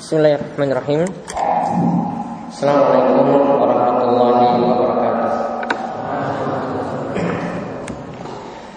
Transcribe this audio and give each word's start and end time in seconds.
Bismillahirrahmanirrahim. 0.00 1.04
Assalamualaikum 2.48 3.36
warahmatullahi 3.36 4.56
wabarakatuh. 4.64 5.32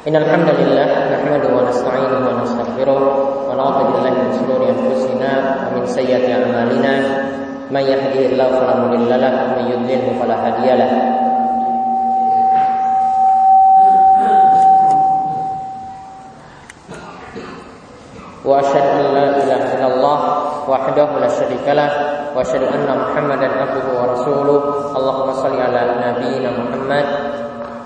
Innal 0.03 0.27
hamdalillah 0.27 1.15
nahmaduhu 1.15 1.55
wa 1.55 1.63
nasta'inuhu 1.71 2.27
wa 2.27 2.43
nastaghfiruh 2.43 2.99
wa 3.47 3.55
na'udzu 3.55 3.83
billahi 3.95 4.19
min 4.19 4.29
shururi 4.35 4.67
anfusina 4.75 5.31
wa 5.71 5.79
min 5.79 5.87
sayyiati 5.87 6.27
a'malina. 6.27 6.93
May 7.71 7.87
yahdihillahu 7.87 8.59
fala 8.59 8.83
mudilla 8.83 9.15
lahu 9.15 9.47
wa 9.47 9.63
may 9.63 9.71
yudlilhu 9.71 10.19
fala 10.19 10.43
له 21.72 21.90
واشهد 22.36 22.62
ان 22.62 22.88
محمدا 23.02 23.48
عبده 23.60 23.86
ورسوله 24.00 24.60
اللهم 24.96 25.28
صل 25.32 25.54
على 25.60 25.80
نبينا 26.06 26.50
محمد 26.60 27.06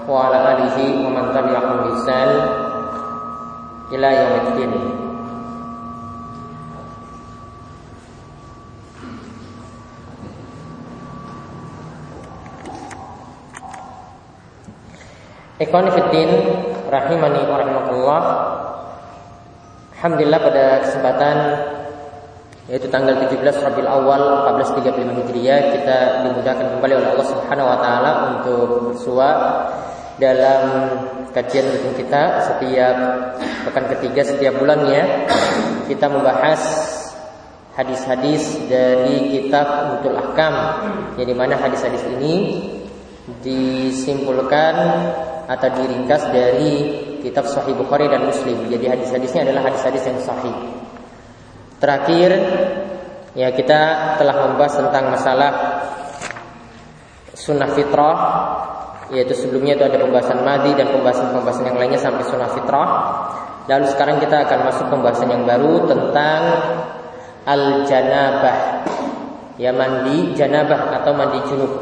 وعلى 0.08 0.38
اله 0.52 0.76
ومن 1.06 1.24
تبعهم 1.36 1.76
باحسان 1.84 2.30
الى 3.92 4.08
يوم 4.18 4.34
الدين 4.46 4.74
Ikhwan 15.62 15.86
Fiddin 15.94 16.30
Rahimani 16.90 17.46
wa 17.46 17.56
rahmatullah 17.62 18.22
Alhamdulillah 19.94 20.40
pada 20.42 20.64
kesempatan 20.82 21.36
yaitu 22.67 22.91
tanggal 22.91 23.15
17 23.15 23.39
Rabiul 23.63 23.87
Awal 23.87 24.51
1435 24.59 25.23
Hijriah 25.23 25.59
kita 25.71 25.97
dimudahkan 26.27 26.67
kembali 26.77 26.93
oleh 26.99 27.09
Allah 27.15 27.27
Subhanahu 27.31 27.67
wa 27.67 27.77
taala 27.79 28.11
untuk 28.35 28.67
bersua 28.91 29.29
dalam 30.19 30.61
kajian 31.31 31.63
rutin 31.71 31.93
kita 31.95 32.21
setiap 32.43 32.95
pekan 33.69 33.85
ketiga 33.95 34.21
setiap 34.27 34.59
bulannya 34.59 35.31
kita 35.87 36.11
membahas 36.11 36.59
hadis-hadis 37.77 38.67
dari 38.67 39.37
kitab 39.37 39.95
Mutul 39.95 40.17
Ahkam 40.17 40.55
yang 41.15 41.27
di 41.29 41.35
mana 41.37 41.55
hadis-hadis 41.55 42.01
ini 42.19 42.35
disimpulkan 43.45 44.75
atau 45.47 45.69
diringkas 45.71 46.27
dari 46.33 46.71
kitab 47.21 47.47
Sahih 47.47 47.77
Bukhari 47.77 48.09
dan 48.09 48.25
Muslim. 48.25 48.67
Jadi 48.67 48.85
hadis-hadisnya 48.87 49.47
adalah 49.47 49.71
hadis-hadis 49.71 50.03
yang 50.09 50.19
sahih. 50.19 50.55
Terakhir, 51.77 52.31
ya 53.37 53.53
kita 53.53 53.81
telah 54.17 54.35
membahas 54.49 54.81
tentang 54.81 55.13
masalah 55.13 55.51
sunnah 57.37 57.69
fitrah, 57.77 58.17
yaitu 59.13 59.37
sebelumnya 59.37 59.77
itu 59.77 59.85
ada 59.85 60.01
pembahasan 60.01 60.41
madi 60.41 60.73
dan 60.73 60.89
pembahasan-pembahasan 60.89 61.69
yang 61.69 61.77
lainnya 61.77 62.01
sampai 62.01 62.25
sunnah 62.25 62.49
fitrah. 62.49 62.89
Lalu 63.69 63.85
sekarang 63.93 64.17
kita 64.17 64.47
akan 64.47 64.59
masuk 64.73 64.85
pembahasan 64.89 65.29
yang 65.29 65.43
baru 65.45 65.85
tentang 65.85 66.41
al 67.45 67.63
janabah, 67.85 68.57
ya 69.61 69.69
mandi 69.69 70.33
janabah 70.33 70.97
atau 70.97 71.11
mandi 71.13 71.39
junub. 71.45 71.73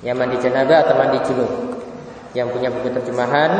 Ya 0.00 0.14
mandi 0.14 0.40
janabah 0.40 0.88
atau 0.88 0.94
mandi 0.96 1.18
junub 1.26 1.50
yang 2.32 2.48
punya 2.54 2.70
buku 2.70 2.92
terjemahan 2.96 3.50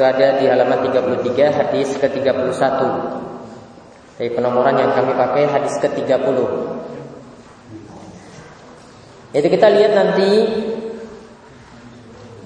ada 0.00 0.40
di 0.40 0.48
halaman 0.48 0.80
33 0.88 1.60
hadis 1.60 1.92
ke-31 2.00 2.80
dari 4.16 4.30
penomoran 4.32 4.76
yang 4.76 4.92
kami 4.96 5.12
pakai 5.12 5.44
hadis 5.48 5.76
ke-30 5.80 6.38
itu 9.30 9.46
kita 9.46 9.66
lihat 9.70 9.92
nanti 9.94 10.30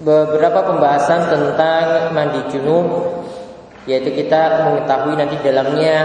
beberapa 0.04 0.66
pembahasan 0.68 1.32
tentang 1.32 2.12
mandi 2.12 2.42
junub 2.52 3.22
yaitu 3.86 4.12
kita 4.12 4.68
mengetahui 4.68 5.14
nanti 5.16 5.36
dalamnya 5.40 5.96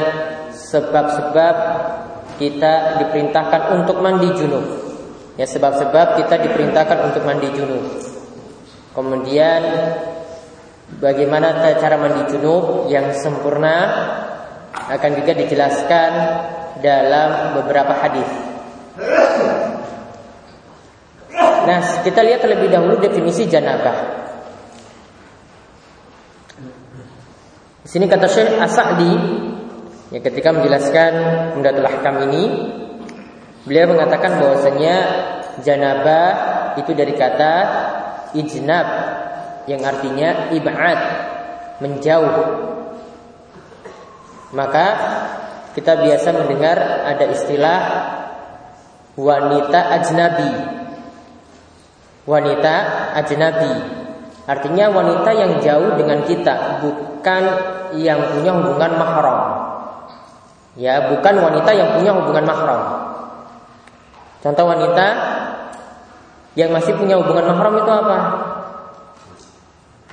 sebab-sebab 0.53 1.56
kita 2.39 3.03
diperintahkan 3.03 3.83
untuk 3.83 4.00
mandi 4.00 4.31
junub. 4.31 4.88
Ya 5.39 5.47
sebab-sebab 5.47 6.19
kita 6.19 6.35
diperintahkan 6.35 7.00
untuk 7.00 7.23
mandi 7.23 7.47
junub. 7.55 7.95
Kemudian 8.91 9.63
bagaimana 11.00 11.63
cara 11.79 11.95
mandi 11.95 12.27
junub 12.27 12.91
yang 12.91 13.16
sempurna 13.16 13.75
akan 14.75 15.11
juga 15.16 15.31
dijelaskan 15.39 16.11
dalam 16.83 17.55
beberapa 17.55 17.95
hadis. 18.03 18.27
Nah, 21.63 21.79
kita 22.03 22.19
lihat 22.19 22.44
terlebih 22.44 22.67
dahulu 22.67 23.00
definisi 23.00 23.47
janabah. 23.47 24.19
Di 27.79 27.88
sini 27.88 28.11
kata 28.11 28.27
Syekh 28.27 28.59
As-Sa'di 28.59 29.13
ya 30.11 30.19
ketika 30.19 30.51
menjelaskan 30.51 31.11
Umdatul 31.56 31.88
Ahkam 31.88 32.27
ini 32.27 32.44
beliau 33.69 33.94
mengatakan 33.94 34.41
bahwasanya 34.41 34.96
janabah 35.62 36.30
itu 36.81 36.91
dari 36.97 37.13
kata 37.13 37.53
ijnab 38.34 38.88
yang 39.69 39.85
artinya 39.85 40.50
ibad 40.50 41.00
menjauh. 41.78 42.66
Maka 44.57 44.85
kita 45.78 46.02
biasa 46.02 46.34
mendengar 46.34 47.06
ada 47.06 47.25
istilah 47.30 47.80
wanita 49.13 49.80
ajnabi. 50.01 50.51
Wanita 52.25 52.75
ajnabi 53.22 54.00
artinya 54.50 54.90
wanita 54.90 55.30
yang 55.30 55.62
jauh 55.62 55.94
dengan 55.94 56.25
kita, 56.25 56.81
bukan 56.81 57.44
yang 58.01 58.18
punya 58.34 58.51
hubungan 58.57 58.91
mahram. 58.97 59.40
Ya, 60.74 61.13
bukan 61.13 61.38
wanita 61.38 61.69
yang 61.69 61.94
punya 61.94 62.18
hubungan 62.18 62.50
mahram. 62.50 62.81
Contoh 64.39 64.66
wanita 64.72 65.07
yang 66.55 66.72
masih 66.72 66.95
punya 66.95 67.19
hubungan 67.19 67.51
mahram 67.51 67.75
itu 67.75 67.91
apa? 67.91 68.17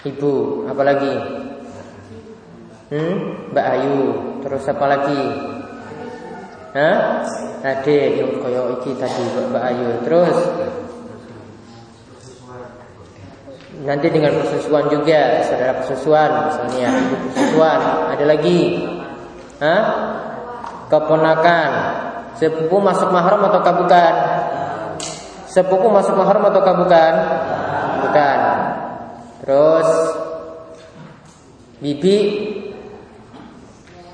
Ibu, 0.07 0.35
apalagi? 0.71 1.15
Hmm, 2.91 3.51
Mbak 3.51 3.67
Ayu, 3.67 3.99
terus 4.47 4.63
apa 4.71 4.87
lagi? 4.87 5.23
Hah? 6.75 7.27
Ade, 7.67 8.21
yang 8.23 8.39
koyo 8.39 8.79
iki 8.79 8.95
tadi 8.95 9.23
Mbak 9.51 9.65
Ayu. 9.65 9.89
Terus 10.07 10.37
nanti 13.83 14.09
dengan 14.09 14.33
persusuan 14.41 14.89
juga 14.89 15.45
saudara 15.45 15.77
persusuan 15.85 16.31
misalnya 16.49 16.89
ibu 16.97 17.17
persusuan 17.29 17.81
ada 18.09 18.25
lagi 18.25 18.61
Hah? 19.61 19.83
keponakan 20.89 21.71
sepupu 22.37 22.77
masuk 22.81 23.09
mahram 23.09 23.41
atau 23.49 23.61
bukan 23.61 24.15
sepupu 25.57 25.89
masuk 25.89 26.13
mahram 26.21 26.45
atau 26.53 26.61
bukan 26.61 27.15
bukan. 28.05 28.39
Terus 29.41 29.89
bibi 31.81 32.17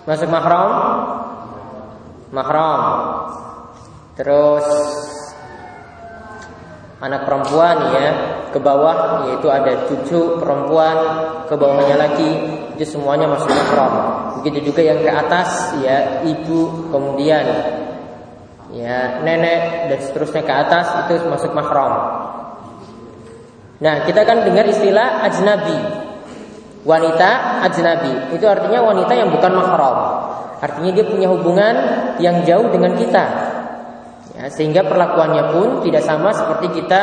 masuk 0.07 0.31
mahram? 0.31 0.71
Mahram. 2.31 2.81
Terus 4.15 4.67
anak 7.03 7.27
perempuan 7.27 7.91
ya 7.91 8.09
ke 8.55 8.63
bawah 8.63 9.27
yaitu 9.27 9.51
ada 9.51 9.91
cucu 9.91 10.39
perempuan 10.39 10.97
ke 11.51 11.55
bawahnya 11.59 11.99
lagi 11.99 12.31
itu 12.79 12.87
semuanya 12.87 13.27
masuk 13.27 13.51
mahram. 13.51 13.93
Begitu 14.39 14.71
juga 14.71 14.87
yang 14.87 15.03
ke 15.03 15.11
atas 15.11 15.75
ya 15.83 16.23
ibu 16.23 16.93
kemudian 16.95 17.82
ya 18.73 19.21
nenek 19.21 19.93
dan 19.93 19.99
seterusnya 20.01 20.43
ke 20.43 20.53
atas 20.53 20.87
itu 21.07 21.29
masuk 21.29 21.53
mahram. 21.53 21.93
Nah, 23.83 24.07
kita 24.07 24.23
kan 24.25 24.47
dengar 24.47 24.65
istilah 24.65 25.27
ajnabi. 25.27 25.79
Wanita 26.83 27.63
ajnabi 27.71 28.35
itu 28.35 28.43
artinya 28.49 28.83
wanita 28.83 29.13
yang 29.15 29.31
bukan 29.31 29.53
mahram. 29.55 29.97
Artinya 30.63 30.91
dia 30.95 31.07
punya 31.07 31.29
hubungan 31.31 31.75
yang 32.19 32.43
jauh 32.47 32.71
dengan 32.71 32.95
kita. 32.95 33.25
Ya, 34.33 34.49
sehingga 34.49 34.87
perlakuannya 34.87 35.55
pun 35.55 35.69
tidak 35.85 36.03
sama 36.03 36.33
seperti 36.33 36.81
kita 36.81 37.03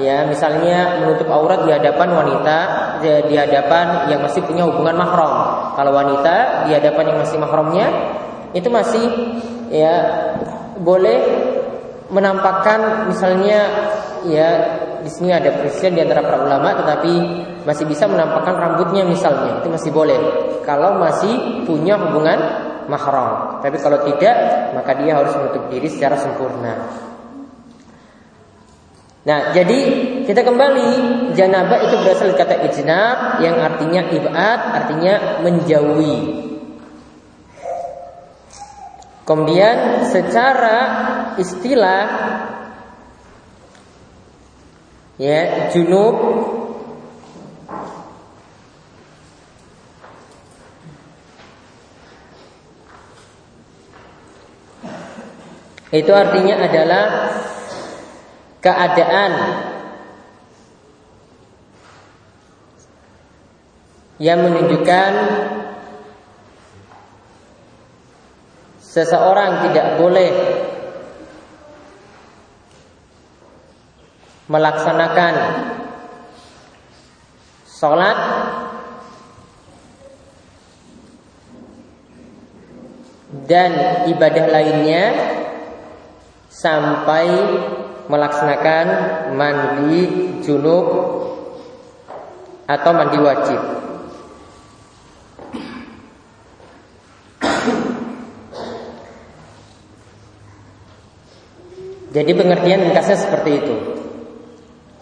ya 0.00 0.24
misalnya 0.24 1.04
menutup 1.04 1.28
aurat 1.28 1.68
di 1.68 1.70
hadapan 1.70 2.08
wanita 2.16 2.58
di, 3.04 3.36
hadapan 3.36 4.08
yang 4.08 4.24
masih 4.24 4.40
punya 4.46 4.64
hubungan 4.64 4.96
mahram. 4.96 5.32
Kalau 5.76 5.92
wanita 5.92 6.66
di 6.66 6.72
hadapan 6.72 7.12
yang 7.12 7.18
masih 7.20 7.38
mahramnya 7.38 7.86
itu 8.56 8.68
masih 8.72 9.04
ya 9.68 9.94
boleh 10.82 11.18
menampakkan 12.12 13.08
misalnya 13.08 13.60
ya 14.28 14.50
di 15.02 15.10
sini 15.10 15.32
ada 15.34 15.50
perselisihan 15.58 15.96
di 15.96 16.02
antara 16.04 16.22
para 16.22 16.38
ulama 16.44 16.76
tetapi 16.78 17.12
masih 17.64 17.86
bisa 17.88 18.06
menampakkan 18.06 18.54
rambutnya 18.54 19.02
misalnya 19.06 19.62
itu 19.62 19.68
masih 19.70 19.90
boleh 19.90 20.18
kalau 20.62 20.98
masih 20.98 21.64
punya 21.66 21.98
hubungan 21.98 22.38
mahram. 22.86 23.62
Tapi 23.62 23.76
kalau 23.78 24.02
tidak 24.06 24.36
maka 24.74 24.92
dia 24.98 25.18
harus 25.18 25.34
menutup 25.34 25.70
diri 25.70 25.88
secara 25.90 26.18
sempurna. 26.18 26.74
Nah, 29.22 29.54
jadi 29.54 29.78
kita 30.26 30.42
kembali 30.42 30.90
janabah 31.38 31.78
itu 31.86 31.94
berasal 32.02 32.34
dari 32.34 32.38
kata 32.42 32.54
ijnab 32.66 33.18
yang 33.38 33.54
artinya 33.62 34.02
ibad, 34.10 34.60
artinya 34.82 35.14
menjauhi. 35.46 36.50
Kemudian 39.22 40.02
secara 40.10 40.78
istilah 41.38 42.06
ya 45.14 45.70
junub 45.70 46.16
itu 55.94 56.10
artinya 56.10 56.66
adalah 56.66 57.04
keadaan 58.58 59.32
yang 64.18 64.42
menunjukkan 64.42 65.12
seseorang 68.92 69.64
tidak 69.64 69.96
boleh 69.96 70.30
melaksanakan 74.52 75.34
sholat 77.64 78.18
dan 83.48 83.70
ibadah 84.12 84.46
lainnya 84.52 85.04
sampai 86.52 87.32
melaksanakan 88.12 88.86
mandi 89.32 90.00
junub 90.44 90.86
atau 92.68 92.90
mandi 92.92 93.18
wajib. 93.24 93.60
Jadi 102.12 102.30
pengertian 102.36 102.84
ringkasnya 102.84 103.16
seperti 103.16 103.50
itu. 103.56 103.76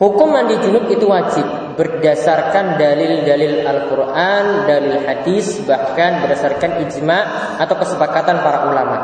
Hukum 0.01 0.33
mandi 0.33 0.57
junub 0.63 0.89
itu 0.89 1.05
wajib 1.05 1.45
berdasarkan 1.77 2.81
dalil-dalil 2.81 3.67
Al-Quran, 3.69 4.45
dalil 4.65 5.05
hadis, 5.05 5.61
bahkan 5.69 6.25
berdasarkan 6.25 6.89
ijma 6.89 7.19
atau 7.61 7.77
kesepakatan 7.77 8.41
para 8.41 8.59
ulama. 8.71 8.99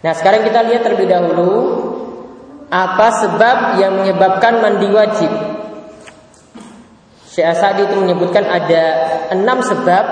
Nah 0.00 0.12
sekarang 0.16 0.48
kita 0.48 0.64
lihat 0.64 0.80
terlebih 0.80 1.12
dahulu 1.12 1.52
apa 2.72 3.08
sebab 3.20 3.56
yang 3.76 4.00
menyebabkan 4.00 4.64
mandi 4.64 4.88
wajib. 4.88 5.32
Syekh 7.28 7.46
Asadi 7.46 7.86
itu 7.86 7.94
menyebutkan 8.00 8.48
ada 8.48 8.82
enam 9.36 9.60
sebab. 9.60 10.04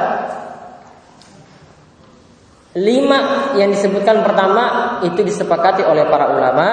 Lima 2.79 3.51
yang 3.59 3.75
disebutkan 3.75 4.23
pertama 4.23 4.99
itu 5.03 5.19
disepakati 5.27 5.83
oleh 5.83 6.07
para 6.07 6.31
ulama, 6.31 6.67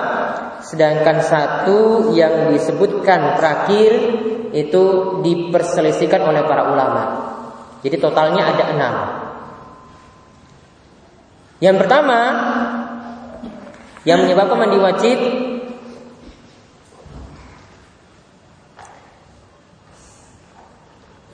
sedangkan 0.61 1.17
satu 1.25 2.11
yang 2.13 2.53
disebutkan 2.53 3.33
terakhir 3.41 3.91
itu 4.53 4.83
diperselisihkan 5.25 6.21
oleh 6.21 6.45
para 6.45 6.69
ulama. 6.69 7.03
Jadi 7.81 7.97
totalnya 7.97 8.53
ada 8.53 8.63
enam. 8.69 8.95
Yang 11.57 11.75
pertama 11.81 12.19
yang 14.05 14.21
menyebabkan 14.21 14.57
mandi 14.61 14.77
wajib 14.77 15.17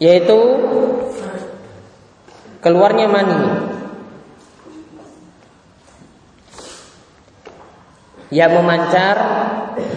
yaitu 0.01 0.39
keluarnya 2.63 3.05
mani 3.05 3.41
yang 8.31 8.51
memancar 8.55 9.15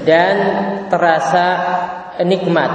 dan 0.03 0.37
terasa 0.91 1.47
nikmat. 2.27 2.71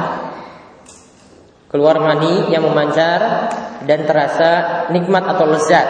Keluar 1.70 2.02
mani 2.02 2.50
yang 2.50 2.66
memancar 2.66 3.52
dan 3.86 4.00
terasa 4.08 4.50
nikmat 4.90 5.22
atau 5.22 5.46
lezat. 5.46 5.88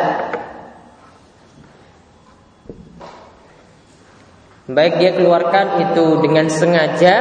Baik 4.69 5.01
dia 5.01 5.12
keluarkan 5.18 5.81
itu 5.89 6.21
dengan 6.21 6.45
sengaja 6.45 7.16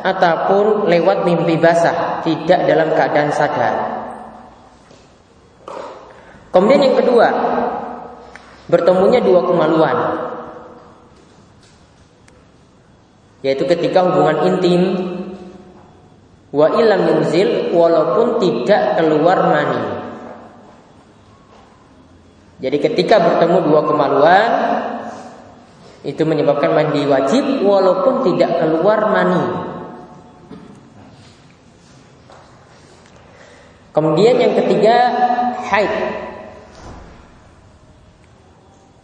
ataupun 0.00 0.88
lewat 0.88 1.28
mimpi 1.28 1.60
basah, 1.60 2.24
tidak 2.24 2.64
dalam 2.64 2.88
keadaan 2.96 3.30
sadar. 3.34 3.74
Kemudian 6.54 6.88
yang 6.88 6.96
kedua, 6.96 7.28
bertemunya 8.70 9.20
dua 9.20 9.44
kemaluan. 9.44 9.96
Yaitu 13.44 13.68
ketika 13.68 14.06
hubungan 14.06 14.48
intim 14.48 14.82
wa 16.56 16.72
ilam 16.72 17.00
yunzil 17.04 17.74
walaupun 17.76 18.40
tidak 18.40 18.96
keluar 18.96 19.38
mani. 19.50 19.82
Jadi 22.56 22.80
ketika 22.80 23.20
bertemu 23.20 23.68
dua 23.68 23.84
kemaluan 23.84 24.50
itu 26.06 26.22
menyebabkan 26.24 26.72
mandi 26.72 27.04
wajib 27.04 27.60
walaupun 27.60 28.24
tidak 28.24 28.56
keluar 28.62 29.12
mani. 29.12 29.44
Kemudian 33.92 34.36
yang 34.40 34.52
ketiga 34.56 34.96
haid. 35.66 35.92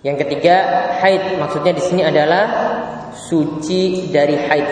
Yang 0.05 0.17
ketiga 0.27 0.57
haid 1.01 1.41
maksudnya 1.41 1.73
di 1.77 1.83
sini 1.85 2.03
adalah 2.05 2.72
suci 3.15 4.09
dari 4.13 4.37
haid. 4.37 4.71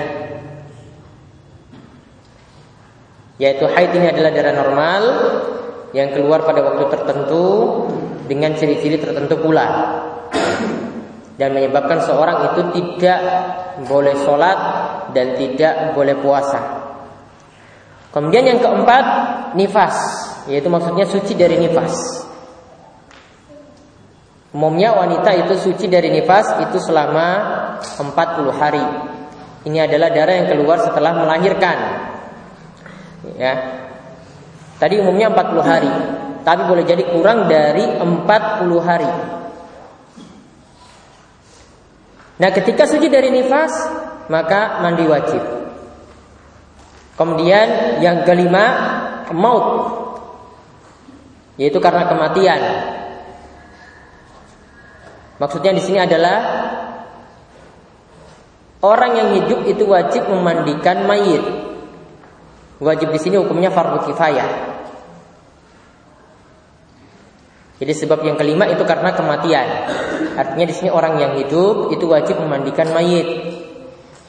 Yaitu 3.40 3.64
haid 3.64 3.90
ini 3.96 4.06
adalah 4.12 4.30
darah 4.32 4.54
normal 4.56 5.02
yang 5.96 6.12
keluar 6.12 6.44
pada 6.44 6.60
waktu 6.60 6.84
tertentu 6.92 7.44
dengan 8.28 8.54
ciri-ciri 8.54 9.00
tertentu 9.00 9.40
pula 9.40 9.66
dan 11.40 11.56
menyebabkan 11.56 12.04
seorang 12.04 12.52
itu 12.52 12.62
tidak 12.76 13.20
boleh 13.88 14.12
sholat 14.22 14.58
dan 15.16 15.40
tidak 15.40 15.96
boleh 15.96 16.12
puasa. 16.20 16.60
Kemudian 18.12 18.44
yang 18.44 18.60
keempat 18.60 19.04
nifas, 19.56 19.96
yaitu 20.52 20.68
maksudnya 20.68 21.08
suci 21.08 21.32
dari 21.32 21.56
nifas. 21.56 22.26
Umumnya 24.50 24.92
wanita 24.98 25.30
itu 25.46 25.54
suci 25.56 25.86
dari 25.86 26.10
nifas 26.10 26.58
itu 26.58 26.82
selama 26.82 27.26
40 27.80 28.52
hari. 28.54 28.84
Ini 29.68 29.84
adalah 29.84 30.08
darah 30.08 30.34
yang 30.40 30.48
keluar 30.48 30.80
setelah 30.80 31.12
melahirkan. 31.20 31.76
Ya. 33.36 33.54
Tadi 34.80 34.96
umumnya 34.96 35.28
40 35.28 35.60
hari, 35.60 35.92
tapi 36.40 36.62
boleh 36.64 36.84
jadi 36.88 37.04
kurang 37.12 37.44
dari 37.52 37.84
40 37.84 38.80
hari. 38.80 39.10
Nah 42.40 42.48
ketika 42.56 42.88
suci 42.88 43.12
dari 43.12 43.28
nifas 43.28 43.72
maka 44.32 44.80
mandi 44.80 45.04
wajib. 45.04 45.42
Kemudian 47.20 48.00
yang 48.00 48.24
kelima 48.24 48.64
maut 49.36 50.00
yaitu 51.60 51.76
karena 51.76 52.08
kematian. 52.08 52.60
Maksudnya 55.36 55.76
di 55.76 55.82
sini 55.84 56.00
adalah 56.00 56.36
orang 58.80 59.12
yang 59.16 59.28
hidup 59.40 59.60
itu 59.68 59.84
wajib 59.88 60.28
memandikan 60.28 61.04
mayit. 61.04 61.44
Wajib 62.80 63.12
di 63.12 63.20
sini 63.20 63.36
hukumnya 63.36 63.68
fardu 63.68 64.08
kifayah. 64.08 64.50
Jadi 67.80 67.92
sebab 67.96 68.24
yang 68.24 68.36
kelima 68.36 68.68
itu 68.68 68.84
karena 68.84 69.12
kematian. 69.16 69.68
Artinya 70.36 70.66
di 70.68 70.74
sini 70.76 70.88
orang 70.92 71.16
yang 71.16 71.32
hidup 71.40 71.92
itu 71.92 72.04
wajib 72.08 72.40
memandikan 72.40 72.92
mayit. 72.92 73.28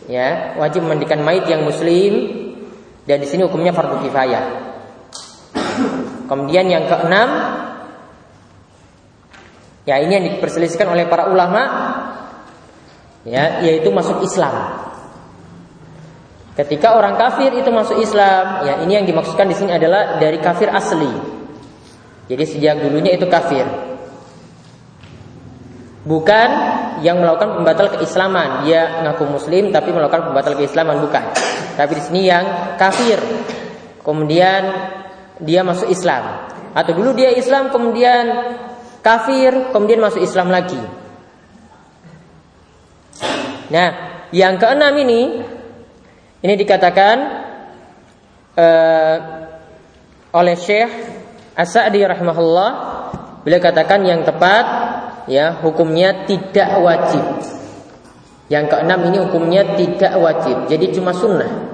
Ya, 0.08 0.56
wajib 0.60 0.84
memandikan 0.84 1.24
mayit 1.24 1.48
yang 1.48 1.64
muslim 1.64 2.32
dan 3.08 3.24
di 3.24 3.28
sini 3.28 3.48
hukumnya 3.48 3.72
fardu 3.72 4.04
kifayah. 4.04 4.44
Kemudian 6.28 6.68
yang 6.68 6.88
keenam 6.88 7.30
Ya, 9.82 9.98
ini 9.98 10.14
yang 10.14 10.26
diperselisihkan 10.38 10.94
oleh 10.94 11.10
para 11.10 11.26
ulama 11.34 11.62
ya, 13.28 13.62
yaitu 13.62 13.90
masuk 13.94 14.22
Islam. 14.26 14.82
Ketika 16.52 17.00
orang 17.00 17.16
kafir 17.16 17.56
itu 17.56 17.72
masuk 17.72 17.98
Islam, 18.04 18.68
ya 18.68 18.74
ini 18.84 19.00
yang 19.00 19.06
dimaksudkan 19.08 19.48
di 19.48 19.56
sini 19.56 19.72
adalah 19.72 20.20
dari 20.20 20.38
kafir 20.44 20.68
asli. 20.68 21.10
Jadi 22.28 22.44
sejak 22.44 22.84
dulunya 22.84 23.16
itu 23.16 23.26
kafir. 23.32 23.64
Bukan 26.02 26.50
yang 27.06 27.22
melakukan 27.22 27.62
pembatal 27.62 27.94
keislaman, 27.98 28.66
dia 28.66 29.06
ngaku 29.06 29.38
muslim 29.38 29.70
tapi 29.72 29.94
melakukan 29.94 30.34
pembatal 30.34 30.54
keislaman 30.58 31.00
bukan. 31.02 31.24
Tapi 31.78 31.92
di 31.98 32.04
sini 32.04 32.22
yang 32.28 32.46
kafir. 32.78 33.18
Kemudian 34.02 34.62
dia 35.40 35.62
masuk 35.62 35.88
Islam. 35.90 36.52
Atau 36.74 36.98
dulu 36.98 37.14
dia 37.14 37.32
Islam 37.34 37.70
kemudian 37.70 38.54
kafir, 39.02 39.74
kemudian 39.74 40.02
masuk 40.02 40.22
Islam 40.22 40.50
lagi. 40.50 41.01
Nah, 43.72 43.90
yang 44.36 44.60
keenam 44.60 44.94
ini 45.00 45.44
ini 46.42 46.54
dikatakan 46.58 47.18
uh, 48.58 49.16
oleh 50.32 50.56
Syekh 50.56 50.92
As-Sa'di 51.56 52.02
rahimahullah 52.04 52.70
beliau 53.44 53.62
katakan 53.62 54.02
yang 54.08 54.24
tepat 54.24 54.66
ya 55.28 55.60
hukumnya 55.60 56.26
tidak 56.26 56.70
wajib. 56.82 57.26
Yang 58.52 58.66
keenam 58.76 59.00
ini 59.08 59.18
hukumnya 59.24 59.64
tidak 59.80 60.12
wajib, 60.20 60.68
jadi 60.68 60.92
cuma 60.92 61.16
sunnah. 61.16 61.72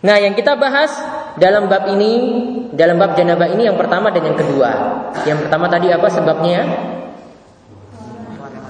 Nah, 0.00 0.16
yang 0.16 0.32
kita 0.32 0.56
bahas 0.56 0.90
dalam 1.38 1.70
bab 1.70 1.86
ini, 1.92 2.12
dalam 2.74 2.98
bab 2.98 3.14
janabah 3.14 3.50
ini 3.52 3.68
yang 3.68 3.78
pertama 3.78 4.10
dan 4.10 4.26
yang 4.26 4.38
kedua. 4.38 4.70
Yang 5.28 5.38
pertama 5.46 5.66
tadi 5.70 5.92
apa 5.92 6.08
sebabnya? 6.10 6.60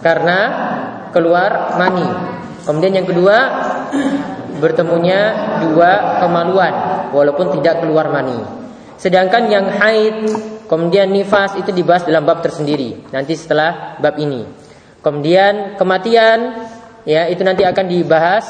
Karena 0.00 0.38
keluar 1.12 1.76
mani. 1.76 2.09
Kemudian 2.64 3.00
yang 3.00 3.09
kedua 3.09 3.37
bertemunya 4.61 5.21
dua 5.64 6.21
kemaluan 6.21 6.75
walaupun 7.12 7.61
tidak 7.61 7.85
keluar 7.85 8.12
mani. 8.12 8.37
Sedangkan 9.00 9.49
yang 9.49 9.73
haid 9.73 10.29
kemudian 10.69 11.09
nifas 11.09 11.57
itu 11.57 11.73
dibahas 11.73 12.05
dalam 12.05 12.29
bab 12.29 12.45
tersendiri 12.45 13.09
nanti 13.11 13.37
setelah 13.37 13.97
bab 13.97 14.21
ini. 14.21 14.45
Kemudian 15.00 15.81
kematian 15.81 16.69
ya 17.09 17.25
itu 17.33 17.40
nanti 17.40 17.64
akan 17.64 17.87
dibahas 17.88 18.45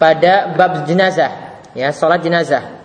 pada 0.00 0.56
bab 0.56 0.88
jenazah 0.88 1.60
ya 1.76 1.92
sholat 1.92 2.24
jenazah. 2.24 2.75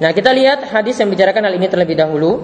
Nah 0.00 0.10
kita 0.16 0.32
lihat 0.32 0.64
hadis 0.72 0.96
yang 0.96 1.12
bicarakan 1.12 1.44
hal 1.44 1.54
ini 1.60 1.68
terlebih 1.68 1.94
dahulu. 1.94 2.40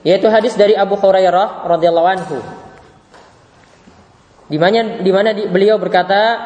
Yaitu 0.00 0.32
hadis 0.32 0.56
dari 0.56 0.72
Abu 0.72 0.96
Hurairah 0.96 1.68
radhiyallahu 1.68 2.08
anhu. 2.08 2.40
Di 4.48 4.56
mana 4.56 5.30
di 5.36 5.44
beliau 5.46 5.76
berkata 5.76 6.40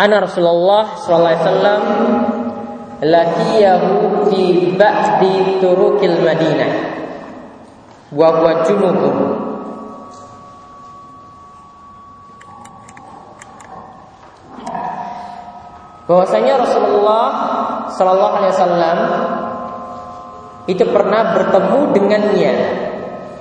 ana 0.00 0.16
Rasulullah 0.24 0.96
sallallahu 0.96 1.28
alaihi 1.28 1.44
wasallam 1.44 1.82
fi 4.30 4.42
ba'di 4.78 5.58
turukil 5.62 6.18
Madinah 6.22 6.72
wa 8.14 8.28
huwa 8.32 8.64
junubun 8.64 9.27
bahwasanya 16.08 16.64
Rasulullah 16.64 17.26
Shallallahu 17.92 18.34
Alaihi 18.40 18.52
Wasallam 18.56 18.98
itu 20.68 20.84
pernah 20.88 21.36
bertemu 21.36 21.80
dengannya, 21.96 22.54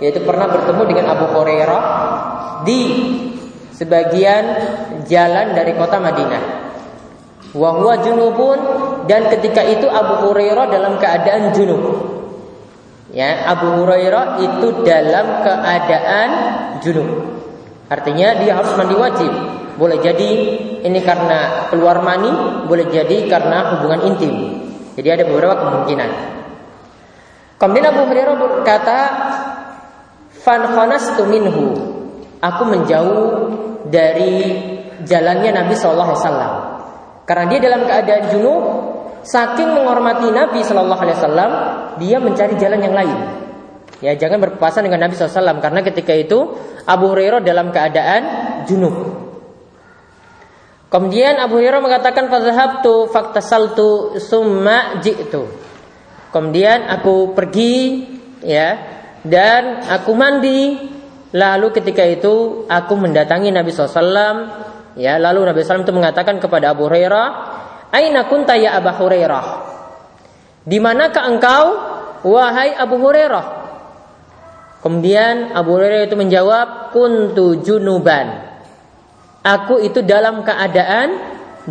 yaitu 0.03 0.19
pernah 0.23 0.47
bertemu 0.51 0.81
dengan 0.87 1.05
Abu 1.15 1.25
Hurairah 1.31 1.83
di 2.63 2.81
sebagian 3.75 4.43
jalan 5.07 5.55
dari 5.55 5.75
kota 5.75 5.99
Madinah. 5.99 6.43
Wahwa 7.55 7.99
junubun 8.03 8.59
dan 9.07 9.31
ketika 9.31 9.63
itu 9.63 9.87
Abu 9.87 10.27
Hurairah 10.27 10.67
dalam 10.67 10.99
keadaan 10.99 11.55
junub. 11.55 11.83
Ya, 13.15 13.47
Abu 13.47 13.81
Hurairah 13.81 14.43
itu 14.43 14.83
dalam 14.83 15.41
keadaan 15.43 16.29
junub. 16.83 17.07
Artinya 17.87 18.35
dia 18.43 18.59
harus 18.59 18.75
mandi 18.75 18.95
wajib. 18.99 19.31
Boleh 19.77 20.01
jadi 20.01 20.29
ini 20.81 20.99
karena 21.05 21.69
keluar 21.69 22.01
mani, 22.01 22.65
boleh 22.65 22.89
jadi 22.89 23.29
karena 23.29 23.77
hubungan 23.77 24.09
intim. 24.09 24.33
Jadi 24.97 25.07
ada 25.13 25.23
beberapa 25.29 25.53
kemungkinan. 25.53 26.09
Kemudian 27.61 27.85
Abu 27.89 28.01
Hurairah 28.09 28.35
berkata, 28.37 28.97
"Fan 30.41 30.61
khanastu 30.73 31.29
minhu." 31.29 31.77
Aku 32.37 32.69
menjauh 32.69 33.49
dari 33.89 34.53
jalannya 35.05 35.53
Nabi 35.53 35.73
Shallallahu 35.73 36.11
alaihi 36.13 36.21
wasallam. 36.21 36.53
Karena 37.25 37.45
dia 37.49 37.59
dalam 37.65 37.81
keadaan 37.85 38.23
junub, 38.29 38.63
saking 39.25 39.73
menghormati 39.73 40.29
Nabi 40.29 40.61
Shallallahu 40.61 41.01
alaihi 41.01 41.17
wasallam, 41.17 41.51
dia 41.97 42.17
mencari 42.21 42.53
jalan 42.61 42.79
yang 42.81 42.93
lain. 42.93 43.17
Ya, 43.97 44.13
jangan 44.13 44.37
berpapasan 44.37 44.85
dengan 44.85 45.09
Nabi 45.09 45.17
SAW 45.17 45.57
karena 45.57 45.81
ketika 45.81 46.13
itu 46.13 46.53
Abu 46.85 47.09
Hurairah 47.09 47.41
dalam 47.41 47.73
keadaan 47.73 48.21
junub. 48.69 49.26
Kemudian 50.87 51.35
Abu 51.43 51.59
Hurairah 51.59 51.83
mengatakan 51.83 52.31
fadhhabtu 52.31 53.11
faktasaltu 53.11 54.15
summa 54.23 55.03
ji'tu. 55.03 55.51
Kemudian 56.31 56.87
aku 56.87 57.35
pergi 57.35 58.07
ya 58.39 58.79
dan 59.23 59.83
aku 59.83 60.11
mandi. 60.15 60.95
Lalu 61.27 61.75
ketika 61.75 62.07
itu 62.07 62.65
aku 62.71 62.95
mendatangi 62.95 63.51
Nabi 63.51 63.67
SAW 63.75 64.47
ya 64.95 65.19
lalu 65.19 65.43
Nabi 65.43 65.59
SAW 65.59 65.83
itu 65.83 65.91
mengatakan 65.91 66.39
kepada 66.39 66.71
Abu 66.71 66.87
Hurairah 66.87 67.27
Aina 67.91 68.27
kunta 68.31 68.55
ya 68.55 68.79
Abu 68.79 68.95
Hurairah? 68.95 69.45
Di 70.63 70.79
manakah 70.79 71.23
engkau 71.27 71.63
wahai 72.27 72.75
Abu 72.75 72.95
Hurairah? 72.95 73.45
Kemudian 74.79 75.51
Abu 75.51 75.75
Hurairah 75.75 76.07
itu 76.07 76.15
menjawab 76.15 76.95
kuntu 76.95 77.59
junuban 77.59 78.46
aku 79.47 79.79
itu 79.79 80.03
dalam 80.03 80.43
keadaan 80.43 81.15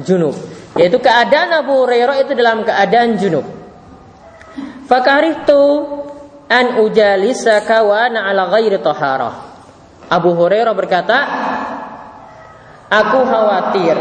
junub. 0.00 0.33
Yaitu 0.76 0.97
keadaan 1.00 1.52
Abu 1.52 1.85
Hurairah 1.85 2.16
itu 2.25 2.33
dalam 2.33 2.64
keadaan 2.64 3.21
junub. 3.21 3.45
Fakarihtu 4.88 5.61
an 6.49 6.80
ujalisa 6.80 7.61
kawana 7.68 8.25
ala 8.25 8.49
ghairi 8.56 8.80
taharah. 8.80 9.35
Abu 10.09 10.33
Hurairah 10.33 10.73
berkata, 10.73 11.18
aku 12.88 13.18
khawatir. 13.26 13.97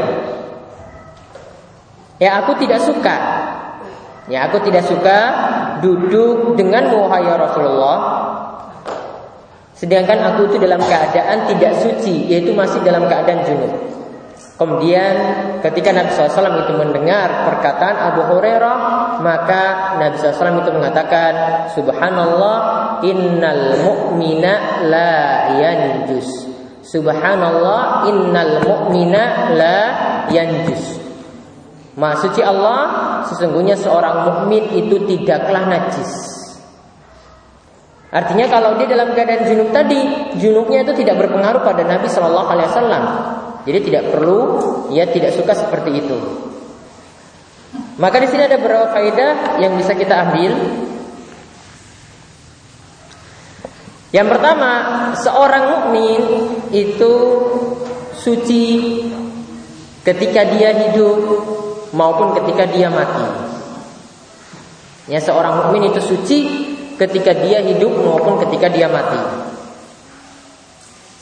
Ya 2.22 2.40
aku 2.40 2.56
tidak 2.64 2.80
suka. 2.86 3.16
Ya 4.26 4.50
aku 4.50 4.58
tidak 4.66 4.88
suka 4.90 5.20
duduk 5.86 6.58
dengan 6.58 6.90
wahai 6.90 7.30
Rasulullah 7.30 7.98
Sedangkan 9.86 10.18
aku 10.34 10.50
itu 10.50 10.58
dalam 10.58 10.82
keadaan 10.82 11.46
tidak 11.46 11.78
suci, 11.78 12.26
yaitu 12.26 12.58
masih 12.58 12.82
dalam 12.82 13.06
keadaan 13.06 13.46
junub. 13.46 13.70
Kemudian 14.58 15.14
ketika 15.62 15.94
Nabi 15.94 16.10
SAW 16.10 16.66
itu 16.66 16.74
mendengar 16.74 17.44
perkataan 17.44 17.96
Abu 18.08 18.24
Hurairah 18.24 18.78
Maka 19.20 19.94
Nabi 20.00 20.16
SAW 20.16 20.64
itu 20.64 20.72
mengatakan 20.74 21.34
Subhanallah 21.76 22.58
innal 23.06 23.78
mu'mina 23.86 24.82
la 24.90 25.14
yanjus. 25.54 26.50
Subhanallah 26.82 28.10
innal 28.10 28.66
mu'mina 28.66 29.54
la 29.54 29.80
yanjus. 30.34 30.98
Maha 31.94 32.26
suci 32.26 32.42
Allah 32.42 32.82
Sesungguhnya 33.30 33.78
seorang 33.78 34.26
mukmin 34.26 34.66
itu 34.74 34.98
tidaklah 35.06 35.70
najis 35.70 36.35
Artinya 38.14 38.46
kalau 38.48 38.78
dia 38.78 38.88
dalam 38.88 39.12
keadaan 39.18 39.50
junub 39.50 39.70
tadi, 39.74 40.32
junubnya 40.38 40.86
itu 40.86 40.94
tidak 41.04 41.26
berpengaruh 41.26 41.66
pada 41.66 41.82
Nabi 41.82 42.08
Shallallahu 42.08 42.48
Alaihi 42.48 42.70
Wasallam. 42.70 43.04
Jadi 43.66 43.80
tidak 43.82 44.04
perlu, 44.14 44.40
ia 44.94 45.10
tidak 45.10 45.34
suka 45.34 45.58
seperti 45.58 45.92
itu. 46.06 46.18
Maka 47.98 48.22
di 48.22 48.28
sini 48.30 48.46
ada 48.46 48.62
beberapa 48.62 48.94
faedah 48.94 49.58
yang 49.58 49.74
bisa 49.80 49.98
kita 49.98 50.30
ambil. 50.30 50.54
Yang 54.14 54.28
pertama, 54.32 54.72
seorang 55.18 55.64
mukmin 55.76 56.22
itu 56.72 57.14
suci 58.16 58.64
ketika 60.06 60.46
dia 60.56 60.72
hidup 60.88 61.20
maupun 61.92 62.38
ketika 62.38 62.70
dia 62.70 62.88
mati. 62.88 63.28
Ya, 65.10 65.20
seorang 65.20 65.68
mukmin 65.68 65.90
itu 65.90 66.00
suci 66.00 66.40
ketika 66.96 67.36
dia 67.36 67.60
hidup 67.64 67.92
maupun 67.92 68.40
ketika 68.48 68.72
dia 68.72 68.88
mati. 68.88 69.20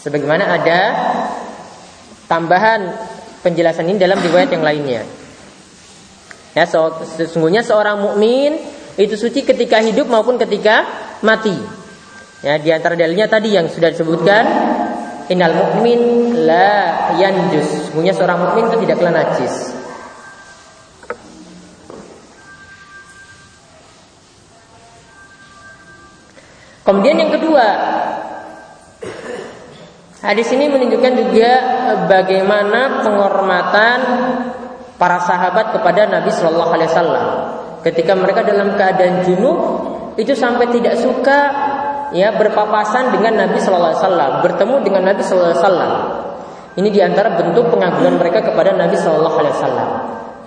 Sebagaimana 0.03 0.60
ada 0.60 0.80
tambahan 2.27 2.92
penjelasan 3.42 3.88
ini 3.88 3.98
dalam 4.00 4.20
riwayat 4.20 4.51
yang 4.51 4.63
lainnya. 4.63 5.03
Ya, 6.53 6.70
so, 6.70 7.01
sesungguhnya 7.18 7.65
seorang 7.65 7.98
mukmin 7.98 8.62
itu 8.94 9.18
suci 9.18 9.42
ketika 9.42 9.82
hidup 9.82 10.06
maupun 10.06 10.38
ketika 10.38 10.86
mati. 11.25 11.56
Ya, 12.46 12.60
di 12.60 12.70
antara 12.70 12.94
dalilnya 12.94 13.25
tadi 13.25 13.56
yang 13.56 13.72
sudah 13.72 13.89
disebutkan, 13.89 14.44
innal 15.32 15.56
mukmin 15.56 16.00
la 16.46 17.10
yanjus. 17.18 17.89
Sesungguhnya 17.89 18.13
seorang 18.13 18.38
mukmin 18.38 18.70
itu 18.70 18.77
tidak 18.86 19.01
kena 19.01 19.12
najis. 19.24 19.83
Kemudian 26.84 27.16
yang 27.16 27.32
kedua, 27.32 27.63
hadis 30.20 30.52
ini 30.52 30.68
menunjukkan 30.68 31.13
juga 31.16 31.52
bagaimana 32.12 33.00
penghormatan 33.08 33.98
para 35.00 35.24
sahabat 35.24 35.72
kepada 35.72 36.12
Nabi 36.12 36.28
Shallallahu 36.28 36.72
Alaihi 36.75 36.92
Wasallam. 36.92 37.28
Ketika 37.88 38.20
mereka 38.20 38.44
dalam 38.44 38.75
keadaan 38.75 39.24
junub 39.24 39.60
itu 40.20 40.36
sampai 40.36 40.68
tidak 40.75 41.00
suka 41.00 41.40
ya 42.12 42.36
berpapasan 42.36 43.16
dengan 43.16 43.48
Nabi 43.48 43.63
Shallallahu 43.63 43.92
Alaihi 43.96 44.04
Wasallam 44.04 44.32
bertemu 44.44 44.75
dengan 44.84 45.02
Nabi 45.08 45.22
Shallallahu 45.24 45.52
Alaihi 45.56 45.63
Wasallam. 45.63 45.94
Ini 46.74 46.90
di 46.90 47.00
antara 47.00 47.40
bentuk 47.40 47.72
pengagungan 47.72 48.20
mereka 48.20 48.44
kepada 48.44 48.75
Nabi 48.75 49.00
Shallallahu 49.00 49.38
Alaihi 49.40 49.56
Wasallam. 49.56 49.90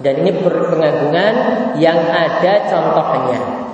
Dan 0.04 0.20
ini 0.20 0.36
pengagungan 0.36 1.34
yang 1.80 1.96
ada 1.96 2.68
contohnya 2.68 3.65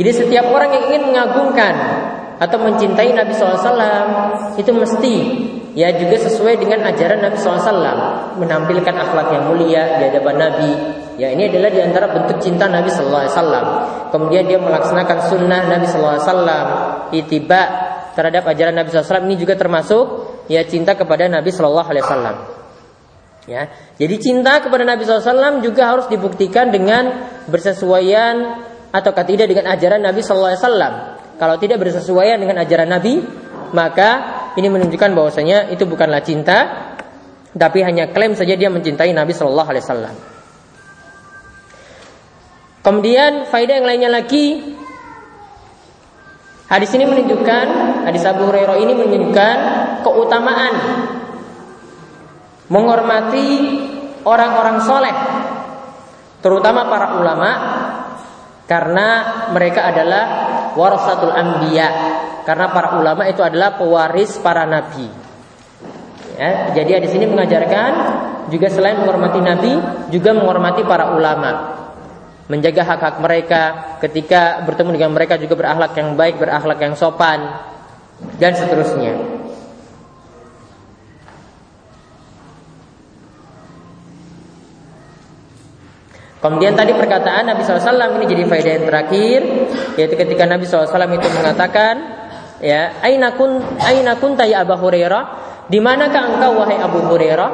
jadi 0.00 0.16
setiap 0.16 0.48
orang 0.48 0.72
yang 0.72 0.84
ingin 0.88 1.12
mengagungkan 1.12 1.74
atau 2.40 2.56
mencintai 2.56 3.12
Nabi 3.12 3.36
SAW 3.36 3.76
itu 4.56 4.72
mesti 4.72 5.14
ya 5.76 5.92
juga 5.92 6.16
sesuai 6.24 6.56
dengan 6.56 6.88
ajaran 6.88 7.20
Nabi 7.20 7.36
SAW 7.36 8.40
menampilkan 8.40 8.96
akhlak 8.96 9.28
yang 9.28 9.52
mulia 9.52 10.00
di 10.00 10.08
hadapan 10.08 10.36
Nabi. 10.40 10.72
Ya 11.20 11.36
ini 11.36 11.52
adalah 11.52 11.68
di 11.68 11.84
antara 11.84 12.08
bentuk 12.16 12.40
cinta 12.40 12.64
Nabi 12.64 12.88
SAW 12.88 13.28
kemudian 14.08 14.48
dia 14.48 14.56
melaksanakan 14.56 15.18
sunnah 15.28 15.68
Nabi 15.68 15.84
SAW 15.84 16.56
itiba 17.12 17.62
terhadap 18.16 18.48
ajaran 18.48 18.80
Nabi 18.80 18.88
SAW 18.88 19.28
ini 19.28 19.36
juga 19.36 19.60
termasuk 19.60 20.04
ya 20.48 20.64
cinta 20.64 20.96
kepada 20.96 21.28
Nabi 21.28 21.52
SAW 21.52 21.84
ya 23.44 23.68
jadi 24.00 24.16
cinta 24.16 24.64
kepada 24.64 24.88
Nabi 24.88 25.04
SAW 25.04 25.60
juga 25.60 25.92
harus 25.92 26.08
dibuktikan 26.08 26.72
dengan 26.72 27.36
bersesuaian 27.52 28.64
atau 28.90 29.10
tidak 29.14 29.46
dengan 29.46 29.70
ajaran 29.70 30.02
Nabi 30.02 30.20
SAW 30.22 30.58
kalau 31.40 31.56
tidak 31.56 31.80
bersesuaian 31.80 32.36
dengan 32.36 32.60
ajaran 32.60 32.92
Nabi, 32.92 33.24
maka 33.72 34.10
ini 34.60 34.68
menunjukkan 34.68 35.16
bahwasanya 35.16 35.72
itu 35.72 35.88
bukanlah 35.88 36.20
cinta, 36.20 36.58
tapi 37.56 37.80
hanya 37.80 38.12
klaim 38.12 38.36
saja 38.36 38.60
dia 38.60 38.68
mencintai 38.68 39.08
Nabi 39.16 39.32
Shallallahu 39.32 39.70
Alaihi 39.72 39.84
Wasallam. 39.88 40.14
Kemudian 42.84 43.48
faedah 43.48 43.80
yang 43.80 43.88
lainnya 43.88 44.12
lagi, 44.12 44.76
hadis 46.68 46.92
ini 46.92 47.08
menunjukkan, 47.08 47.64
hadis 48.04 48.20
Abu 48.28 48.44
Hurairah 48.44 48.76
ini 48.76 48.92
menunjukkan 48.92 49.56
keutamaan 50.04 50.74
menghormati 52.68 53.48
orang-orang 54.28 54.76
soleh, 54.84 55.16
terutama 56.44 56.84
para 56.92 57.16
ulama, 57.16 57.50
karena 58.70 59.06
mereka 59.50 59.90
adalah 59.90 60.24
warasatul 60.78 61.34
anbiya 61.34 61.88
karena 62.46 62.70
para 62.70 62.94
ulama 63.02 63.26
itu 63.26 63.42
adalah 63.42 63.74
pewaris 63.74 64.38
para 64.38 64.62
nabi. 64.62 65.10
Ya, 66.38 66.70
jadi 66.72 67.02
di 67.02 67.10
sini 67.10 67.26
mengajarkan 67.26 67.92
juga 68.46 68.70
selain 68.70 69.02
menghormati 69.02 69.42
nabi 69.42 69.74
juga 70.14 70.30
menghormati 70.30 70.86
para 70.86 71.10
ulama. 71.10 71.82
Menjaga 72.46 72.82
hak-hak 72.82 73.16
mereka 73.18 73.62
ketika 74.02 74.62
bertemu 74.62 74.90
dengan 74.94 75.10
mereka 75.18 75.34
juga 75.38 75.58
berakhlak 75.58 75.92
yang 75.98 76.14
baik, 76.14 76.38
berakhlak 76.38 76.78
yang 76.78 76.94
sopan 76.94 77.58
dan 78.38 78.54
seterusnya. 78.54 79.39
Kemudian 86.40 86.72
tadi 86.72 86.96
perkataan 86.96 87.52
Nabi 87.52 87.60
SAW 87.60 88.16
ini 88.16 88.24
jadi 88.24 88.42
faedah 88.48 88.72
yang 88.80 88.86
terakhir 88.88 89.40
yaitu 90.00 90.14
ketika 90.16 90.48
Nabi 90.48 90.64
SAW 90.64 90.88
itu 90.88 91.28
mengatakan 91.36 91.94
ya 92.64 92.96
aina 93.04 93.36
kun 93.36 93.60
kunta 94.16 94.48
ya 94.48 94.64
Abu 94.64 94.72
Hurairah? 94.80 95.24
Di 95.68 95.78
manakah 95.78 96.34
engkau 96.34 96.56
wahai 96.56 96.80
Abu 96.80 97.04
Hurairah? 97.04 97.50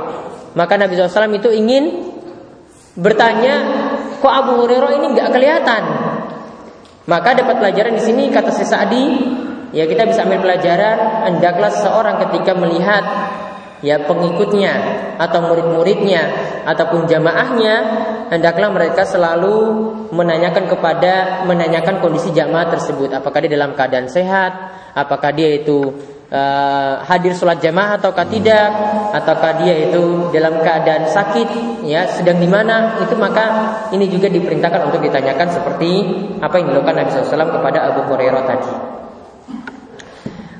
Maka 0.55 0.79
Nabi 0.79 0.95
SAW 0.95 1.35
itu 1.35 1.51
ingin 1.51 2.15
bertanya 2.95 3.55
kok 4.23 4.31
Abu 4.31 4.63
Hurairah 4.63 4.91
ini 5.03 5.07
nggak 5.19 5.29
kelihatan? 5.35 5.83
Maka 7.11 7.35
dapat 7.35 7.59
pelajaran 7.59 7.99
di 7.99 8.03
sini 8.03 8.31
kata 8.31 8.55
si 8.55 8.63
Sa'di 8.63 9.05
ya 9.75 9.87
kita 9.91 10.07
bisa 10.07 10.23
ambil 10.23 10.47
pelajaran 10.47 11.27
hendaklah 11.27 11.75
seorang 11.75 12.23
ketika 12.27 12.55
melihat 12.55 13.03
ya 13.85 14.01
pengikutnya 14.05 14.73
atau 15.21 15.41
murid-muridnya 15.45 16.23
ataupun 16.65 17.05
jamaahnya 17.05 17.75
hendaklah 18.33 18.73
mereka 18.73 19.05
selalu 19.05 19.93
menanyakan 20.11 20.65
kepada 20.71 21.45
menanyakan 21.45 22.01
kondisi 22.01 22.33
jamaah 22.33 22.73
tersebut. 22.73 23.13
Apakah 23.13 23.45
dia 23.45 23.53
dalam 23.53 23.77
keadaan 23.77 24.09
sehat? 24.09 24.53
Apakah 24.97 25.31
dia 25.37 25.61
itu 25.61 25.93
uh, 26.33 27.05
hadir 27.05 27.37
sholat 27.37 27.61
jamaah 27.61 28.01
ataukah 28.01 28.27
tidak? 28.27 28.69
Ataukah 29.13 29.63
dia 29.63 29.75
itu 29.91 30.33
dalam 30.33 30.59
keadaan 30.65 31.07
sakit? 31.11 31.49
Ya 31.85 32.09
sedang 32.09 32.41
di 32.41 32.49
mana? 32.49 32.99
Itu 33.05 33.15
maka 33.15 33.77
ini 33.93 34.09
juga 34.09 34.33
diperintahkan 34.33 34.91
untuk 34.91 35.05
ditanyakan 35.05 35.49
seperti 35.53 35.91
apa 36.41 36.55
yang 36.59 36.73
dilakukan 36.73 36.97
Nabi 36.97 37.09
SAW 37.13 37.53
kepada 37.61 37.79
Abu 37.93 38.01
Hurairah 38.09 38.45
tadi. 38.49 38.73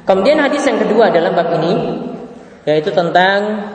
Kemudian 0.07 0.39
hadis 0.39 0.63
yang 0.63 0.79
kedua 0.79 1.11
dalam 1.11 1.35
bab 1.35 1.51
ini 1.59 1.73
yaitu 2.67 2.91
tentang 2.91 3.71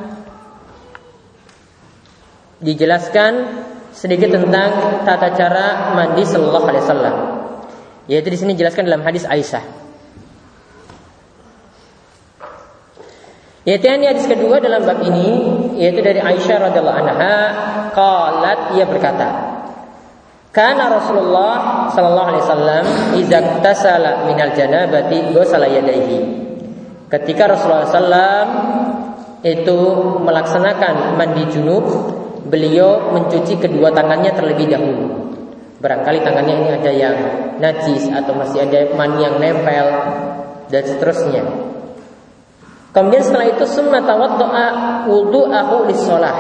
dijelaskan 2.60 3.64
sedikit 3.96 4.36
tentang 4.36 5.02
tata 5.08 5.32
cara 5.34 5.96
mandi 5.96 6.28
sallallahu 6.28 6.68
alaihi 6.68 6.84
wasallam. 6.84 7.16
Yaitu 8.12 8.28
di 8.28 8.38
sini 8.38 8.52
dijelaskan 8.60 8.92
dalam 8.92 9.02
hadis 9.08 9.24
Aisyah. 9.24 9.64
Yaitu 13.64 13.86
yang 13.88 14.04
hadis 14.04 14.28
kedua 14.28 14.60
dalam 14.60 14.84
bab 14.84 15.00
ini 15.06 15.30
yaitu 15.80 16.02
dari 16.02 16.18
Aisyah 16.18 16.58
radhiallahu 16.70 16.98
anha 16.98 17.36
qalat 17.94 18.74
ia 18.74 18.90
berkata 18.90 19.54
Karena 20.50 20.90
Rasulullah 20.90 21.88
sallallahu 21.94 22.28
alaihi 22.34 22.44
wasallam 22.44 22.84
idza 23.22 23.40
tasala 23.62 24.26
minal 24.26 24.52
janabati 24.52 25.30
ghusala 25.32 25.70
yadayhi 25.70 26.51
Ketika 27.12 27.44
Rasulullah 27.52 27.92
SAW 27.92 28.48
itu 29.44 29.80
melaksanakan 30.24 31.20
mandi 31.20 31.44
junub, 31.52 31.84
beliau 32.48 33.12
mencuci 33.12 33.60
kedua 33.60 33.92
tangannya 33.92 34.32
terlebih 34.32 34.72
dahulu. 34.72 35.36
Barangkali 35.84 36.24
tangannya 36.24 36.56
ini 36.56 36.70
ada 36.72 36.92
yang 36.94 37.16
najis 37.60 38.08
atau 38.16 38.32
masih 38.38 38.64
ada 38.64 38.96
mani 38.96 39.28
yang 39.28 39.44
nempel 39.44 39.88
dan 40.72 40.84
seterusnya. 40.88 41.44
Kemudian 42.96 43.24
setelah 43.28 43.48
itu 43.60 43.66
summa 43.68 44.00
tawaddoa 44.08 44.68
wudu'ahu 45.12 45.92
lis-shalah. 45.92 46.38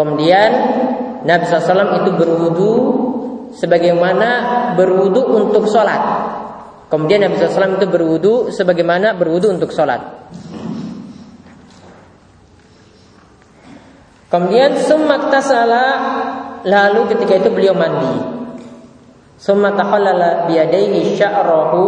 Kemudian 0.00 0.50
Nabi 1.28 1.44
SAW 1.44 2.04
itu 2.04 2.10
berwudu 2.16 2.72
sebagaimana 3.52 4.28
berwudu 4.76 5.24
untuk 5.44 5.68
sholat. 5.68 6.00
Kemudian 6.88 7.24
Nabi 7.24 7.40
SAW 7.40 7.80
itu 7.80 7.86
berwudu 7.88 8.34
sebagaimana 8.52 9.16
berwudu 9.16 9.50
untuk 9.50 9.72
sholat. 9.72 10.00
Kemudian 14.28 14.74
semak 14.82 15.30
tasala 15.30 15.86
lalu 16.66 17.14
ketika 17.14 17.38
itu 17.38 17.48
beliau 17.54 17.74
mandi. 17.74 18.34
Summa 19.38 19.74
takhallala 19.76 20.48
biyadaihi 20.48 21.14
sya'rahu 21.14 21.84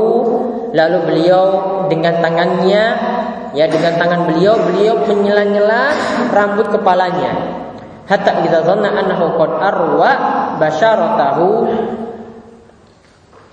lalu 0.76 0.98
beliau 1.08 1.44
dengan 1.88 2.20
tangannya 2.20 2.84
ya 3.56 3.64
dengan 3.70 3.96
tangan 3.96 4.28
beliau 4.28 4.60
beliau 4.60 5.00
menyela-nyela 5.08 5.94
rambut 6.34 6.68
kepalanya 6.68 7.32
hatta 8.04 8.44
idza 8.44 8.60
dhanna 8.60 8.92
annahu 8.92 9.40
qad 9.40 9.50
arwa 9.62 10.10
basyaratahu 10.60 11.46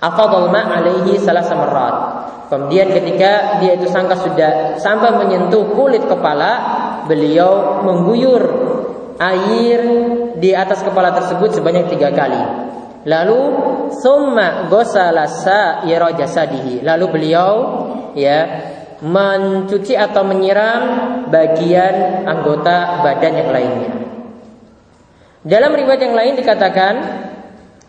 afadhal 0.04 0.52
ma 0.52 0.62
alaihi 0.68 1.16
salah 1.16 1.44
samarat. 1.44 1.94
Kemudian 2.52 2.92
ketika 2.92 3.58
dia 3.58 3.80
itu 3.80 3.88
sangka 3.88 4.20
sudah 4.20 4.76
sampai 4.76 5.16
menyentuh 5.16 5.72
kulit 5.72 6.04
kepala, 6.04 6.52
beliau 7.08 7.80
mengguyur 7.82 8.42
air 9.16 9.80
di 10.36 10.50
atas 10.52 10.84
kepala 10.84 11.16
tersebut 11.16 11.56
sebanyak 11.56 11.88
tiga 11.88 12.12
kali. 12.12 12.42
Lalu 13.04 13.40
summa 14.00 14.68
gosala 14.68 15.28
sa'ira 15.28 16.12
jasadihi. 16.16 16.84
Lalu 16.84 17.04
beliau 17.12 17.52
ya 18.16 18.70
mencuci 19.04 19.92
atau 19.92 20.24
menyiram 20.24 20.82
bagian 21.28 22.24
anggota 22.24 23.04
badan 23.04 23.32
yang 23.36 23.50
lainnya. 23.52 23.92
Dalam 25.44 25.76
riwayat 25.76 26.00
yang 26.00 26.16
lain 26.16 26.34
dikatakan 26.40 26.94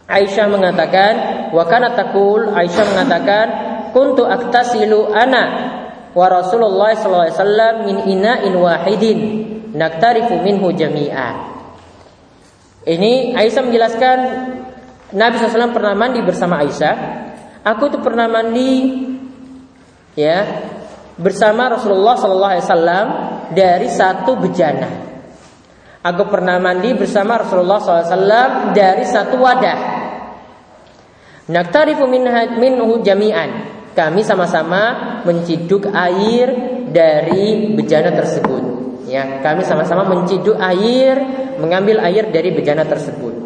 Aisyah 0.05 0.45
mengatakan 0.53 1.13
wa 1.49 1.65
kana 1.65 1.97
taqul 1.97 2.53
Aisyah 2.53 2.85
mengatakan 2.93 3.45
kuntu 3.89 4.21
aktasilu 4.21 5.09
ana 5.09 5.43
wa 6.13 6.25
Rasulullah 6.29 6.93
sallallahu 6.93 7.25
alaihi 7.25 7.37
wasallam 7.41 7.73
min 7.89 7.97
ina'in 8.13 8.53
wahidin 8.53 9.19
naktarifu 9.73 10.39
minhu 10.45 10.69
jami'a. 10.71 11.57
Ini 12.85 13.33
Aisyah 13.33 13.61
menjelaskan 13.65 14.17
Nabi 15.17 15.41
SAW 15.41 15.73
pernah 15.73 15.97
mandi 15.97 16.21
bersama 16.21 16.61
Aisyah. 16.61 16.95
Aku 17.65 17.89
tuh 17.89 17.97
pernah 17.97 18.29
mandi 18.29 18.93
ya 20.13 20.45
bersama 21.17 21.71
Rasulullah 21.71 22.13
Sallallahu 22.13 22.53
Alaihi 22.53 22.67
Wasallam 22.67 23.05
dari 23.57 23.87
satu 23.89 24.37
bejana. 24.37 24.89
Aku 26.05 26.29
pernah 26.29 26.61
mandi 26.61 26.93
bersama 26.93 27.41
Rasulullah 27.41 27.81
SAW 27.81 28.77
dari 28.77 29.01
satu 29.09 29.41
wadah. 29.41 29.79
Naktarifu 31.45 32.09
minhu 32.09 33.05
jami'an. 33.05 33.77
Kami 33.95 34.21
sama-sama 34.25 34.81
menciduk 35.23 35.87
air 35.93 36.47
dari 36.89 37.71
bejana 37.77 38.11
tersebut. 38.11 38.63
Ya, 39.05 39.39
kami 39.45 39.61
sama-sama 39.61 40.03
menciduk 40.09 40.57
air, 40.57 41.21
mengambil 41.61 42.01
air 42.01 42.27
dari 42.33 42.49
bejana 42.51 42.83
tersebut. 42.83 43.45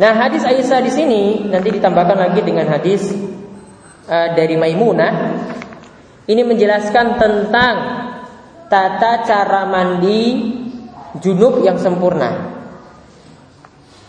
Nah, 0.00 0.12
hadis 0.16 0.44
Aisyah 0.44 0.80
di 0.84 0.92
sini 0.92 1.22
nanti 1.48 1.68
ditambahkan 1.72 2.16
lagi 2.16 2.40
dengan 2.44 2.68
hadis 2.68 3.10
uh, 4.08 4.28
dari 4.36 4.56
Maimunah. 4.56 5.12
Ini 6.24 6.40
menjelaskan 6.46 7.18
tentang 7.18 7.74
tata 8.70 9.12
cara 9.26 9.66
mandi 9.66 10.22
junub 11.18 11.64
yang 11.64 11.80
sempurna. 11.80 12.59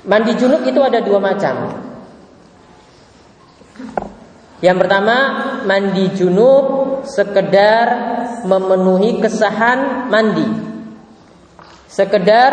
Mandi 0.02 0.34
junub 0.34 0.66
itu 0.66 0.82
ada 0.82 0.98
dua 1.02 1.22
macam. 1.22 1.78
Yang 4.62 4.78
pertama, 4.86 5.18
mandi 5.66 6.06
junub 6.14 7.02
sekedar 7.06 7.88
memenuhi 8.46 9.18
kesahan 9.18 10.10
mandi. 10.10 10.46
Sekedar 11.90 12.52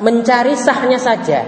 mencari 0.00 0.56
sahnya 0.56 0.96
saja. 0.96 1.44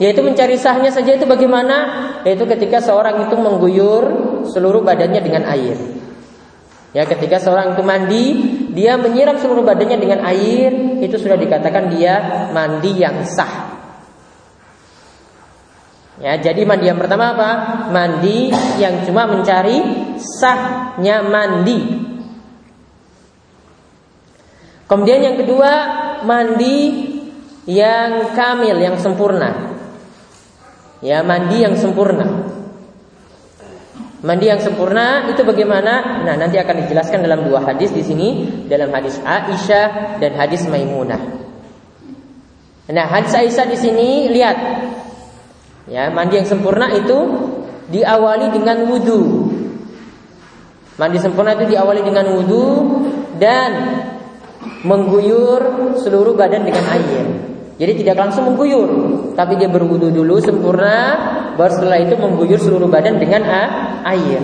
Yaitu 0.00 0.24
mencari 0.24 0.56
sahnya 0.56 0.88
saja 0.88 1.12
itu 1.12 1.28
bagaimana? 1.28 1.76
Yaitu 2.24 2.48
ketika 2.48 2.80
seorang 2.80 3.28
itu 3.28 3.36
mengguyur 3.36 4.04
seluruh 4.48 4.80
badannya 4.80 5.20
dengan 5.20 5.44
air. 5.44 5.99
Ya, 6.90 7.06
ketika 7.06 7.38
seorang 7.38 7.78
itu 7.78 7.82
mandi, 7.86 8.24
dia 8.74 8.98
menyiram 8.98 9.38
seluruh 9.38 9.62
badannya 9.62 9.98
dengan 10.02 10.20
air, 10.26 10.98
itu 10.98 11.14
sudah 11.22 11.38
dikatakan 11.38 11.94
dia 11.94 12.50
mandi 12.50 12.98
yang 12.98 13.22
sah. 13.22 13.78
Ya, 16.18 16.34
jadi 16.36 16.66
mandi 16.66 16.90
yang 16.90 16.98
pertama 16.98 17.32
apa? 17.32 17.50
Mandi 17.94 18.50
yang 18.82 19.06
cuma 19.06 19.30
mencari 19.30 19.78
sahnya 20.18 21.22
mandi. 21.22 21.78
Kemudian 24.90 25.22
yang 25.22 25.36
kedua, 25.38 25.72
mandi 26.26 27.06
yang 27.70 28.34
kamil, 28.34 28.82
yang 28.82 28.98
sempurna. 28.98 29.78
Ya, 30.98 31.22
mandi 31.22 31.62
yang 31.62 31.78
sempurna. 31.78 32.59
Mandi 34.20 34.52
yang 34.52 34.60
sempurna 34.60 35.32
itu 35.32 35.40
bagaimana? 35.40 36.20
Nah, 36.28 36.36
nanti 36.36 36.60
akan 36.60 36.84
dijelaskan 36.84 37.24
dalam 37.24 37.40
dua 37.48 37.64
hadis 37.64 37.88
di 37.88 38.04
sini, 38.04 38.28
dalam 38.68 38.92
hadis 38.92 39.16
Aisyah 39.24 40.20
dan 40.20 40.36
hadis 40.36 40.68
Maimunah. 40.68 41.20
Nah, 42.92 43.06
hadis 43.08 43.32
Aisyah 43.32 43.64
di 43.64 43.78
sini 43.80 44.28
lihat. 44.28 44.56
Ya, 45.88 46.06
mandi 46.12 46.38
yang 46.38 46.46
sempurna 46.46 46.92
itu 46.92 47.18
diawali 47.90 48.52
dengan 48.52 48.84
wudhu. 48.86 49.50
Mandi 51.00 51.18
sempurna 51.18 51.56
itu 51.56 51.72
diawali 51.72 52.04
dengan 52.04 52.30
wudhu 52.36 52.66
dan 53.40 53.70
mengguyur 54.84 55.96
seluruh 55.96 56.36
badan 56.36 56.68
dengan 56.68 56.84
air. 56.92 57.24
Jadi 57.80 58.04
tidak 58.04 58.28
langsung 58.28 58.52
mengguyur, 58.52 58.90
tapi 59.32 59.56
dia 59.56 59.72
berwudu 59.72 60.12
dulu 60.12 60.36
sempurna, 60.36 61.16
baru 61.60 61.72
setelah 61.76 62.00
itu 62.00 62.16
mengguyur 62.16 62.56
seluruh 62.56 62.88
badan 62.88 63.20
dengan 63.20 63.44
air. 64.08 64.40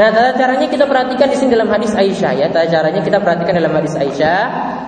Nah, 0.00 0.08
tata 0.16 0.32
caranya 0.32 0.64
kita 0.64 0.88
perhatikan 0.88 1.28
di 1.28 1.36
sini 1.36 1.52
dalam 1.52 1.68
hadis 1.68 1.92
Aisyah 1.92 2.32
ya. 2.40 2.46
Tata 2.48 2.72
caranya 2.72 3.04
kita 3.04 3.20
perhatikan 3.20 3.52
dalam 3.52 3.76
hadis 3.76 3.92
Aisyah, 4.00 4.40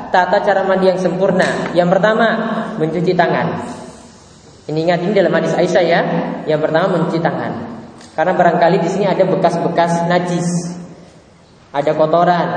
tata 0.09 0.41
cara 0.41 0.65
mandi 0.65 0.89
yang 0.89 0.97
sempurna. 0.97 1.77
Yang 1.77 1.89
pertama, 1.93 2.29
mencuci 2.81 3.13
tangan. 3.13 3.61
Ini 4.73 4.79
ingat 4.89 5.05
ini 5.05 5.13
dalam 5.13 5.37
hadis 5.37 5.53
Aisyah 5.53 5.85
ya. 5.85 6.01
Yang 6.49 6.61
pertama 6.65 6.87
mencuci 6.97 7.21
tangan. 7.21 7.53
Karena 8.17 8.33
barangkali 8.33 8.81
di 8.81 8.89
sini 8.89 9.05
ada 9.05 9.29
bekas-bekas 9.29 10.09
najis. 10.09 10.49
Ada 11.77 11.93
kotoran, 11.93 12.49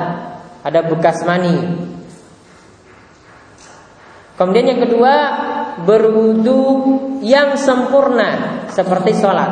ada 0.64 0.80
bekas 0.88 1.28
mani, 1.28 1.56
Kemudian 4.36 4.68
yang 4.68 4.84
kedua 4.84 5.14
berwudu 5.84 6.62
yang 7.20 7.60
sempurna 7.60 8.64
seperti 8.72 9.12
sholat. 9.20 9.52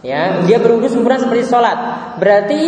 Ya, 0.00 0.40
dia 0.48 0.58
berwudu 0.58 0.88
sempurna 0.88 1.20
seperti 1.20 1.44
sholat. 1.44 1.78
Berarti 2.16 2.60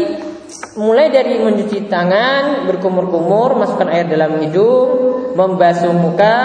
mulai 0.77 1.09
dari 1.09 1.41
mencuci 1.41 1.89
tangan, 1.89 2.69
berkumur-kumur, 2.69 3.57
masukkan 3.57 3.89
air 3.89 4.05
dalam 4.05 4.37
hidung, 4.45 5.33
membasuh 5.33 5.97
muka, 5.97 6.37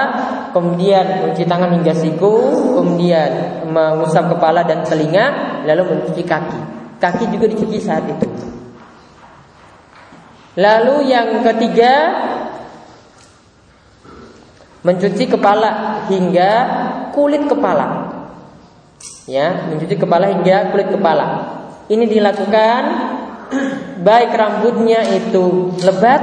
kemudian 0.56 1.27
mencuci 1.27 1.43
tangan 1.43 1.75
hingga 1.75 1.91
siku, 1.91 2.39
kemudian 2.80 3.62
mengusap 3.67 4.32
kepala 4.32 4.63
dan 4.63 4.88
telinga, 4.88 5.60
lalu 5.67 5.91
mencuci 5.91 6.23
kaki. 6.23 6.76
Kaki 6.97 7.29
juga 7.29 7.45
dicuci 7.45 7.77
saat 7.77 8.05
itu. 8.10 8.27
Lalu 10.57 11.13
yang 11.13 11.45
ketiga 11.45 11.93
mencuci 14.81 15.29
kepala 15.29 16.03
hingga 16.10 16.51
kulit 17.13 17.45
kepala. 17.45 18.10
Ya, 19.29 19.69
mencuci 19.69 19.99
kepala 19.99 20.33
hingga 20.33 20.73
kulit 20.73 20.89
kepala. 20.89 21.27
Ini 21.91 22.10
dilakukan 22.10 22.81
baik 24.07 24.31
rambutnya 24.33 25.05
itu 25.13 25.77
lebat 25.86 26.21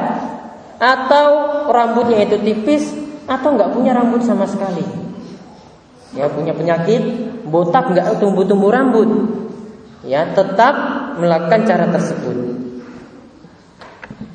atau 0.82 1.28
rambutnya 1.70 2.26
itu 2.26 2.36
tipis 2.42 2.90
atau 3.30 3.54
nggak 3.54 3.70
punya 3.70 3.94
rambut 3.94 4.26
sama 4.26 4.50
sekali. 4.50 4.82
Ya 6.14 6.26
punya 6.26 6.54
penyakit 6.54 7.02
botak 7.46 7.90
nggak 7.92 8.18
tumbuh-tumbuh 8.18 8.70
rambut. 8.74 9.08
Ya 10.04 10.28
tetap 10.36 10.74
melakukan 11.16 11.64
cara 11.64 11.88
tersebut. 11.88 12.36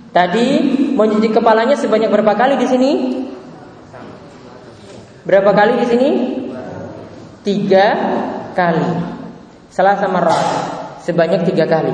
Tadi 0.10 0.48
mencuci 0.98 1.30
kepalanya 1.30 1.78
sebanyak 1.78 2.10
berapa 2.10 2.34
kali 2.34 2.58
di 2.58 2.68
sini? 2.68 2.92
Berapa 5.22 5.54
kali 5.54 5.74
di 5.78 5.86
sini? 5.86 6.10
Tiga 7.46 7.88
kali. 8.58 8.90
Salah 9.70 10.02
sama 10.02 10.26
roh 10.26 10.44
sebanyak 11.06 11.46
tiga 11.46 11.70
kali. 11.70 11.94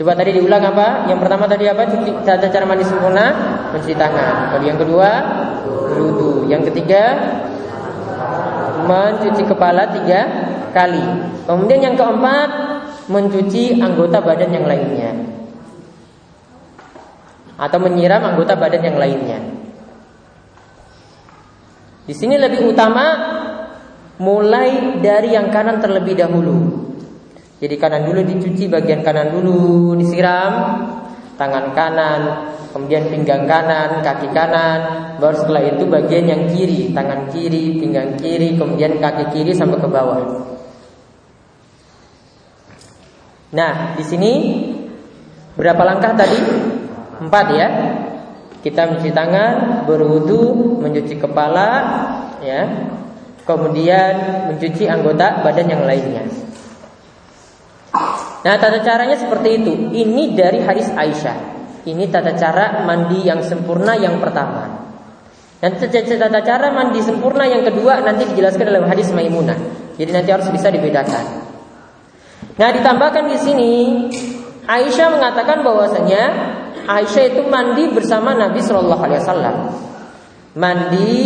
Coba 0.00 0.16
tadi 0.16 0.32
diulang 0.32 0.64
apa? 0.64 1.12
Yang 1.12 1.28
pertama 1.28 1.44
tadi 1.44 1.68
apa? 1.68 1.84
Cuci, 1.84 2.24
tata 2.24 2.48
cara 2.48 2.64
mandi 2.64 2.88
sempurna, 2.88 3.26
mencuci 3.76 3.92
tangan. 3.92 4.56
Lalu 4.56 4.64
yang 4.64 4.80
kedua, 4.80 5.10
berwudu. 5.68 6.48
Yang 6.48 6.72
ketiga, 6.72 7.04
mencuci 8.88 9.44
kepala 9.44 9.92
tiga 9.92 10.49
kali. 10.70 11.02
Kemudian 11.44 11.80
yang 11.82 11.96
keempat, 11.98 12.48
mencuci 13.10 13.82
anggota 13.82 14.22
badan 14.22 14.50
yang 14.54 14.66
lainnya. 14.66 15.10
Atau 17.60 17.78
menyiram 17.82 18.22
anggota 18.24 18.56
badan 18.56 18.82
yang 18.82 18.98
lainnya. 18.98 19.38
Di 22.08 22.14
sini 22.16 22.40
lebih 22.40 22.70
utama 22.70 23.06
mulai 24.18 24.98
dari 24.98 25.36
yang 25.36 25.52
kanan 25.52 25.78
terlebih 25.78 26.16
dahulu. 26.16 26.88
Jadi 27.60 27.76
kanan 27.76 28.08
dulu 28.08 28.24
dicuci 28.24 28.72
bagian 28.72 29.04
kanan 29.04 29.36
dulu 29.36 29.92
disiram 30.00 30.52
tangan 31.40 31.72
kanan, 31.72 32.20
kemudian 32.68 33.08
pinggang 33.08 33.48
kanan, 33.48 34.04
kaki 34.04 34.28
kanan, 34.36 35.16
baru 35.16 35.40
setelah 35.40 35.72
itu 35.72 35.88
bagian 35.88 36.28
yang 36.28 36.42
kiri, 36.52 36.92
tangan 36.92 37.32
kiri, 37.32 37.80
pinggang 37.80 38.12
kiri, 38.20 38.60
kemudian 38.60 39.00
kaki 39.00 39.32
kiri 39.32 39.56
sampai 39.56 39.80
ke 39.80 39.88
bawah. 39.88 40.20
Nah, 43.50 43.98
di 43.98 44.04
sini 44.06 44.32
berapa 45.58 45.82
langkah 45.82 46.14
tadi? 46.14 46.38
Empat 47.18 47.46
ya. 47.50 47.68
Kita 48.60 48.86
mencuci 48.86 49.10
tangan, 49.10 49.82
berwudu, 49.88 50.76
mencuci 50.78 51.18
kepala, 51.18 51.68
ya. 52.44 52.68
Kemudian 53.42 54.12
mencuci 54.52 54.86
anggota 54.86 55.42
badan 55.42 55.66
yang 55.66 55.82
lainnya. 55.82 56.22
Nah, 58.40 58.54
tata 58.56 58.78
caranya 58.86 59.18
seperti 59.18 59.48
itu. 59.58 59.72
Ini 59.90 60.38
dari 60.38 60.62
hadis 60.62 60.86
Aisyah. 60.92 61.36
Ini 61.90 62.06
tata 62.12 62.36
cara 62.38 62.86
mandi 62.86 63.26
yang 63.26 63.42
sempurna 63.42 63.98
yang 63.98 64.22
pertama. 64.22 64.86
Dan 65.58 65.76
tata 65.76 66.40
cara 66.40 66.70
mandi 66.70 67.02
sempurna 67.02 67.44
yang 67.44 67.66
kedua 67.66 68.00
nanti 68.00 68.30
dijelaskan 68.30 68.64
dalam 68.64 68.84
hadis 68.86 69.10
Maimunah. 69.10 69.58
Jadi 69.98 70.10
nanti 70.14 70.30
harus 70.30 70.48
bisa 70.48 70.70
dibedakan. 70.70 71.49
Nah, 72.60 72.68
ditambahkan 72.76 73.24
di 73.32 73.38
sini 73.40 73.72
Aisyah 74.68 75.16
mengatakan 75.16 75.64
bahwasanya 75.64 76.24
Aisyah 76.84 77.24
itu 77.32 77.42
mandi 77.48 77.88
bersama 77.88 78.36
Nabi 78.36 78.60
Shallallahu 78.60 79.00
Alaihi 79.00 79.20
Wasallam. 79.24 79.56
Mandi 80.60 81.16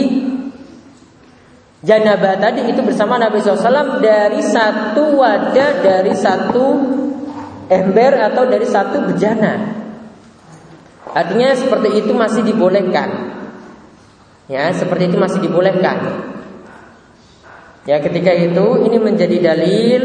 janabah 1.83 2.39
tadi 2.39 2.71
itu 2.71 2.81
bersama 2.81 3.21
Nabi 3.21 3.41
SAW 3.45 4.01
dari 4.01 4.41
satu 4.41 5.21
wadah 5.21 5.71
dari 5.85 6.13
satu 6.17 6.65
ember 7.69 8.13
atau 8.21 8.45
dari 8.49 8.65
satu 8.69 9.05
bejana. 9.09 9.75
Artinya 11.15 11.57
seperti 11.57 12.05
itu 12.05 12.13
masih 12.17 12.43
dibolehkan. 12.47 13.37
Ya, 14.45 14.69
seperti 14.77 15.09
itu 15.09 15.17
masih 15.17 15.41
dibolehkan. 15.41 16.25
Ya, 17.89 18.01
ketika 18.01 18.33
itu 18.33 18.67
ini 18.89 18.97
menjadi 19.01 19.37
dalil 19.41 20.03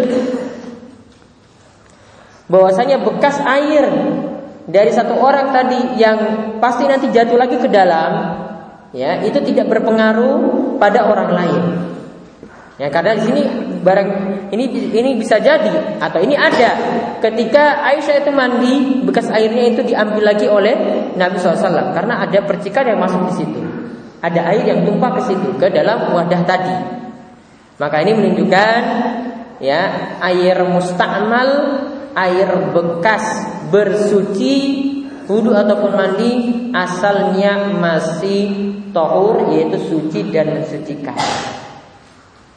bahwasanya 2.50 3.00
bekas 3.06 3.38
air 3.46 3.86
dari 4.66 4.92
satu 4.92 5.18
orang 5.18 5.54
tadi 5.54 5.98
yang 5.98 6.18
pasti 6.60 6.86
nanti 6.86 7.10
jatuh 7.14 7.38
lagi 7.38 7.58
ke 7.58 7.70
dalam, 7.70 8.12
ya, 8.94 9.22
itu 9.22 9.40
tidak 9.42 9.70
berpengaruh 9.72 10.76
pada 10.82 11.06
orang 11.06 11.30
lain. 11.34 11.64
Ya, 12.80 12.88
karena 12.88 13.16
di 13.20 13.24
sini 13.28 13.44
barang 13.84 14.10
ini 14.56 14.66
ini 14.96 15.20
bisa 15.20 15.36
jadi 15.36 16.00
atau 16.00 16.20
ini 16.24 16.32
ada 16.32 16.80
ketika 17.20 17.84
Aisyah 17.84 18.24
itu 18.24 18.32
mandi 18.32 19.04
bekas 19.04 19.28
airnya 19.28 19.76
itu 19.76 19.84
diambil 19.84 20.32
lagi 20.32 20.48
oleh 20.48 20.76
Nabi 21.20 21.36
SAW 21.44 21.92
karena 21.92 22.24
ada 22.24 22.40
percikan 22.48 22.88
yang 22.88 23.04
masuk 23.04 23.20
di 23.28 23.34
situ 23.44 23.60
ada 24.20 24.52
air 24.52 24.64
yang 24.68 24.84
tumpah 24.84 25.16
ke 25.16 25.22
situ 25.32 25.50
ke 25.56 25.68
dalam 25.72 26.12
wadah 26.12 26.44
tadi. 26.44 26.76
Maka 27.80 28.04
ini 28.04 28.12
menunjukkan 28.12 28.80
ya 29.64 29.82
air 30.20 30.60
musta'mal, 30.68 31.50
air 32.20 32.50
bekas 32.76 33.24
bersuci 33.72 34.56
wudhu 35.30 35.56
ataupun 35.56 35.92
mandi 35.94 36.32
asalnya 36.74 37.72
masih 37.78 38.76
tohur 38.92 39.54
yaitu 39.54 39.78
suci 39.88 40.34
dan 40.34 40.60
mensucikan. 40.60 41.16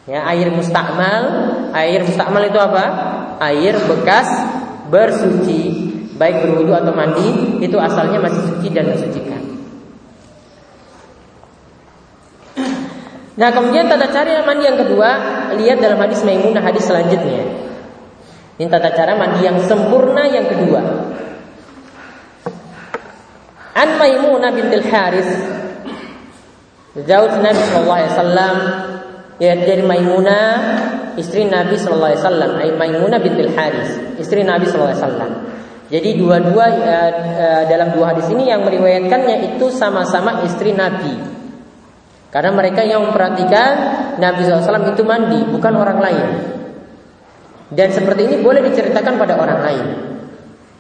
Ya, 0.03 0.27
air 0.35 0.51
mustakmal, 0.51 1.23
air 1.71 2.03
mustakmal 2.03 2.43
itu 2.43 2.59
apa? 2.59 2.85
Air 3.39 3.79
bekas 3.87 4.27
bersuci, 4.91 5.61
baik 6.19 6.43
berwudhu 6.43 6.75
atau 6.75 6.91
mandi 6.91 7.63
itu 7.63 7.77
asalnya 7.79 8.19
masih 8.19 8.43
suci 8.51 8.69
dan 8.75 8.91
mensucikan. 8.91 9.43
Nah 13.33 13.49
kemudian 13.49 13.89
tata 13.89 14.13
cara 14.13 14.45
mandi 14.45 14.69
yang 14.69 14.77
kedua 14.77 15.41
Lihat 15.57 15.81
dalam 15.81 15.97
hadis 15.97 16.21
Maimunah 16.21 16.61
hadis 16.61 16.85
selanjutnya 16.85 17.72
Ini 18.61 18.69
tata 18.69 18.93
cara 18.93 19.17
mandi 19.17 19.41
yang 19.45 19.57
sempurna 19.65 20.29
yang 20.29 20.45
kedua. 20.49 20.81
An 23.73 23.91
Maimunah 23.97 24.53
bintil 24.53 24.85
Haris. 24.85 25.31
Zaud 26.93 27.33
Nabi 27.41 27.63
Sallallahu 27.65 27.99
Alaihi 27.99 28.13
Wasallam. 28.13 28.57
Ya 29.41 29.57
dari 29.57 29.81
Maimunah 29.81 30.49
istri 31.17 31.49
Nabi 31.49 31.81
Sallallahu 31.81 32.13
Alaihi 32.13 32.23
Wasallam. 32.23 32.51
Maimunah 32.77 33.19
bintil 33.25 33.51
Haris 33.57 34.21
istri 34.21 34.45
Nabi 34.45 34.69
Sallallahu 34.69 34.93
Alaihi 34.93 35.05
Wasallam. 35.09 35.33
Jadi 35.93 36.17
dua-dua 36.17 36.67
ya, 36.73 37.01
dalam 37.69 37.93
dua 37.93 38.17
hadis 38.17 38.25
ini 38.33 38.49
yang 38.49 38.65
meriwayatkannya 38.65 39.53
itu 39.53 39.69
sama-sama 39.69 40.41
istri 40.45 40.73
Nabi. 40.73 41.13
Karena 42.33 42.49
mereka 42.49 42.81
yang 42.81 43.05
memperhatikan 43.05 43.71
Nabi 44.17 44.41
SAW 44.49 44.97
itu 44.97 45.05
mandi, 45.05 45.45
bukan 45.53 45.77
orang 45.77 46.01
lain. 46.01 46.29
Dan 47.73 47.89
seperti 47.89 48.29
ini 48.29 48.37
boleh 48.45 48.61
diceritakan 48.69 49.17
pada 49.17 49.35
orang 49.41 49.61
lain. 49.65 49.87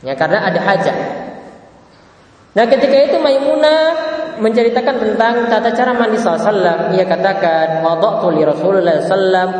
Ya, 0.04 0.12
karena 0.12 0.44
ada 0.44 0.60
hajat. 0.60 0.96
Nah, 2.52 2.64
ketika 2.68 2.96
itu 3.08 3.16
Maimunah 3.16 3.80
menceritakan 4.36 4.96
tentang 5.00 5.34
tata 5.48 5.70
cara 5.72 5.96
mandi 5.96 6.20
SAW. 6.20 6.92
Ia 6.92 7.04
katakan, 7.08 7.80
"Wada'tu 7.80 8.28
li 8.34 8.42
Rasulullah 8.44 9.00
SAW 9.00 9.52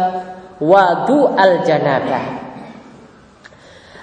wadu 0.61 1.33
al 1.33 1.65
janabah." 1.65 2.25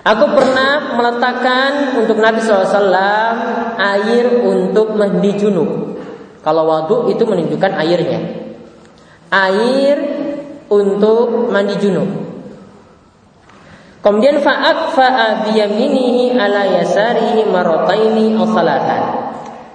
Aku 0.10 0.26
pernah 0.32 0.96
meletakkan 0.98 2.00
untuk 2.02 2.18
Nabi 2.18 2.42
SAW 2.42 3.38
air 3.78 4.26
untuk 4.42 4.98
mandi 4.98 5.38
junub. 5.38 6.02
Kalau 6.42 6.66
wadu 6.66 7.12
itu 7.12 7.22
menunjukkan 7.28 7.78
airnya. 7.78 8.20
Air 9.30 9.98
untuk 10.72 11.52
mandi 11.52 11.78
junub. 11.78 12.29
Kemudian 14.00 14.40
fa'at 14.40 14.96
fa'a 14.96 15.28
biyaminihi 15.50 16.36
ala 16.40 16.64
yasarihi 16.80 17.44
marotaini 17.52 18.36
salatan. 18.48 19.04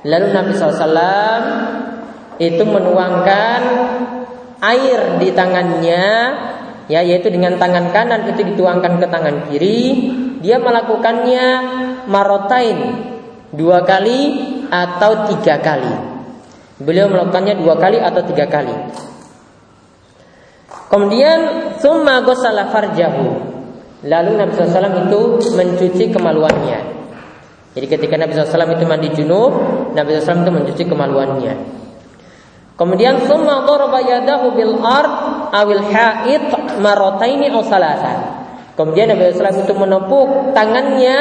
Lalu 0.04 0.26
Nabi 0.32 0.52
SAW 0.56 1.42
itu 2.40 2.62
menuangkan 2.64 3.60
air 4.64 5.00
di 5.20 5.28
tangannya 5.36 6.06
ya 6.88 7.00
yaitu 7.00 7.30
dengan 7.32 7.56
tangan 7.56 7.92
kanan 7.92 8.28
itu 8.28 8.42
dituangkan 8.52 9.00
ke 9.00 9.06
tangan 9.06 9.36
kiri 9.48 9.80
dia 10.44 10.60
melakukannya 10.60 11.46
marotain 12.10 12.78
dua 13.54 13.86
kali 13.86 14.34
atau 14.68 15.30
tiga 15.30 15.62
kali 15.62 16.14
Beliau 16.74 17.06
melakukannya 17.06 17.54
dua 17.62 17.78
kali 17.78 18.02
atau 18.02 18.26
tiga 18.26 18.50
kali. 18.50 18.74
Kemudian 20.90 21.70
summa 21.78 22.18
gosala 22.26 22.66
farjahu. 22.74 23.53
Lalu 24.04 24.36
Nabi 24.36 24.52
SAW 24.52 25.08
itu 25.08 25.20
mencuci 25.56 26.04
kemaluannya. 26.12 26.80
Jadi 27.72 27.86
ketika 27.88 28.14
Nabi 28.20 28.36
SAW 28.36 28.76
itu 28.76 28.84
mandi 28.84 29.08
junub, 29.16 29.52
Nabi 29.96 30.20
SAW 30.20 30.44
itu 30.44 30.52
mencuci 30.52 30.82
kemaluannya. 30.84 31.54
Kemudian 32.74 33.24
summa 33.24 33.64
bil 34.52 34.74
awil 35.50 35.82
ha'id 35.88 36.44
Kemudian 38.74 39.06
Nabi 39.08 39.20
SAW 39.32 39.64
itu 39.64 39.74
menepuk 39.74 40.28
tangannya 40.52 41.18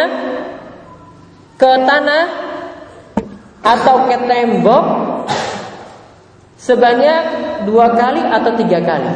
ke 1.56 1.72
tanah 1.88 2.24
atau 3.63 3.96
ke 4.12 4.17
tembok 4.28 4.86
sebanyak 6.60 7.22
dua 7.63 7.96
kali 7.96 8.19
atau 8.19 8.52
tiga 8.60 8.84
kali. 8.84 9.13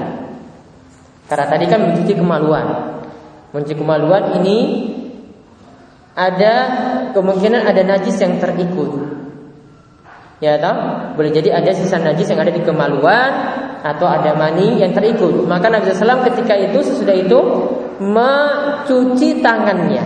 Karena 1.27 1.45
tadi 1.51 1.65
kan 1.67 1.79
mencuci 1.83 2.13
kemaluan. 2.15 2.96
Mencuci 3.55 3.75
kemaluan 3.79 4.43
ini 4.43 4.57
ada 6.17 6.53
kemungkinan 7.13 7.63
ada 7.63 7.81
najis 7.85 8.17
yang 8.19 8.41
terikut. 8.41 9.17
Ya 10.37 10.57
tahu? 10.57 10.77
Boleh 11.17 11.31
jadi 11.33 11.49
ada 11.53 11.71
sisa 11.73 11.97
najis 11.97 12.29
yang 12.29 12.41
ada 12.41 12.53
di 12.53 12.61
kemaluan 12.61 13.29
atau 13.81 14.05
ada 14.05 14.33
mani 14.37 14.81
yang 14.81 14.93
terikut. 14.93 15.45
Maka 15.45 15.69
Nabi 15.69 15.93
SAW 15.93 16.25
ketika 16.29 16.53
itu 16.57 16.81
sesudah 16.81 17.15
itu 17.17 17.39
mencuci 17.97 19.41
tangannya. 19.41 20.05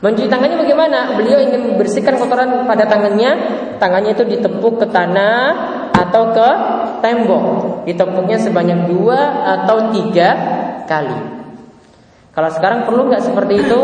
Mencuci 0.00 0.26
tangannya 0.26 0.58
bagaimana? 0.58 1.14
Beliau 1.14 1.38
ingin 1.38 1.74
membersihkan 1.74 2.18
kotoran 2.18 2.66
pada 2.66 2.88
tangannya. 2.88 3.30
Tangannya 3.78 4.16
itu 4.16 4.24
ditepuk 4.26 4.82
ke 4.82 4.86
tanah 4.88 5.42
atau 5.92 6.32
ke 6.32 6.48
tembok. 7.04 7.44
Ditepuknya 7.84 8.40
sebanyak 8.40 8.90
dua 8.90 9.18
atau 9.60 9.92
tiga 9.94 10.28
kali. 10.88 11.39
Kalau 12.30 12.50
sekarang 12.54 12.86
perlu 12.86 13.10
nggak 13.10 13.26
seperti 13.26 13.54
itu? 13.58 13.80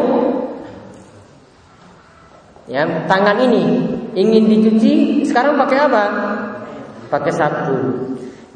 Ya, 2.67 2.83
tangan 3.07 3.39
ini 3.47 3.63
ingin 4.15 4.45
dicuci, 4.51 5.23
sekarang 5.27 5.55
pakai 5.55 5.79
apa? 5.87 6.05
Pakai 7.11 7.33
sabun. 7.35 7.83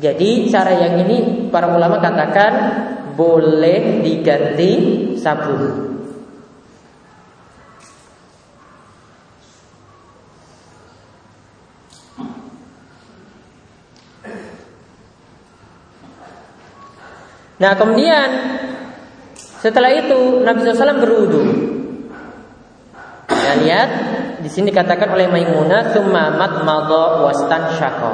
Jadi 0.00 0.48
cara 0.50 0.72
yang 0.74 1.04
ini 1.06 1.50
para 1.52 1.70
ulama 1.70 2.00
katakan 2.00 2.52
boleh 3.14 4.02
diganti 4.02 4.72
sabun. 5.20 5.90
Nah 17.60 17.76
kemudian 17.76 18.28
setelah 19.60 19.92
itu 19.92 20.40
Nabi 20.40 20.64
SAW 20.64 21.04
berwudu. 21.04 21.42
Nah 23.28 23.54
lihat 23.60 23.90
di 24.40 24.48
sini 24.48 24.72
dikatakan 24.72 25.12
oleh 25.12 25.28
Maimunah 25.28 25.92
summa 25.92 26.32
mat 26.32 26.64
madha 26.64 27.20
wastan 27.28 27.76
syaqqa. 27.76 28.12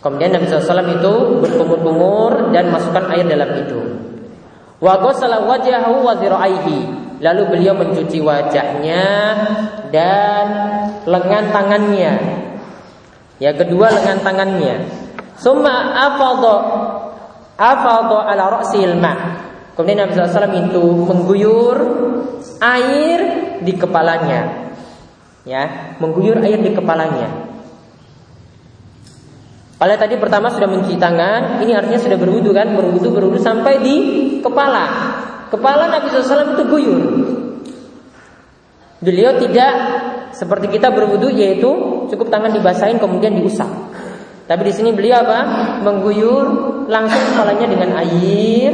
Kemudian 0.00 0.32
Nabi 0.32 0.48
SAW 0.48 0.88
itu 0.88 1.14
berkumur-kumur 1.44 2.54
dan 2.54 2.72
masukkan 2.72 3.12
air 3.12 3.28
dalam 3.28 3.50
hidung. 3.60 3.88
Wa 4.80 4.96
ghasala 5.04 5.44
wajhahu 5.44 6.06
wa 6.06 6.16
Lalu 7.18 7.42
beliau 7.50 7.74
mencuci 7.74 8.22
wajahnya 8.22 9.04
dan 9.90 10.46
lengan 11.02 11.50
tangannya. 11.50 12.14
Ya, 13.42 13.50
kedua 13.58 13.90
lengan 13.90 14.22
tangannya. 14.22 14.86
Summa 15.34 15.98
afadha 15.98 16.56
afadha 17.58 18.18
ala 18.22 18.44
ra'sil 18.62 18.94
ma. 19.02 19.14
Kemudian 19.78 20.02
Nabi 20.02 20.18
SAW 20.18 20.58
itu 20.58 20.82
mengguyur 21.06 21.76
air 22.58 23.20
di 23.62 23.72
kepalanya. 23.78 24.74
Ya, 25.46 25.94
mengguyur 26.02 26.42
air 26.42 26.58
di 26.58 26.74
kepalanya. 26.74 27.46
Kalau 29.78 29.94
tadi 29.94 30.18
pertama 30.18 30.50
sudah 30.50 30.66
mencuci 30.66 30.98
tangan, 30.98 31.62
ini 31.62 31.78
artinya 31.78 32.02
sudah 32.02 32.18
berwudu 32.18 32.50
kan, 32.50 32.74
berwudu 32.74 33.14
berwudu 33.14 33.38
sampai 33.38 33.78
di 33.78 33.96
kepala. 34.42 35.14
Kepala 35.46 35.86
Nabi 35.86 36.10
SAW 36.10 36.58
itu 36.58 36.64
guyur. 36.66 37.02
Beliau 38.98 39.38
tidak 39.38 39.72
seperti 40.34 40.74
kita 40.74 40.90
berwudu 40.90 41.30
yaitu 41.30 41.70
cukup 42.10 42.34
tangan 42.34 42.50
dibasahin 42.50 42.98
kemudian 42.98 43.38
diusap. 43.38 43.70
Tapi 44.50 44.62
di 44.66 44.72
sini 44.74 44.90
beliau 44.90 45.22
apa? 45.22 45.38
Mengguyur 45.86 46.46
langsung 46.90 47.22
kepalanya 47.30 47.66
dengan 47.70 47.90
air. 48.02 48.72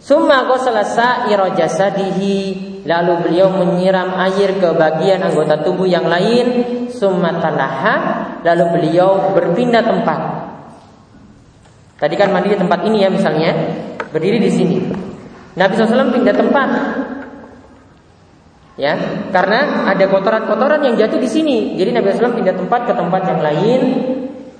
Summa 0.00 0.48
selesai 0.48 1.28
jasadihi. 1.30 2.68
Lalu 2.88 3.12
beliau 3.28 3.52
menyiram 3.52 4.16
air 4.16 4.56
ke 4.56 4.68
bagian 4.72 5.20
anggota 5.20 5.60
tubuh 5.60 5.84
yang 5.84 6.08
lain. 6.08 6.64
Summa 6.88 7.36
tanaha 7.36 8.26
Lalu 8.40 8.64
beliau 8.72 9.36
berpindah 9.36 9.84
tempat. 9.84 10.20
Tadi 12.00 12.14
kan 12.16 12.32
mandi 12.32 12.56
di 12.56 12.58
tempat 12.58 12.80
ini 12.88 13.04
ya 13.04 13.12
misalnya. 13.12 13.52
Berdiri 14.08 14.40
di 14.40 14.50
sini. 14.50 14.76
Nabi 15.60 15.76
SAW 15.76 16.16
pindah 16.16 16.34
tempat. 16.34 16.68
Ya, 18.80 18.96
karena 19.28 19.92
ada 19.92 20.08
kotoran-kotoran 20.08 20.80
yang 20.80 20.96
jatuh 20.96 21.20
di 21.20 21.28
sini. 21.28 21.76
Jadi 21.76 21.92
Nabi 21.92 22.16
SAW 22.16 22.32
pindah 22.32 22.56
tempat 22.56 22.88
ke 22.88 22.92
tempat 22.96 23.22
yang 23.28 23.40
lain. 23.44 23.80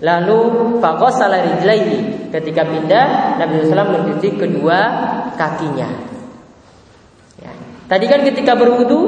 Lalu 0.01 0.39
faqasala 0.81 1.45
rijlaihi. 1.45 2.33
Ketika 2.33 2.63
pindah, 2.65 3.37
Nabi 3.37 3.65
SAW 3.67 3.91
mencuci 4.01 4.39
kedua 4.39 4.79
kakinya. 5.37 6.11
Tadi 7.91 8.07
kan 8.07 8.23
ketika 8.23 8.55
berwudu 8.55 9.01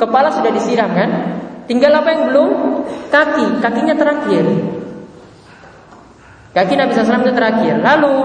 kepala 0.00 0.32
sudah 0.32 0.48
disiram 0.48 0.88
kan? 0.96 1.10
Tinggal 1.68 1.92
apa 2.00 2.08
yang 2.16 2.22
belum? 2.32 2.48
Kaki, 3.12 3.60
kakinya 3.60 3.92
terakhir. 3.92 4.44
Kaki 6.56 6.74
Nabi 6.80 6.90
SAW 6.96 7.28
itu 7.28 7.32
terakhir. 7.36 7.76
Lalu 7.84 8.16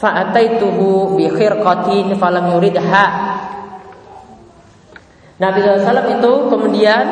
fa'ataituhu 0.00 1.20
bi 1.20 1.28
khirqatin 1.28 2.16
falam 2.16 2.56
yuridha. 2.56 3.04
Nabi 5.36 5.58
SAW 5.60 6.08
itu 6.08 6.32
kemudian 6.48 7.04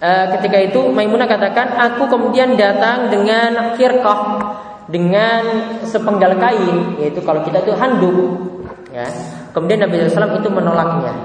ketika 0.00 0.58
itu 0.60 0.80
Maimunah 0.92 1.28
katakan, 1.28 1.72
aku 1.76 2.08
kemudian 2.12 2.56
datang 2.56 3.08
dengan 3.08 3.74
khirqah 3.76 4.20
dengan 4.86 5.42
sepenggal 5.82 6.38
kain, 6.38 7.00
yaitu 7.00 7.18
kalau 7.24 7.42
kita 7.42 7.64
itu 7.64 7.74
handuk, 7.74 8.38
ya 8.94 9.08
Kemudian 9.56 9.80
Nabi 9.80 10.04
SAW 10.04 10.36
itu 10.36 10.52
menolaknya. 10.52 11.16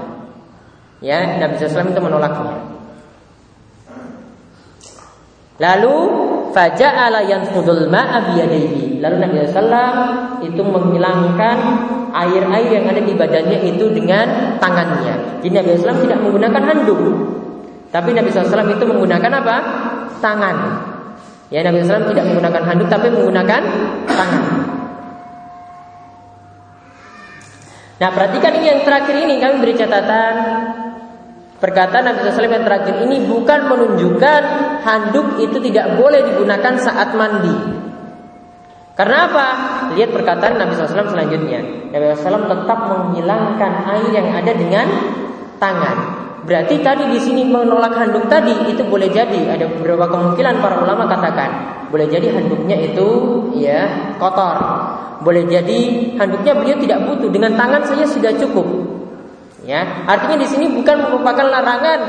Ya, 1.04 1.36
Nabi 1.36 1.60
SAW 1.60 1.92
itu 1.92 2.00
menolaknya. 2.00 2.64
Lalu 5.60 5.96
faja'ala 6.56 7.28
yanfudul 7.28 7.92
ma'a 7.92 8.32
biyadaihi. 8.32 9.04
Lalu 9.04 9.16
Nabi 9.20 9.36
SAW 9.44 10.40
itu 10.48 10.62
menghilangkan 10.64 11.58
air-air 12.16 12.70
yang 12.72 12.88
ada 12.88 13.04
di 13.04 13.12
badannya 13.12 13.58
itu 13.68 13.84
dengan 13.92 14.56
tangannya. 14.56 15.44
Jadi 15.44 15.52
Nabi 15.52 15.68
SAW 15.76 16.00
tidak 16.08 16.24
menggunakan 16.24 16.62
handuk. 16.72 17.00
Tapi 17.92 18.16
Nabi 18.16 18.32
SAW 18.32 18.72
itu 18.72 18.84
menggunakan 18.88 19.32
apa? 19.44 19.56
Tangan. 20.24 20.56
Ya 21.52 21.60
Nabi 21.60 21.84
SAW 21.84 22.08
tidak 22.08 22.24
menggunakan 22.32 22.62
handuk 22.64 22.88
tapi 22.88 23.12
menggunakan 23.12 23.62
tangan. 24.08 24.44
Nah 28.00 28.08
perhatikan 28.10 28.52
ini 28.58 28.66
yang 28.66 28.80
terakhir 28.82 29.14
ini 29.14 29.38
kami 29.38 29.62
beri 29.62 29.74
catatan 29.78 30.34
Perkataan 31.62 32.02
Nabi 32.02 32.26
SAW 32.26 32.50
yang 32.50 32.66
terakhir 32.66 33.06
ini 33.06 33.22
bukan 33.30 33.70
menunjukkan 33.70 34.42
handuk 34.82 35.38
itu 35.38 35.62
tidak 35.62 35.94
boleh 35.94 36.26
digunakan 36.26 36.74
saat 36.74 37.14
mandi. 37.14 37.54
Karena 38.98 39.30
apa? 39.30 39.46
Lihat 39.94 40.10
perkataan 40.10 40.58
Nabi 40.58 40.74
SAW 40.74 41.14
selanjutnya. 41.14 41.62
Nabi 41.94 42.18
SAW 42.18 42.50
tetap 42.50 42.78
menghilangkan 42.90 43.72
air 43.94 44.10
yang 44.10 44.34
ada 44.34 44.52
dengan 44.58 44.86
tangan. 45.62 46.21
Berarti 46.42 46.82
tadi 46.82 47.06
di 47.06 47.20
sini 47.22 47.46
menolak 47.46 47.94
handuk 47.94 48.26
tadi 48.26 48.50
itu 48.66 48.82
boleh 48.82 49.06
jadi 49.14 49.54
ada 49.54 49.70
beberapa 49.70 50.10
kemungkinan 50.10 50.58
para 50.58 50.82
ulama 50.82 51.06
katakan 51.06 51.50
boleh 51.92 52.10
jadi 52.10 52.34
handuknya 52.34 52.82
itu 52.82 53.08
ya 53.54 54.14
kotor 54.18 54.58
boleh 55.22 55.46
jadi 55.46 55.80
handuknya 56.18 56.52
beliau 56.58 56.76
tidak 56.82 56.98
butuh, 57.06 57.30
dengan 57.30 57.54
tangan 57.54 57.82
saja 57.86 58.04
sudah 58.04 58.34
cukup. 58.36 58.66
Ya, 59.62 59.86
artinya 60.10 60.42
di 60.42 60.48
sini 60.50 60.66
bukan 60.74 61.06
merupakan 61.06 61.46
larangan. 61.46 62.00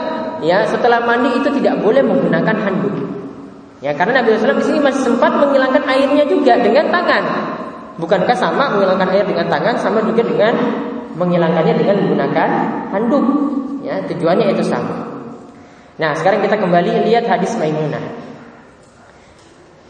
Ya, 0.42 0.66
setelah 0.66 1.06
mandi 1.06 1.38
itu 1.38 1.54
tidak 1.62 1.80
boleh 1.86 2.02
menggunakan 2.02 2.58
handuk. 2.66 2.96
Ya, 3.86 3.94
karena 3.94 4.20
Nabi 4.20 4.34
SAW 4.36 4.58
di 4.58 4.66
sini 4.66 4.80
masih 4.82 5.06
sempat 5.06 5.38
menghilangkan 5.38 5.86
airnya 5.86 6.26
juga 6.26 6.58
dengan 6.58 6.90
tangan. 6.90 7.24
Bukankah 8.02 8.34
sama 8.34 8.74
menghilangkan 8.74 9.08
air 9.14 9.26
dengan 9.30 9.46
tangan 9.46 9.78
sama 9.78 10.02
juga 10.02 10.26
dengan 10.26 10.54
menghilangkannya 11.18 11.76
dengan 11.78 11.96
menggunakan 12.04 12.50
handuk? 12.94 13.26
Ya, 13.84 14.00
tujuannya 14.08 14.56
itu 14.56 14.64
sama. 14.64 15.14
Nah, 16.00 16.12
sekarang 16.18 16.42
kita 16.42 16.58
kembali 16.58 17.06
lihat 17.10 17.30
hadis 17.30 17.54
Maimunah. 17.60 18.02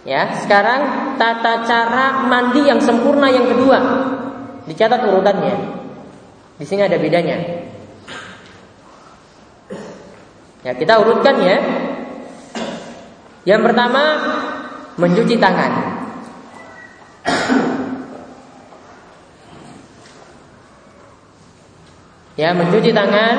Ya, 0.03 0.36
sekarang 0.36 1.15
tata 1.15 1.63
cara 1.63 2.27
mandi 2.27 2.67
yang 2.67 2.83
sempurna 2.83 3.31
yang 3.31 3.47
kedua. 3.47 3.79
Dicatat 4.67 4.99
urutannya. 5.07 5.55
Di 6.59 6.65
sini 6.67 6.83
ada 6.83 6.99
bedanya. 6.99 7.39
Ya, 10.63 10.71
kita 10.75 10.99
urutkan 10.99 11.39
ya. 11.39 11.57
Yang 13.47 13.62
pertama 13.71 14.03
mencuci 14.99 15.36
tangan. 15.39 15.71
Ya, 22.34 22.50
mencuci 22.50 22.89
tangan 22.89 23.38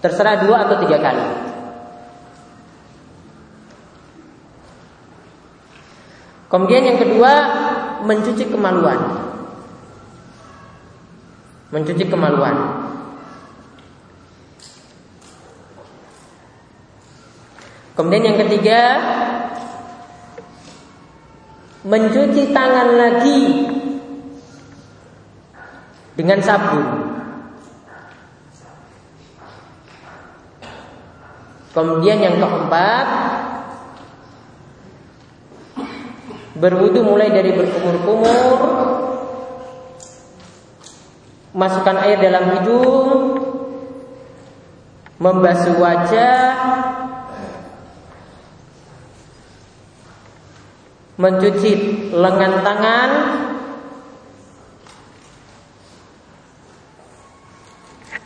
terserah 0.00 0.40
dua 0.40 0.64
atau 0.64 0.80
tiga 0.84 0.96
kali. 1.00 1.26
Kemudian 6.48 6.84
yang 6.86 6.98
kedua 7.02 7.32
mencuci 8.08 8.48
kemaluan. 8.48 9.00
Mencuci 11.72 12.04
kemaluan. 12.08 12.56
Kemudian 17.94 18.32
yang 18.32 18.38
ketiga 18.48 18.80
mencuci 21.84 22.54
tangan 22.54 22.88
lagi 22.96 23.40
dengan 26.14 26.38
sabun. 26.38 27.14
Kemudian 31.74 32.22
yang 32.22 32.38
keempat 32.38 33.06
Berwudu 36.54 37.02
mulai 37.02 37.34
dari 37.34 37.50
berkumur-kumur 37.50 38.58
Masukkan 41.50 41.98
air 41.98 42.22
dalam 42.22 42.54
hidung 42.54 43.10
Membasuh 45.18 45.74
wajah 45.82 46.46
Mencuci 51.18 51.72
lengan 52.14 52.62
tangan 52.62 53.10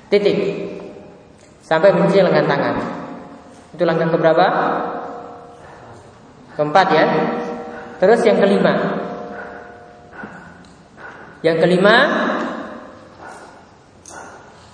Titik. 0.09 0.39
Sampai 1.61 1.93
mencilkan 1.93 2.49
tangan. 2.49 2.77
Itu 3.77 3.85
langkah 3.85 4.09
keberapa? 4.09 4.47
Keempat 6.57 6.87
ya. 6.91 7.07
Terus 8.01 8.21
yang 8.25 8.41
kelima. 8.41 8.75
Yang 11.45 11.57
kelima 11.63 11.97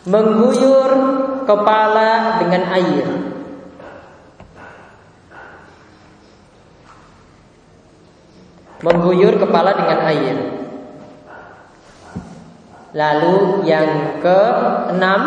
mengguyur 0.06 0.90
kepala 1.44 2.40
dengan 2.40 2.62
air. 2.72 3.06
Mengguyur 8.84 9.34
kepala 9.40 9.70
dengan 9.74 9.98
air. 10.08 10.53
Lalu 12.94 13.66
yang 13.66 14.22
keenam 14.22 15.22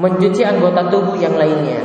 mencuci 0.00 0.40
anggota 0.40 0.88
tubuh 0.88 1.20
yang 1.20 1.36
lainnya. 1.36 1.84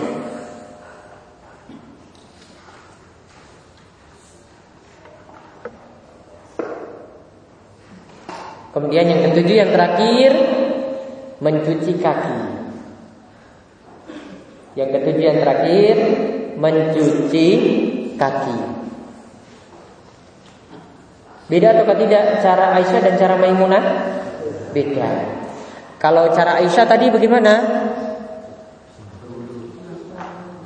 Kemudian 8.70 9.12
yang 9.12 9.22
ketujuh 9.28 9.56
yang 9.60 9.72
terakhir 9.76 10.32
mencuci 11.44 12.00
kaki. 12.00 12.40
Yang 14.80 14.90
ketujuh 14.96 15.24
yang 15.26 15.40
terakhir 15.44 15.96
mencuci 16.56 17.48
kaki. 18.16 18.79
Beda 21.50 21.74
atau 21.74 21.98
tidak 21.98 22.46
cara 22.46 22.78
Aisyah 22.78 23.02
dan 23.02 23.14
cara 23.18 23.36
Maimunah? 23.42 23.84
Beda. 24.70 25.10
Kalau 25.98 26.30
cara 26.30 26.62
Aisyah 26.62 26.86
tadi 26.86 27.10
bagaimana? 27.10 27.54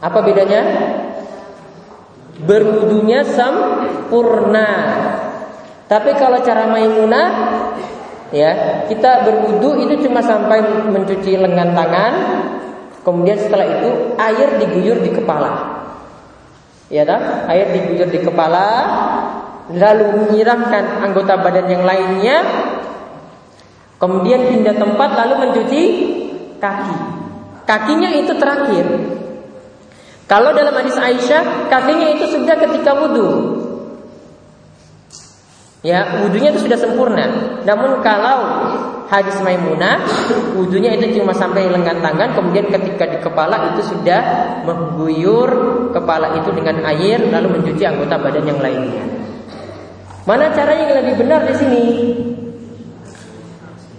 Apa 0.03 0.19
bedanya? 0.19 0.61
Berwudunya 2.43 3.23
sempurna. 3.23 4.69
Tapi 5.87 6.11
kalau 6.19 6.43
cara 6.43 6.67
Maimunah 6.67 7.27
ya, 8.35 8.83
kita 8.91 9.23
berwudu 9.23 9.87
itu 9.87 10.03
cuma 10.03 10.19
sampai 10.19 10.59
mencuci 10.91 11.39
lengan 11.39 11.71
tangan, 11.71 12.13
kemudian 13.07 13.39
setelah 13.39 13.79
itu 13.79 13.89
air 14.19 14.59
diguyur 14.59 14.99
di 14.99 15.15
kepala. 15.15 15.79
Ya 16.91 17.07
tak? 17.07 17.47
Air 17.47 17.71
diguyur 17.71 18.09
di 18.11 18.19
kepala, 18.19 18.67
lalu 19.71 20.27
menyiramkan 20.27 21.05
anggota 21.05 21.39
badan 21.39 21.67
yang 21.71 21.83
lainnya, 21.87 22.37
kemudian 23.95 24.51
pindah 24.51 24.75
tempat 24.75 25.09
lalu 25.23 25.33
mencuci 25.47 25.81
kaki. 26.59 26.97
Kakinya 27.63 28.09
itu 28.11 28.35
terakhir. 28.35 28.85
Kalau 30.27 30.51
dalam 30.51 30.75
hadis 30.75 30.99
Aisyah, 30.99 31.71
kakinya 31.71 32.07
itu 32.11 32.25
sudah 32.27 32.55
ketika 32.59 32.91
wudhu. 32.95 33.29
Ya, 35.83 36.23
wudhunya 36.23 36.55
itu 36.55 36.63
sudah 36.63 36.79
sempurna. 36.79 37.27
Namun 37.67 37.99
kalau 37.99 38.39
hadis 39.11 39.35
Maimunah, 39.43 39.99
wudhunya 40.55 40.95
itu 40.95 41.19
cuma 41.19 41.35
sampai 41.35 41.67
lengan 41.67 41.99
tangan, 41.99 42.35
kemudian 42.35 42.71
ketika 42.71 43.03
di 43.03 43.19
kepala 43.19 43.75
itu 43.75 43.91
sudah 43.91 44.21
mengguyur 44.63 45.49
kepala 45.91 46.39
itu 46.39 46.55
dengan 46.55 46.87
air, 46.87 47.19
lalu 47.27 47.59
mencuci 47.59 47.83
anggota 47.83 48.15
badan 48.15 48.47
yang 48.47 48.59
lainnya. 48.63 49.22
Mana 50.23 50.55
caranya 50.55 50.87
yang 50.87 50.97
lebih 51.03 51.15
benar 51.19 51.43
di 51.43 51.55
sini? 51.59 51.85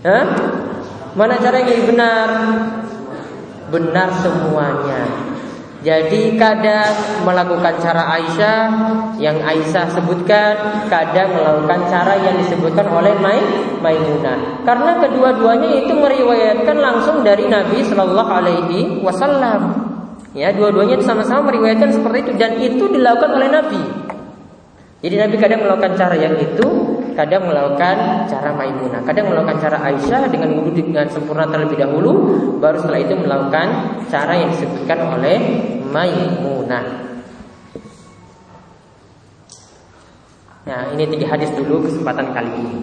Hah? 0.08 0.24
Mana 1.12 1.36
cara 1.36 1.60
yang 1.60 1.68
lebih 1.68 1.86
benar? 1.92 2.28
Benar 3.68 4.08
semuanya. 4.24 5.04
Jadi 5.84 6.40
kadang 6.40 6.96
melakukan 7.28 7.76
cara 7.76 8.08
Aisyah 8.16 8.60
yang 9.20 9.36
Aisyah 9.36 9.92
sebutkan, 9.92 10.88
kadang 10.88 11.36
melakukan 11.36 11.92
cara 11.92 12.16
yang 12.24 12.40
disebutkan 12.40 12.88
oleh 12.88 13.12
Mai 13.20 13.44
Maimunah. 13.84 14.64
Karena 14.64 14.96
kedua-duanya 14.96 15.84
itu 15.84 15.92
meriwayatkan 15.92 16.80
langsung 16.80 17.20
dari 17.20 17.52
Nabi 17.52 17.84
Shallallahu 17.84 18.32
Alaihi 18.32 19.04
Wasallam. 19.04 19.60
Ya, 20.32 20.56
dua-duanya 20.56 21.04
sama-sama 21.04 21.52
meriwayatkan 21.52 21.92
seperti 21.92 22.26
itu 22.26 22.32
dan 22.40 22.56
itu 22.56 22.84
dilakukan 22.88 23.36
oleh 23.36 23.48
Nabi. 23.52 24.03
Jadi 25.04 25.20
Nabi 25.20 25.36
kadang 25.36 25.60
melakukan 25.68 26.00
cara 26.00 26.16
yang 26.16 26.32
itu, 26.40 26.64
kadang 27.12 27.44
melakukan 27.44 28.24
cara 28.24 28.56
Maimunah, 28.56 29.04
kadang 29.04 29.28
melakukan 29.28 29.60
cara 29.60 29.76
Aisyah 29.92 30.32
dengan 30.32 30.56
wudhu 30.56 30.72
dengan 30.72 31.04
sempurna 31.12 31.44
terlebih 31.44 31.76
dahulu, 31.76 32.12
baru 32.56 32.80
setelah 32.80 33.04
itu 33.04 33.12
melakukan 33.12 33.68
cara 34.08 34.32
yang 34.32 34.48
disebutkan 34.56 35.04
oleh 35.04 35.36
Maimunah. 35.92 37.04
Nah, 40.64 40.88
ini 40.96 41.04
tiga 41.12 41.36
hadis 41.36 41.52
dulu 41.52 41.84
kesempatan 41.84 42.32
kali 42.32 42.52
ini. 42.64 42.80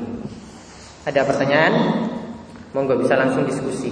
Ada 1.10 1.26
pertanyaan? 1.26 1.74
Monggo 2.78 3.02
bisa 3.02 3.18
langsung 3.18 3.50
diskusi. 3.50 3.90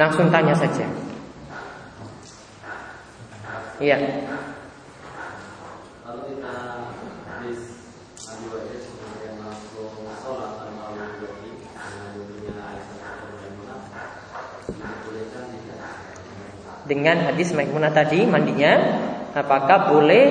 Langsung 0.00 0.32
tanya 0.32 0.56
saja. 0.56 0.88
Iya. 3.76 4.00
Dengan 16.92 17.16
hadis 17.24 17.56
Maimunah 17.56 17.88
tadi 17.88 18.28
mandinya 18.28 18.72
apakah 19.32 19.96
boleh 19.96 20.24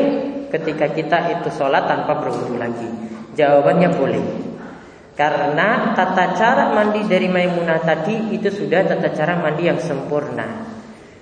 ketika 0.53 0.93
kita 0.93 1.41
itu 1.41 1.49
sholat 1.49 1.89
tanpa 1.89 2.21
berwudu 2.21 2.61
lagi? 2.61 2.85
Jawabannya 3.33 3.89
boleh. 3.97 4.25
Karena 5.17 5.91
tata 5.97 6.37
cara 6.37 6.71
mandi 6.71 7.03
dari 7.09 7.27
Maimunah 7.27 7.81
tadi 7.83 8.31
itu 8.31 8.47
sudah 8.47 8.87
tata 8.87 9.09
cara 9.11 9.41
mandi 9.41 9.67
yang 9.67 9.81
sempurna. 9.81 10.70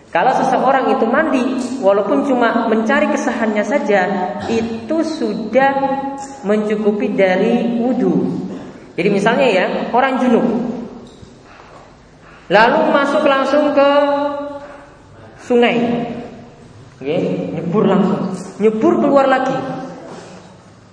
Kalau 0.10 0.34
seseorang 0.34 0.90
itu 0.98 1.06
mandi 1.06 1.44
walaupun 1.86 2.26
cuma 2.26 2.66
mencari 2.66 3.14
kesahannya 3.14 3.62
saja 3.62 4.02
itu 4.50 5.06
sudah 5.06 5.72
mencukupi 6.42 7.14
dari 7.14 7.78
wudhu. 7.78 8.42
Jadi 8.98 9.10
misalnya 9.14 9.48
ya 9.48 9.66
orang 9.94 10.18
junub 10.18 10.46
lalu 12.50 12.80
masuk 12.90 13.22
langsung 13.22 13.78
ke 13.78 13.90
sungai. 15.46 15.78
Ya, 17.00 17.16
nyebur 17.56 17.86
langsung. 17.88 18.34
Nyebur 18.60 19.00
keluar 19.00 19.30
lagi. 19.30 19.56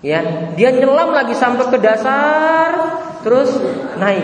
Ya, 0.04 0.22
dia 0.54 0.70
nyelam 0.70 1.10
lagi 1.10 1.34
sampai 1.34 1.66
ke 1.66 1.78
dasar, 1.82 2.70
terus 3.26 3.50
naik. 3.98 4.22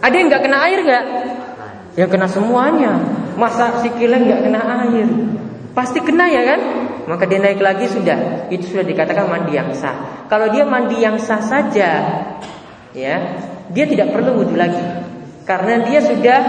Ada 0.00 0.14
yang 0.14 0.26
nggak 0.32 0.42
kena 0.46 0.58
air 0.64 0.80
nggak? 0.86 1.04
Ya 1.98 2.06
kena 2.06 2.30
semuanya. 2.30 2.94
Masa 3.34 3.82
sikilnya 3.82 4.22
nggak 4.22 4.40
kena 4.46 4.60
air? 4.86 5.10
Pasti 5.74 5.98
kena 5.98 6.30
ya 6.30 6.46
kan? 6.46 6.60
Maka 7.10 7.26
dia 7.26 7.42
naik 7.42 7.58
lagi 7.58 7.90
sudah. 7.90 8.46
Itu 8.54 8.70
sudah 8.70 8.86
dikatakan 8.86 9.26
mandi 9.26 9.58
yang 9.58 9.74
sah. 9.74 10.26
Kalau 10.30 10.46
dia 10.54 10.62
mandi 10.62 11.02
yang 11.02 11.18
sah 11.18 11.42
saja, 11.42 11.90
ya, 12.94 13.16
dia 13.74 13.84
tidak 13.90 14.14
perlu 14.14 14.38
wudhu 14.38 14.54
lagi. 14.54 14.78
Karena 15.42 15.82
dia 15.82 15.98
sudah 15.98 16.40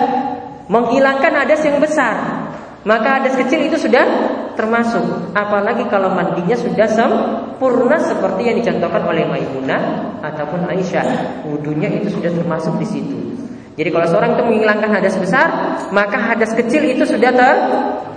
menghilangkan 0.70 1.34
hadas 1.34 1.66
yang 1.66 1.82
besar. 1.82 2.45
Maka 2.86 3.18
hadas 3.18 3.34
kecil 3.34 3.74
itu 3.74 3.82
sudah 3.82 4.06
termasuk. 4.54 5.34
Apalagi 5.34 5.89
kalau 5.89 6.14
mandinya 6.14 6.54
sudah 6.54 6.86
sempurna 6.86 7.97
seperti 7.97 8.54
yang 8.54 8.62
dicontohkan 8.62 9.02
oleh 9.02 9.26
Maimunah 9.26 10.14
ataupun 10.22 10.70
Aisyah. 10.70 11.41
Wudhunya 11.50 11.89
itu 11.89 12.14
sudah 12.14 12.30
termasuk 12.38 12.78
di 12.78 12.86
situ. 12.86 13.39
Jadi 13.80 13.89
kalau 13.95 14.07
seorang 14.11 14.36
itu 14.36 14.43
menghilangkan 14.43 14.91
hadas 14.91 15.15
besar, 15.15 15.47
maka 15.95 16.19
hadas 16.19 16.51
kecil 16.51 16.84
itu 16.84 17.07
sudah 17.07 17.32
ter 17.32 17.55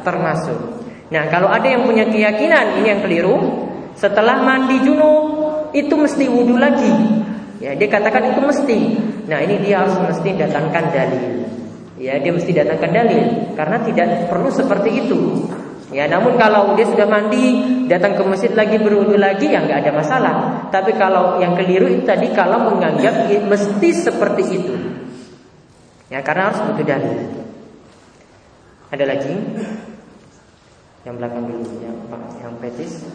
termasuk. 0.02 0.58
Nah, 1.14 1.30
kalau 1.30 1.46
ada 1.46 1.70
yang 1.70 1.86
punya 1.86 2.10
keyakinan 2.10 2.82
ini 2.82 2.88
yang 2.90 3.00
keliru, 3.06 3.38
setelah 3.94 4.42
mandi 4.42 4.82
junub 4.82 5.70
itu 5.70 5.94
mesti 5.94 6.26
wudhu 6.26 6.58
lagi. 6.58 6.90
Ya, 7.62 7.78
dia 7.78 7.86
katakan 7.86 8.34
itu 8.34 8.42
mesti. 8.42 8.78
Nah, 9.30 9.38
ini 9.38 9.62
dia 9.62 9.86
harus 9.86 9.94
mesti 10.02 10.34
datangkan 10.34 10.90
dalil 10.90 11.42
ya 12.02 12.18
dia 12.18 12.32
mesti 12.34 12.50
datangkan 12.50 12.90
dalil 12.90 13.24
karena 13.54 13.78
tidak 13.86 14.06
perlu 14.26 14.50
seperti 14.50 15.06
itu. 15.06 15.46
Ya, 15.92 16.08
namun 16.08 16.40
kalau 16.40 16.72
dia 16.72 16.88
sudah 16.88 17.04
mandi, 17.04 17.60
datang 17.84 18.16
ke 18.16 18.24
masjid 18.24 18.48
lagi 18.56 18.80
berwudu 18.80 19.20
lagi 19.20 19.52
ya 19.52 19.60
nggak 19.60 19.78
ada 19.86 19.92
masalah. 19.92 20.34
Tapi 20.72 20.96
kalau 20.96 21.36
yang 21.36 21.52
keliru 21.52 21.84
itu 21.84 22.08
tadi 22.08 22.32
kalau 22.32 22.72
menganggap 22.72 23.28
mesti 23.28 23.88
seperti 23.92 24.42
itu. 24.56 24.74
Ya, 26.12 26.20
karena 26.20 26.52
harus 26.52 26.60
butuh 26.60 26.84
dalil. 26.84 27.24
Ada 28.92 29.04
lagi? 29.08 29.32
Yang 31.08 31.14
belakang 31.16 31.44
dulu, 31.48 31.72
yang 31.80 31.96
yang 32.36 32.54
petis. 32.60 33.08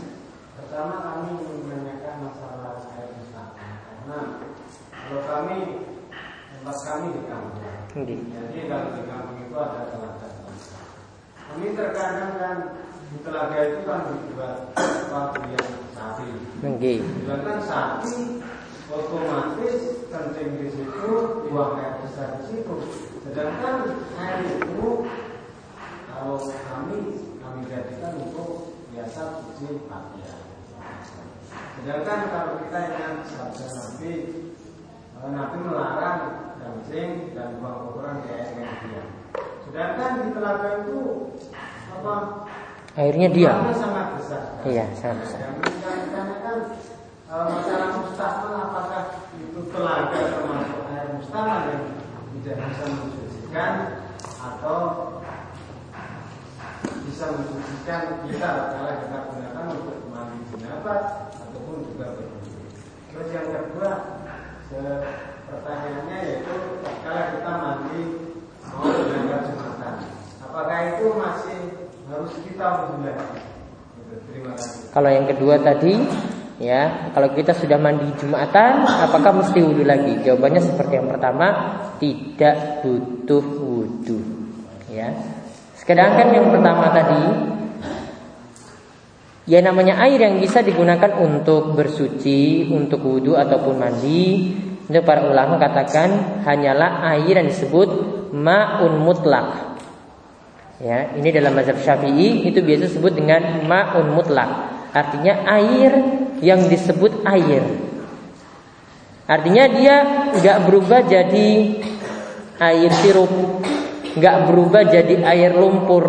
Pertama 0.57 1.05
kami 1.05 1.45
menanyakan 1.61 2.25
masalah 2.25 2.81
air 2.97 3.21
karena 3.29 4.19
kalau 4.89 5.21
kami 5.29 5.57
tempat 6.49 6.77
kami 6.89 7.05
di 7.13 7.21
kampung 7.29 7.65
Okay. 7.97 8.17
Jadi 8.33 8.59
kalau 8.65 8.89
di 8.93 9.01
kampung 9.05 9.37
itu 9.45 9.55
ada 9.61 9.81
telaga. 9.93 10.29
Kami 11.37 11.65
terkadang 11.77 12.33
kan 12.41 12.57
di 13.13 13.17
telaga 13.21 13.57
itu 13.61 13.79
kan 13.85 14.01
dibuat 14.25 14.55
waktu 15.13 15.39
yang 15.53 15.69
sapi. 15.93 16.27
Okay. 16.65 16.97
Sedangkan 17.05 17.59
sapi 17.61 18.41
otomatis 18.87 20.07
kencing 20.07 20.51
di 20.63 20.67
situ, 20.71 21.11
buang 21.51 21.75
air 21.79 21.99
besar 21.99 22.39
di 22.39 22.43
situ. 22.47 22.75
Sedangkan 23.27 23.75
air 24.15 24.39
itu 24.47 24.87
kalau 26.07 26.37
kami 26.39 26.99
kami 27.43 27.59
jadikan 27.67 28.13
untuk 28.23 28.79
jasad 28.95 29.43
suci 29.43 29.83
pakaian. 29.91 30.39
Sedangkan 31.77 32.19
kalau 32.31 32.53
kita 32.63 32.79
ingat 32.95 33.15
sabda 33.27 33.65
Nabi, 33.75 34.13
Nabi 35.27 35.57
melarang 35.67 36.19
kencing 36.57 37.35
dan 37.35 37.59
buang 37.59 37.91
kotoran 37.91 38.23
di 38.23 38.27
air 38.31 38.49
yang 38.55 38.71
diam. 38.81 39.07
Sedangkan 39.67 40.11
di 40.23 40.27
telaga 40.31 40.69
itu 40.87 40.99
apa? 41.91 42.15
Airnya 42.97 43.29
diam. 43.29 43.61
sangat 43.77 44.07
besar. 44.17 44.41
Iya, 44.65 44.85
sangat 44.97 45.27
besar. 45.27 45.39
Yang 45.43 46.35
kan 46.41 46.57
masalah 47.27 47.89
mustahil 47.99 48.55
apakah 48.55 49.03
itu 49.35 49.59
telaga 49.75 50.19
termasuk 50.31 50.81
air 50.95 51.07
mustahil 51.19 51.59
yang 51.67 51.83
tidak 52.39 52.55
bisa 52.71 52.85
mensucikan 52.87 53.71
atau 54.39 54.77
bisa 57.03 57.25
mensucikan 57.35 58.01
kita 58.23 58.49
kalau 58.71 58.93
kita 58.95 59.17
gunakan 59.27 59.65
untuk 59.75 59.97
mandi 60.07 60.39
jenazah 60.55 60.99
ataupun 61.35 61.75
juga 61.91 62.15
berwudu. 62.15 62.63
Terus 63.11 63.27
yang 63.35 63.47
kedua, 63.51 63.89
pertanyaannya 65.51 66.17
yaitu 66.23 66.55
kalau 67.03 67.23
kita 67.35 67.51
mandi 67.59 68.01
mau 68.71 68.87
dengan 68.87 69.41
jumatan, 69.51 69.93
apakah 70.47 70.79
itu 70.95 71.05
masih 71.11 71.59
harus 72.07 72.33
kita 72.39 72.65
wudhu 72.87 73.03
Terima 74.07 74.55
kasih. 74.55 74.95
Kalau 74.95 75.09
yang 75.11 75.27
kedua 75.27 75.55
tadi 75.59 75.93
Ya, 76.57 77.13
kalau 77.13 77.37
kita 77.37 77.53
sudah 77.53 77.77
mandi 77.77 78.09
Jumatan, 78.17 78.81
apakah 78.81 79.29
mesti 79.29 79.61
wudhu 79.61 79.85
lagi? 79.85 80.17
Jawabannya 80.25 80.57
seperti 80.65 80.97
yang 80.97 81.05
pertama, 81.05 81.47
tidak 82.01 82.81
butuh 82.81 83.45
wudhu. 83.45 84.17
Ya, 84.89 85.13
sedangkan 85.77 86.33
yang 86.33 86.49
pertama 86.49 86.89
tadi, 86.89 87.23
ya 89.45 89.61
namanya 89.61 90.01
air 90.01 90.17
yang 90.17 90.41
bisa 90.41 90.65
digunakan 90.65 91.21
untuk 91.21 91.77
bersuci, 91.77 92.65
untuk 92.73 93.05
wudhu 93.05 93.37
ataupun 93.37 93.77
mandi. 93.77 94.57
Itu 94.89 95.05
para 95.05 95.29
ulama 95.29 95.61
katakan 95.61 96.41
hanyalah 96.41 97.05
air 97.13 97.37
yang 97.37 97.53
disebut 97.53 97.89
ma'un 98.33 98.97
mutlak. 98.97 99.77
Ya, 100.81 101.13
ini 101.13 101.29
dalam 101.29 101.53
mazhab 101.53 101.77
Syafi'i 101.77 102.49
itu 102.49 102.65
biasa 102.65 102.89
disebut 102.89 103.13
dengan 103.13 103.61
ma'un 103.69 104.09
mutlak. 104.09 104.73
Artinya 104.89 105.45
air 105.45 106.16
yang 106.41 106.67
disebut 106.69 107.25
air. 107.25 107.63
Artinya 109.27 109.65
dia 109.67 109.95
nggak 110.39 110.57
berubah 110.63 111.03
jadi 111.03 111.49
air 112.57 112.91
sirup, 113.03 113.31
nggak 114.15 114.37
berubah 114.47 114.81
jadi 114.87 115.15
air 115.27 115.51
lumpur, 115.51 116.05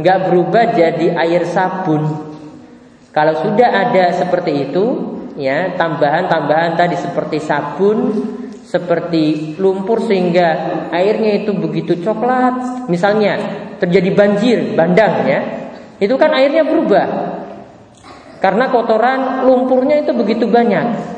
nggak 0.00 0.18
berubah 0.30 0.72
jadi 0.72 1.12
air 1.12 1.44
sabun. 1.44 2.32
Kalau 3.14 3.34
sudah 3.46 3.68
ada 3.68 4.10
seperti 4.10 4.70
itu, 4.70 4.84
ya 5.38 5.76
tambahan-tambahan 5.78 6.74
tadi 6.74 6.96
seperti 6.98 7.38
sabun, 7.38 7.98
seperti 8.64 9.54
lumpur 9.60 10.02
sehingga 10.02 10.88
airnya 10.90 11.44
itu 11.44 11.54
begitu 11.54 12.00
coklat, 12.02 12.88
misalnya 12.90 13.38
terjadi 13.78 14.10
banjir 14.16 14.58
bandang 14.74 15.28
ya, 15.28 15.40
itu 16.00 16.14
kan 16.18 16.34
airnya 16.34 16.66
berubah 16.66 17.06
karena 18.44 18.68
kotoran 18.68 19.48
lumpurnya 19.48 20.04
itu 20.04 20.12
begitu 20.12 20.44
banyak. 20.44 21.16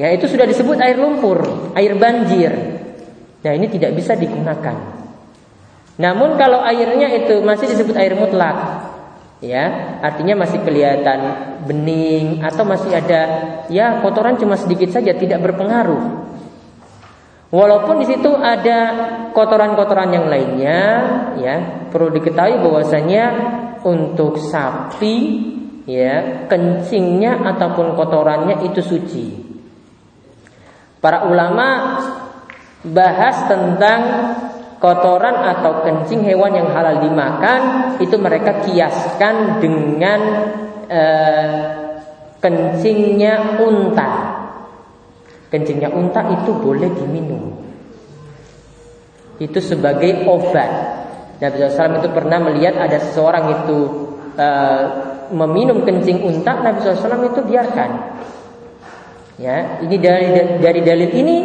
Ya, 0.00 0.08
itu 0.16 0.24
sudah 0.24 0.48
disebut 0.48 0.80
air 0.80 0.96
lumpur, 0.96 1.44
air 1.76 1.92
banjir. 2.00 2.48
Nah, 3.44 3.52
ini 3.52 3.68
tidak 3.68 3.92
bisa 3.92 4.16
digunakan. 4.16 4.96
Namun 6.00 6.40
kalau 6.40 6.64
airnya 6.64 7.12
itu 7.12 7.44
masih 7.44 7.68
disebut 7.68 7.92
air 8.00 8.16
mutlak, 8.16 8.80
ya, 9.44 9.98
artinya 10.00 10.40
masih 10.40 10.64
kelihatan 10.64 11.20
bening 11.68 12.40
atau 12.40 12.64
masih 12.64 12.96
ada 12.96 13.20
ya 13.68 14.00
kotoran 14.00 14.40
cuma 14.40 14.56
sedikit 14.56 14.88
saja 14.88 15.12
tidak 15.12 15.44
berpengaruh. 15.44 16.32
Walaupun 17.52 18.00
di 18.00 18.06
situ 18.08 18.32
ada 18.32 18.78
kotoran-kotoran 19.36 20.16
yang 20.16 20.32
lainnya, 20.32 20.80
ya, 21.36 21.56
perlu 21.92 22.08
diketahui 22.08 22.56
bahwasanya 22.64 23.24
untuk 23.84 24.40
sapi 24.40 25.57
ya 25.88 26.44
kencingnya 26.52 27.40
ataupun 27.48 27.96
kotorannya 27.96 28.60
itu 28.68 28.84
suci. 28.84 29.26
Para 31.00 31.24
ulama 31.24 31.96
bahas 32.84 33.48
tentang 33.48 34.00
kotoran 34.76 35.48
atau 35.56 35.82
kencing 35.82 36.28
hewan 36.28 36.52
yang 36.52 36.68
halal 36.76 37.00
dimakan 37.00 37.60
itu 38.04 38.14
mereka 38.20 38.60
kiaskan 38.68 39.64
dengan 39.64 40.20
eh, 40.92 41.50
kencingnya 42.44 43.56
unta. 43.56 44.36
Kencingnya 45.48 45.88
unta 45.88 46.20
itu 46.28 46.52
boleh 46.52 46.92
diminum. 46.92 47.64
Itu 49.40 49.64
sebagai 49.64 50.28
obat. 50.28 51.00
Nabi 51.38 51.56
SAW 51.70 52.02
itu 52.02 52.10
pernah 52.10 52.42
melihat 52.42 52.76
ada 52.76 52.98
seseorang 53.00 53.44
itu 53.62 53.78
eh, 54.36 55.07
meminum 55.30 55.84
kencing 55.84 56.24
unta 56.24 56.60
Nabi 56.60 56.82
SAW 56.84 57.28
itu 57.28 57.40
biarkan. 57.44 57.90
Ya, 59.38 59.78
ini 59.86 59.96
dari 60.02 60.58
dari 60.58 60.80
dalil 60.82 61.10
ini 61.14 61.36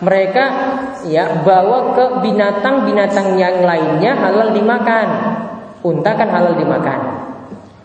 mereka 0.00 0.44
ya 1.10 1.44
bawa 1.44 1.92
ke 1.92 2.04
binatang-binatang 2.24 3.36
yang 3.36 3.60
lainnya 3.60 4.16
halal 4.16 4.54
dimakan. 4.54 5.08
Unta 5.84 6.10
kan 6.16 6.28
halal 6.32 6.56
dimakan. 6.58 7.00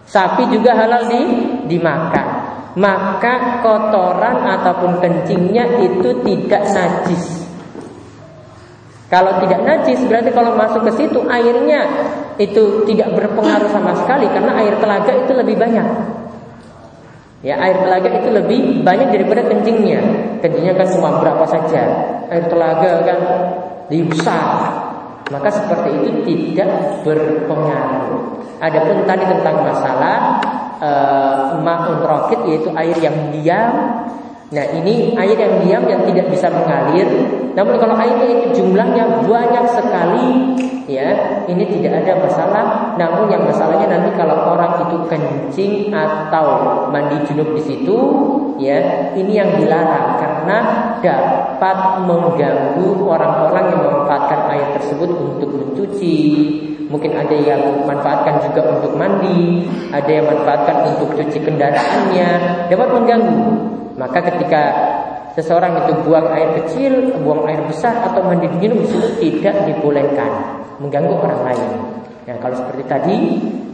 Sapi 0.07 0.49
juga 0.49 0.73
halal 0.73 1.11
di 1.11 1.21
dimakan. 1.67 2.27
Maka 2.73 3.61
kotoran 3.61 4.41
ataupun 4.41 4.97
kencingnya 4.97 5.77
itu 5.77 6.09
tidak 6.25 6.63
najis. 6.73 7.42
Kalau 9.14 9.38
tidak 9.45 9.61
najis 9.61 10.01
berarti 10.09 10.34
kalau 10.34 10.57
masuk 10.57 10.89
ke 10.89 10.91
situ 10.97 11.22
airnya 11.30 11.86
itu 12.41 12.82
tidak 12.89 13.14
berpengaruh 13.14 13.70
sama 13.70 13.93
sekali 13.93 14.26
karena 14.26 14.57
air 14.57 14.74
telaga 14.82 15.14
itu 15.14 15.38
lebih 15.38 15.53
banyak. 15.53 15.86
Ya, 17.45 17.61
air 17.61 17.78
telaga 17.78 18.09
itu 18.09 18.30
lebih 18.34 18.82
banyak 18.82 19.14
daripada 19.14 19.45
kencingnya. 19.45 20.01
Kencingnya 20.41 20.74
kan 20.74 20.88
cuma 20.97 21.22
berapa 21.22 21.45
saja. 21.45 21.84
Air 22.34 22.49
telaga 22.49 22.89
kan 23.05 23.20
lebih 23.93 24.18
besar. 24.18 24.82
Maka 25.30 25.49
seperti 25.61 25.89
itu 25.93 26.09
tidak 26.26 27.05
berpengaruh. 27.05 28.41
Adapun 28.66 29.05
tadi 29.05 29.30
tentang 29.30 29.61
masalah 29.61 30.18
uh, 30.82 31.61
ma'un 31.61 32.01
rokit 32.01 32.41
yaitu 32.49 32.74
air 32.74 32.97
yang 32.97 33.30
diam 33.30 33.76
Nah 34.54 34.66
ini 34.70 35.18
air 35.18 35.34
yang 35.34 35.66
diam 35.66 35.84
yang 35.89 36.06
tidak 36.06 36.30
bisa 36.30 36.45
mengalir. 36.54 37.10
Namun 37.58 37.74
kalau 37.82 37.97
airnya 37.97 38.38
itu 38.38 38.62
jumlahnya 38.62 39.26
banyak 39.26 39.66
sekali, 39.74 40.54
ya 40.86 41.10
ini 41.49 41.66
tidak 41.74 42.06
ada 42.06 42.22
masalah. 42.22 42.66
Namun 42.93 43.34
yang 43.34 43.49
masalahnya 43.49 43.89
nanti 43.89 44.14
kalau 44.14 44.54
orang 44.54 44.86
itu 44.86 44.97
kencing 45.10 45.74
atau 45.89 46.45
mandi 46.93 47.18
junub 47.26 47.49
di 47.58 47.62
situ, 47.66 47.97
ya 48.62 49.10
ini 49.18 49.41
yang 49.41 49.58
dilarang 49.58 50.22
karena 50.22 50.58
dapat 51.01 51.78
mengganggu 52.06 52.88
orang-orang 53.10 53.74
yang 53.74 53.82
memanfaatkan 53.89 54.39
air 54.54 54.68
tersebut 54.78 55.10
untuk 55.10 55.49
mencuci. 55.49 56.18
Mungkin 56.93 57.10
ada 57.18 57.34
yang 57.34 57.89
manfaatkan 57.89 58.38
juga 58.45 58.78
untuk 58.78 58.93
mandi, 58.93 59.66
ada 59.89 60.12
yang 60.14 60.30
manfaatkan 60.30 60.93
untuk 60.93 61.18
cuci 61.18 61.41
kendaraannya, 61.41 62.30
dapat 62.70 62.88
mengganggu. 62.93 63.72
Maka 63.93 64.19
ketika 64.25 64.61
seseorang 65.37 65.85
itu 65.85 65.93
buang 66.05 66.29
air 66.33 66.49
kecil, 66.63 67.13
buang 67.21 67.45
air 67.45 67.61
besar 67.65 67.93
atau 68.09 68.25
mandi 68.25 68.49
minum 68.57 68.81
tidak 69.21 69.55
dibolehkan 69.69 70.31
mengganggu 70.81 71.13
orang 71.13 71.41
lain. 71.53 71.71
Nah 72.23 72.37
kalau 72.39 72.55
seperti 72.55 72.83
tadi, 72.87 73.17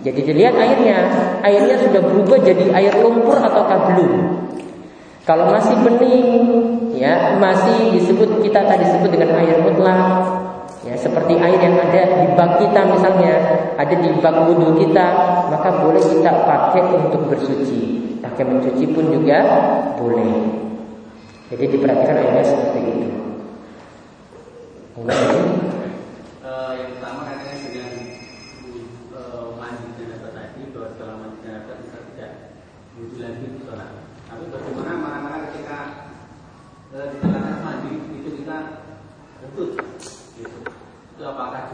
jadi 0.01 0.19
dilihat 0.25 0.55
airnya, 0.57 0.97
airnya 1.45 1.75
sudah 1.79 2.01
berubah 2.01 2.39
jadi 2.41 2.65
air 2.73 2.93
lumpur 2.99 3.37
atau 3.37 3.63
belum. 3.91 4.13
Kalau 5.27 5.53
masih 5.53 5.77
bening, 5.85 6.27
ya 6.97 7.37
masih 7.37 7.93
disebut 7.93 8.41
kita 8.41 8.65
tadi 8.65 8.81
sebut 8.89 9.13
dengan 9.13 9.37
air 9.37 9.61
mutlak, 9.61 10.25
ya 10.81 10.97
seperti 10.97 11.37
air 11.37 11.59
yang 11.61 11.77
ada 11.77 12.01
di 12.17 12.25
bak 12.33 12.57
kita 12.57 12.81
misalnya, 12.89 13.33
ada 13.77 13.93
di 13.93 14.09
bak 14.17 14.35
wudhu 14.49 14.81
kita, 14.81 15.07
maka 15.53 15.69
boleh 15.85 16.01
kita 16.01 16.31
pakai 16.49 16.81
untuk 16.97 17.29
bersuci. 17.29 17.98
Pakai 18.19 18.43
mencuci 18.43 18.85
pun 18.91 19.05
juga 19.15 19.39
boleh. 19.95 20.33
Jadi 21.49 21.65
diperhatikan 21.71 22.19
ayatnya 22.19 22.43
seperti 22.45 22.79
itu. 22.83 23.09
Tengah 36.89 37.61
mandi 37.61 38.01
itu 38.17 38.29
kita 38.41 38.57
betul, 39.45 39.77
gitu. 40.35 40.59
Itu 41.15 41.21
apakah 41.21 41.69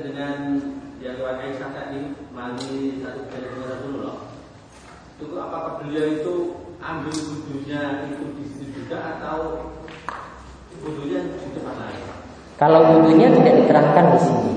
dengan 0.00 0.36
riwayat 0.98 1.38
Aisyah 1.46 1.70
tadi 1.70 2.00
mandi 2.34 2.98
satu 2.98 3.22
kali 3.30 3.46
Rasulullah. 3.54 4.34
Itu 5.18 5.34
apakah 5.38 5.82
beliau 5.82 6.06
itu 6.18 6.34
ambil 6.78 7.14
wudhunya 7.14 8.10
itu 8.10 8.24
di 8.38 8.44
situ 8.46 8.64
juga 8.82 9.18
atau 9.18 9.70
wudhunya 10.82 11.38
di 11.38 11.48
tempat 11.54 11.74
lain? 11.78 12.02
Kalau 12.58 12.80
wudhunya 12.98 13.30
tidak 13.38 13.54
diterangkan 13.62 14.06
di 14.14 14.20
sini. 14.22 14.54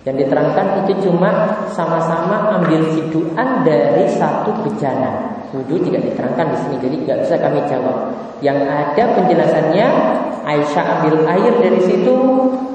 Yang 0.00 0.16
diterangkan 0.26 0.66
itu 0.82 0.92
cuma 1.04 1.30
sama-sama 1.76 2.56
ambil 2.56 2.80
siduan 2.96 3.62
dari 3.62 4.08
satu 4.16 4.48
bejana. 4.64 5.38
Wudhu 5.52 5.76
tidak 5.82 6.08
diterangkan 6.08 6.46
di 6.54 6.58
sini, 6.62 6.76
jadi 6.80 6.96
nggak 7.04 7.18
bisa 7.26 7.34
kami 7.36 7.60
jawab. 7.68 7.98
Yang 8.40 8.58
ada 8.64 9.04
penjelasannya 9.18 9.86
Aisyah 10.40 10.84
ambil 10.98 11.14
air 11.28 11.52
dari 11.60 11.80
situ, 11.84 12.16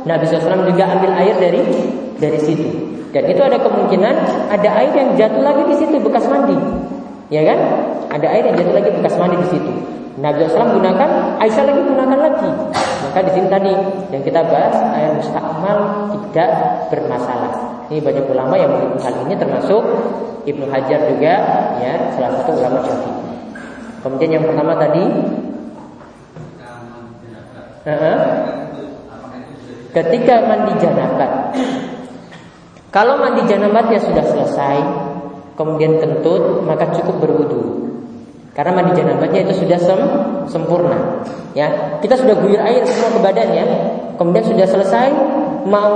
Nabi 0.06 0.24
SAW 0.30 0.70
juga 0.70 0.86
ambil 0.86 1.12
air 1.18 1.36
dari 1.41 1.62
dari 2.22 2.39
situ. 2.39 2.70
Dan 3.10 3.26
itu 3.32 3.41
ada 3.41 3.58
kemungkinan 3.58 4.16
ada 4.53 4.70
air 4.82 4.91
yang 4.93 5.18
jatuh 5.18 5.41
lagi 5.41 5.64
di 5.72 5.76
situ 5.82 5.97
bekas 6.03 6.30
mandi, 6.30 6.56
ya 7.34 7.41
kan? 7.47 7.60
Ada 8.14 8.28
air 8.38 8.43
yang 8.53 8.56
jatuh 8.60 8.76
lagi 8.76 8.89
bekas 9.01 9.16
mandi 9.18 9.36
di 9.41 9.47
situ. 9.49 9.72
Nabi 10.16 10.47
SAW 10.47 10.80
gunakan, 10.80 11.10
Aisyah 11.43 11.64
lagi 11.68 11.82
gunakan 11.84 12.20
lagi. 12.20 12.49
Maka 13.03 13.20
di 13.28 13.32
sini 13.36 13.47
tadi 13.51 13.72
yang 14.12 14.24
kita 14.24 14.43
bahas 14.47 14.76
air 14.95 15.12
mustakmal 15.16 16.12
tidak 16.12 16.51
bermasalah. 16.91 17.53
Ini 17.91 17.99
banyak 18.03 18.26
ulama 18.28 18.56
yang 18.60 18.72
mengikuti 18.72 19.03
hal 19.06 19.16
ini 19.28 19.34
termasuk 19.38 19.84
Ibnu 20.45 20.66
Hajar 20.70 20.99
juga 21.10 21.34
ya 21.82 21.93
salah 22.14 22.32
satu 22.41 22.51
ulama 22.58 22.80
Syafi'i. 22.86 23.14
Kemudian 24.03 24.32
yang 24.38 24.43
pertama 24.45 24.74
tadi 24.78 25.03
uh 27.86 27.89
-huh, 27.89 28.18
ketika 29.96 30.43
mandi 30.43 30.76
janabat. 30.84 31.56
Kalau 32.91 33.16
mandi 33.20 33.48
janabatnya 33.48 34.00
sudah 34.04 34.24
selesai, 34.28 34.78
kemudian 35.56 36.04
kentut, 36.04 36.64
maka 36.68 36.91
cukup 37.00 37.24
berwudu. 37.24 37.64
Karena 38.56 38.76
mandi 38.76 39.00
janabatnya 39.00 39.48
itu 39.48 39.64
sudah 39.64 39.80
sem 39.80 40.02
sempurna. 40.52 41.24
Ya, 41.56 42.00
kita 42.04 42.20
sudah 42.20 42.36
guyur 42.39 42.60
air 42.60 42.84
semua 42.88 43.16
ke 43.16 43.20
badannya, 43.24 43.66
kemudian 44.20 44.43
sudah 44.48 44.68
selesai 44.68 45.12
mau 45.68 45.96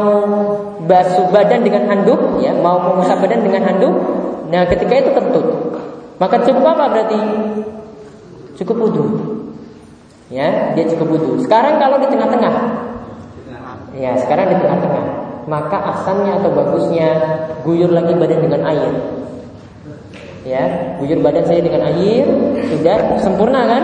basuh 0.87 1.27
badan 1.31 1.63
dengan 1.63 1.87
handuk, 1.87 2.39
ya, 2.43 2.55
mau 2.55 2.79
mengusap 2.79 3.19
badan 3.19 3.43
dengan 3.43 3.67
handuk. 3.67 3.95
Nah, 4.47 4.63
ketika 4.67 4.95
itu 4.95 5.11
kentut. 5.11 5.47
Maka 6.19 6.35
cukup 6.43 6.63
apa 6.75 6.91
berarti? 6.91 7.19
Cukup 8.59 8.75
wudhu. 8.75 9.07
Ya, 10.27 10.75
dia 10.75 10.83
cukup 10.91 11.15
wudhu. 11.15 11.31
Sekarang 11.47 11.79
kalau 11.79 11.95
di 12.03 12.11
tengah-tengah, 12.11 12.53
ya, 13.99 14.15
sekarang 14.23 14.55
di 14.55 14.57
tengah-tengah, 14.63 15.05
maka 15.51 15.77
asalnya 15.91 16.39
atau 16.39 16.55
bagusnya 16.55 17.09
guyur 17.67 17.91
lagi 17.91 18.15
badan 18.15 18.39
dengan 18.39 18.63
air. 18.71 18.93
Ya 20.47 20.95
bujur 20.97 21.19
badan 21.21 21.45
saya 21.45 21.61
dengan 21.61 21.83
air 21.93 22.25
sudah 22.73 23.21
sempurna 23.21 23.69
kan? 23.69 23.83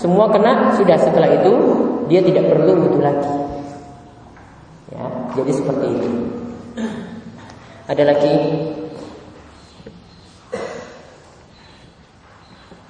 Semua 0.00 0.26
kena 0.32 0.74
sudah. 0.74 0.98
Setelah 0.98 1.30
itu 1.30 1.52
dia 2.10 2.24
tidak 2.24 2.48
perlu 2.50 2.74
wudhu 2.74 2.98
lagi. 2.98 3.34
Ya 4.90 5.04
jadi 5.38 5.52
seperti 5.52 5.86
itu 5.94 6.10
ada 7.86 8.02
lagi? 8.08 8.34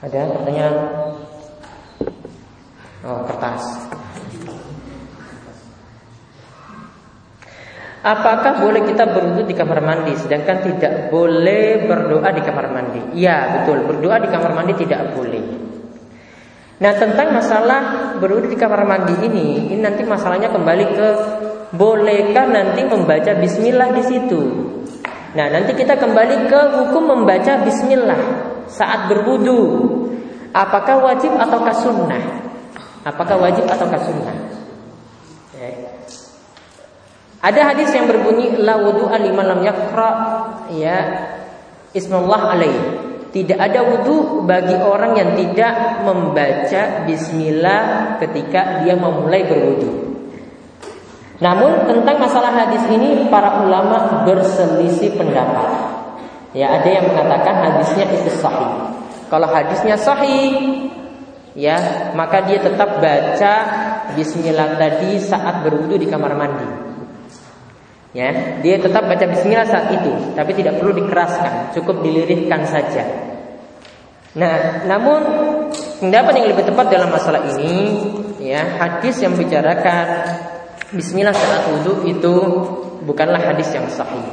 Ada 0.02 0.20
pertanyaan? 0.34 0.74
Oh 3.02 3.20
kertas 3.28 3.62
Apakah 8.03 8.59
boleh 8.59 8.82
kita 8.82 9.14
berwudu 9.14 9.46
di 9.46 9.55
kamar 9.55 9.78
mandi 9.78 10.18
sedangkan 10.18 10.59
tidak 10.66 11.14
boleh 11.14 11.86
berdoa 11.86 12.34
di 12.34 12.42
kamar 12.42 12.66
mandi? 12.74 13.00
Ya, 13.14 13.62
betul. 13.62 13.86
Berdoa 13.86 14.18
di 14.18 14.26
kamar 14.26 14.59
mandi 14.59 14.74
tidak 14.74 15.14
boleh. 15.14 15.44
Nah, 16.82 16.92
tentang 16.98 17.30
masalah 17.30 17.82
berwudu 18.18 18.50
di 18.50 18.59
kamar 18.59 18.82
mandi 18.82 19.14
ini, 19.22 19.70
ini 19.70 19.78
nanti 19.78 20.03
masalahnya 20.03 20.50
kembali 20.50 20.86
ke 20.98 21.09
bolehkah 21.78 22.42
nanti 22.50 22.82
membaca 22.82 23.38
bismillah 23.38 23.94
di 23.94 24.03
situ. 24.03 24.40
Nah, 25.38 25.46
nanti 25.46 25.70
kita 25.78 25.94
kembali 25.94 26.50
ke 26.50 26.61
hukum 26.82 27.07
membaca 27.07 27.62
bismillah 27.62 28.18
saat 28.66 29.14
berwudu. 29.14 29.62
Apakah 30.50 31.07
wajib 31.07 31.38
atau 31.38 31.62
sunnah? 31.70 32.50
Apakah 33.07 33.38
wajib 33.38 33.64
atau 33.70 33.86
sunnah? 33.88 34.51
Ada 37.43 37.74
hadis 37.74 37.90
yang 37.90 38.07
berbunyi 38.07 38.55
la 38.62 38.78
wudu 38.78 39.11
liman 39.11 39.43
lam 39.43 39.61
yakra 39.66 40.11
ya 40.70 40.99
ismallah 41.90 42.55
alaih. 42.55 42.78
Tidak 43.34 43.59
ada 43.59 43.82
wudu 43.82 44.47
bagi 44.47 44.78
orang 44.78 45.18
yang 45.18 45.34
tidak 45.34 46.05
membaca 46.07 47.03
bismillah 47.03 48.14
ketika 48.22 48.84
dia 48.86 48.95
memulai 48.95 49.43
berwudu. 49.43 49.90
Namun 51.43 51.90
tentang 51.90 52.22
masalah 52.22 52.55
hadis 52.55 52.86
ini 52.93 53.26
para 53.26 53.66
ulama 53.66 54.22
berselisih 54.22 55.18
pendapat. 55.18 55.90
Ya, 56.55 56.78
ada 56.78 56.86
yang 56.86 57.11
mengatakan 57.11 57.55
hadisnya 57.66 58.07
itu 58.12 58.30
sahih. 58.38 58.95
Kalau 59.32 59.49
hadisnya 59.49 59.97
sahih, 59.97 60.86
ya, 61.57 62.12
maka 62.12 62.45
dia 62.45 62.61
tetap 62.61 63.01
baca 63.01 63.55
bismillah 64.12 64.76
tadi 64.76 65.16
saat 65.18 65.64
berwudu 65.64 65.97
di 65.97 66.07
kamar 66.07 66.36
mandi. 66.36 66.91
Ya, 68.12 68.60
dia 68.60 68.76
tetap 68.76 69.08
baca 69.08 69.24
bismillah 69.24 69.64
saat 69.64 69.88
itu, 69.88 70.12
tapi 70.36 70.52
tidak 70.52 70.76
perlu 70.76 70.92
dikeraskan, 70.92 71.72
cukup 71.72 72.04
dilirihkan 72.04 72.68
saja. 72.68 73.08
Nah, 74.36 74.84
namun 74.84 75.20
pendapat 75.96 76.36
yang 76.36 76.52
lebih 76.52 76.68
tepat 76.68 76.92
dalam 76.92 77.08
masalah 77.08 77.40
ini, 77.56 78.04
ya, 78.36 78.76
hadis 78.76 79.16
yang 79.24 79.32
bicarakan 79.32 80.28
bismillah 80.92 81.32
saat 81.32 81.72
wudhu 81.72 82.04
itu 82.04 82.34
bukanlah 83.08 83.40
hadis 83.40 83.72
yang 83.72 83.88
sahih. 83.88 84.24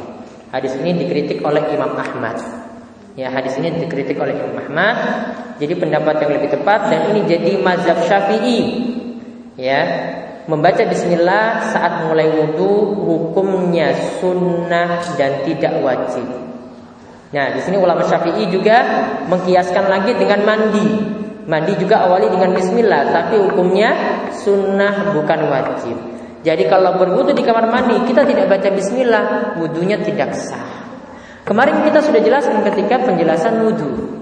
Hadis 0.52 0.76
ini 0.76 1.00
dikritik 1.00 1.40
oleh 1.40 1.64
Imam 1.72 1.96
Ahmad. 1.96 2.36
Ya, 3.16 3.32
hadis 3.32 3.56
ini 3.64 3.80
dikritik 3.80 4.20
oleh 4.20 4.36
Imam 4.36 4.60
Ahmad. 4.60 4.96
Jadi 5.56 5.76
pendapat 5.80 6.20
yang 6.24 6.32
lebih 6.36 6.52
tepat 6.52 6.92
dan 6.92 7.16
ini 7.16 7.24
jadi 7.28 7.60
mazhab 7.64 8.04
Syafi'i. 8.04 8.60
Ya, 9.56 9.82
Membaca 10.50 10.82
bismillah 10.82 11.70
saat 11.70 12.10
mulai 12.10 12.26
wudhu 12.26 12.98
hukumnya 13.06 13.94
sunnah 14.18 14.98
dan 15.14 15.46
tidak 15.46 15.78
wajib. 15.86 16.26
Nah, 17.30 17.54
di 17.54 17.62
sini 17.62 17.78
ulama 17.78 18.02
Syafi'i 18.02 18.50
juga 18.50 18.82
mengkiaskan 19.30 19.86
lagi 19.86 20.18
dengan 20.18 20.42
mandi. 20.42 20.90
Mandi 21.46 21.78
juga 21.78 22.02
awali 22.02 22.34
dengan 22.34 22.58
bismillah, 22.58 23.14
tapi 23.14 23.38
hukumnya 23.38 23.94
sunnah 24.34 25.14
bukan 25.14 25.40
wajib. 25.54 25.98
Jadi 26.42 26.66
kalau 26.66 26.98
berwudhu 26.98 27.38
di 27.38 27.46
kamar 27.46 27.70
mandi 27.70 28.02
kita 28.10 28.26
tidak 28.26 28.50
baca 28.50 28.74
bismillah, 28.74 29.54
wudhunya 29.62 30.02
tidak 30.02 30.34
sah. 30.34 30.66
Kemarin 31.46 31.86
kita 31.86 32.02
sudah 32.02 32.22
jelaskan 32.26 32.66
ketika 32.66 33.06
penjelasan 33.06 33.62
wudhu. 33.62 34.18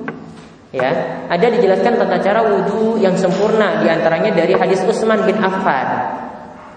Ya, 0.76 0.92
ada 1.32 1.48
dijelaskan 1.48 1.96
tata 1.96 2.20
cara 2.20 2.44
wudhu 2.44 3.00
yang 3.00 3.16
sempurna 3.16 3.80
di 3.80 3.88
antaranya 3.88 4.36
dari 4.36 4.52
hadis 4.52 4.84
Utsman 4.84 5.24
bin 5.24 5.40
Affan. 5.40 6.17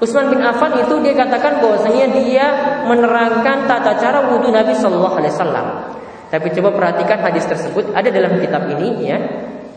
Utsman 0.01 0.33
bin 0.33 0.41
Affan 0.41 0.81
itu 0.81 0.97
dia 1.05 1.13
katakan 1.13 1.61
bahwasanya 1.61 2.07
dia 2.17 2.47
menerangkan 2.89 3.69
tata 3.69 4.01
cara 4.01 4.33
wudhu 4.33 4.49
Nabi 4.49 4.73
Shallallahu 4.73 5.21
Alaihi 5.21 5.33
Wasallam. 5.37 5.67
Tapi 6.33 6.47
coba 6.57 6.73
perhatikan 6.73 7.21
hadis 7.21 7.45
tersebut 7.45 7.93
ada 7.93 8.09
dalam 8.09 8.41
kitab 8.41 8.65
ini 8.73 9.05
ya. 9.05 9.19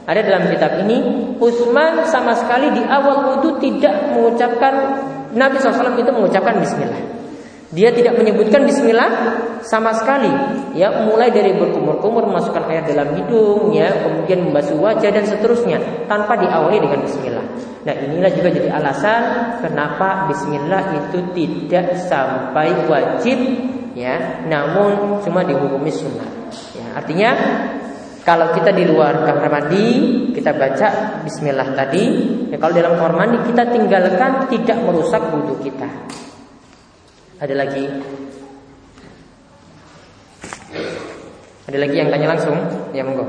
Ada 0.03 0.19
dalam 0.24 0.51
kitab 0.51 0.84
ini 0.84 0.97
Utsman 1.39 2.07
sama 2.07 2.36
sekali 2.39 2.71
di 2.71 2.84
awal 2.88 3.36
wudhu 3.36 3.59
tidak 3.59 4.15
mengucapkan 4.15 4.74
Nabi 5.36 5.59
SAW 5.59 5.99
itu 5.99 6.11
mengucapkan 6.11 6.55
Bismillah. 6.59 7.22
Dia 7.74 7.89
tidak 7.89 8.21
menyebutkan 8.21 8.69
bismillah 8.69 9.11
sama 9.65 9.97
sekali. 9.97 10.30
Ya, 10.78 11.09
mulai 11.09 11.34
dari 11.34 11.57
berkumur-kumur 11.57 12.30
masukkan 12.30 12.69
air 12.69 12.86
dalam 12.86 13.17
hidung, 13.17 13.74
ya, 13.74 13.89
kemudian 14.05 14.45
membasuh 14.45 14.78
wajah 14.78 15.09
dan 15.09 15.26
seterusnya 15.26 15.82
tanpa 16.05 16.38
diawali 16.38 16.78
dengan 16.78 17.01
bismillah. 17.01 17.45
Nah, 17.84 17.95
inilah 17.97 18.32
juga 18.32 18.49
jadi 18.53 18.69
alasan 18.69 19.21
kenapa 19.65 20.30
bismillah 20.30 21.01
itu 21.01 21.19
tidak 21.34 21.97
sampai 22.05 22.71
wajib 22.86 23.41
ya, 23.97 24.45
namun 24.45 25.19
cuma 25.26 25.41
dihukumi 25.41 25.89
sunnah. 25.89 26.30
Ya, 26.78 26.86
artinya 26.93 27.30
kalau 28.21 28.53
kita 28.55 28.69
di 28.71 28.86
luar 28.86 29.26
kamar 29.26 29.49
mandi, 29.49 29.88
kita 30.32 30.53
baca 30.55 31.19
bismillah 31.26 31.74
tadi. 31.74 32.05
Ya, 32.53 32.61
kalau 32.61 32.78
dalam 32.78 33.01
kamar 33.01 33.17
mandi 33.17 33.38
kita 33.49 33.65
tinggalkan 33.74 34.45
tidak 34.47 34.78
merusak 34.86 35.26
wudhu 35.34 35.57
kita. 35.65 35.89
Ada 37.44 37.60
lagi? 37.60 37.84
Ada 41.68 41.76
lagi 41.76 41.96
yang 42.00 42.08
tanya 42.08 42.28
langsung? 42.32 42.56
Ya 42.96 43.04
monggo. 43.04 43.28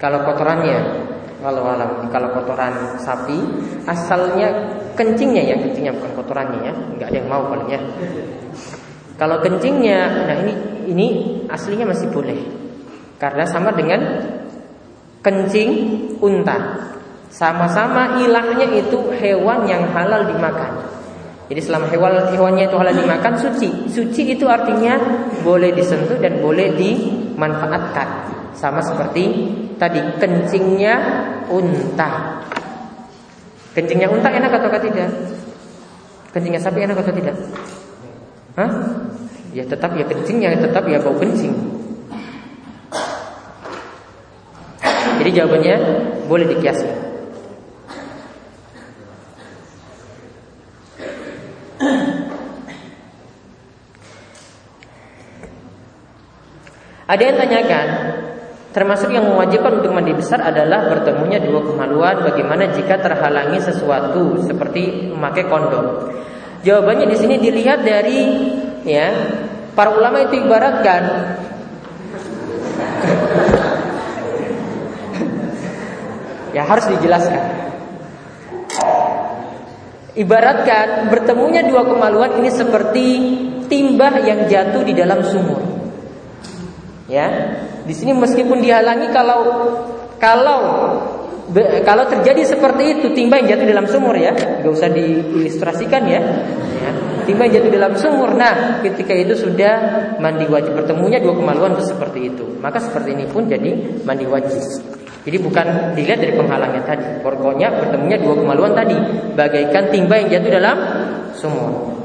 Kalau 0.00 0.24
kotorannya, 0.24 1.07
kalau 1.38 1.62
alam, 1.70 2.10
kalau 2.10 2.34
kotoran 2.34 2.98
sapi, 2.98 3.38
asalnya 3.86 4.74
kencingnya 4.98 5.54
ya, 5.54 5.56
kencingnya 5.58 5.94
bukan 5.94 6.12
kotorannya 6.18 6.60
ya, 6.66 6.74
nggak 6.74 7.08
ada 7.08 7.16
yang 7.18 7.28
mau 7.30 7.46
paling 7.46 7.68
ya. 7.70 7.80
Kalau 9.18 9.38
kencingnya, 9.42 10.26
nah 10.26 10.36
ini 10.42 10.54
ini 10.90 11.06
aslinya 11.46 11.86
masih 11.86 12.10
boleh, 12.10 12.38
karena 13.22 13.46
sama 13.46 13.70
dengan 13.74 14.00
kencing 15.22 15.70
unta. 16.22 16.86
Sama-sama 17.28 18.24
ilahnya 18.24 18.66
itu 18.72 19.12
hewan 19.20 19.68
yang 19.68 19.84
halal 19.92 20.26
dimakan. 20.26 20.80
Jadi 21.48 21.60
selama 21.64 21.86
hewan 21.92 22.12
hewannya 22.32 22.68
itu 22.68 22.76
halal 22.76 22.96
dimakan 22.96 23.34
suci. 23.36 23.68
Suci 23.88 24.32
itu 24.36 24.44
artinya 24.48 24.96
boleh 25.44 25.72
disentuh 25.76 26.16
dan 26.20 26.40
boleh 26.40 26.72
dimanfaatkan. 26.76 28.37
Sama 28.56 28.80
seperti 28.80 29.24
tadi 29.76 30.00
kencingnya 30.16 30.94
unta. 31.50 32.42
Kencingnya 33.74 34.08
unta 34.08 34.28
enak 34.32 34.52
atau 34.52 34.80
tidak? 34.80 35.10
Kencingnya 36.32 36.60
sapi 36.60 36.84
enak 36.84 36.98
atau 37.00 37.14
tidak? 37.14 37.36
Hah? 38.58 38.70
Ya 39.54 39.64
tetap 39.64 39.96
ya 39.96 40.04
kencingnya 40.04 40.58
tetap 40.60 40.84
ya 40.88 41.00
bau 41.00 41.16
kencing. 41.16 41.54
Jadi 45.18 45.30
jawabannya 45.34 45.76
boleh 46.30 46.46
dikiasi. 46.46 47.08
Ada 57.08 57.22
yang 57.24 57.36
tanyakan, 57.40 57.88
termasuk 58.72 59.08
yang 59.10 59.24
mewajibkan 59.24 59.80
untuk 59.80 59.92
mandi 59.96 60.12
besar 60.12 60.44
adalah 60.44 60.88
bertemunya 60.92 61.40
dua 61.40 61.64
kemaluan. 61.64 62.20
Bagaimana 62.24 62.68
jika 62.72 63.00
terhalangi 63.00 63.60
sesuatu 63.64 64.44
seperti 64.44 65.08
memakai 65.12 65.48
kondom? 65.48 66.12
Jawabannya 66.62 67.06
di 67.08 67.16
sini 67.16 67.38
dilihat 67.38 67.86
dari 67.86 68.20
ya 68.84 69.10
para 69.72 69.94
ulama 69.94 70.26
itu 70.26 70.42
ibaratkan 70.42 71.02
ya 76.56 76.62
harus 76.66 76.86
dijelaskan. 76.98 77.70
Ibaratkan 80.18 81.14
bertemunya 81.14 81.62
dua 81.62 81.86
kemaluan 81.86 82.42
ini 82.42 82.50
seperti 82.50 83.06
timba 83.70 84.18
yang 84.18 84.50
jatuh 84.50 84.82
di 84.82 84.90
dalam 84.90 85.22
sumur. 85.22 85.62
Ya, 87.06 87.54
di 87.88 87.96
sini 87.96 88.12
meskipun 88.12 88.60
dihalangi 88.60 89.08
kalau 89.16 89.40
kalau 90.20 90.60
be, 91.48 91.80
kalau 91.88 92.04
terjadi 92.04 92.44
seperti 92.44 93.00
itu 93.00 93.06
timba 93.16 93.40
yang 93.40 93.56
jatuh 93.56 93.66
dalam 93.72 93.86
sumur 93.88 94.12
ya, 94.12 94.36
nggak 94.36 94.68
usah 94.68 94.92
diilustrasikan 94.92 96.02
ya. 96.04 96.20
ya. 96.84 96.90
Timba 97.24 97.48
yang 97.48 97.60
jatuh 97.60 97.72
dalam 97.72 97.92
sumur. 97.96 98.36
Nah, 98.36 98.84
ketika 98.84 99.16
itu 99.16 99.32
sudah 99.40 99.74
mandi 100.20 100.44
wajib 100.52 100.76
bertemunya 100.76 101.16
dua 101.16 101.32
kemaluan 101.32 101.80
itu 101.80 101.88
seperti 101.88 102.28
itu. 102.28 102.44
Maka 102.60 102.76
seperti 102.76 103.16
ini 103.16 103.24
pun 103.24 103.48
jadi 103.48 104.04
mandi 104.04 104.28
wajib. 104.28 104.60
Jadi 105.24 105.36
bukan 105.40 105.96
dilihat 105.96 106.24
dari 106.24 106.32
penghalangnya 106.36 106.82
tadi. 106.84 107.24
Pokoknya 107.24 107.68
bertemunya 107.72 108.16
dua 108.20 108.36
kemaluan 108.36 108.72
tadi, 108.76 108.96
bagaikan 109.32 109.92
timba 109.92 110.20
yang 110.20 110.28
jatuh 110.28 110.52
dalam 110.60 110.76
sumur. 111.36 111.97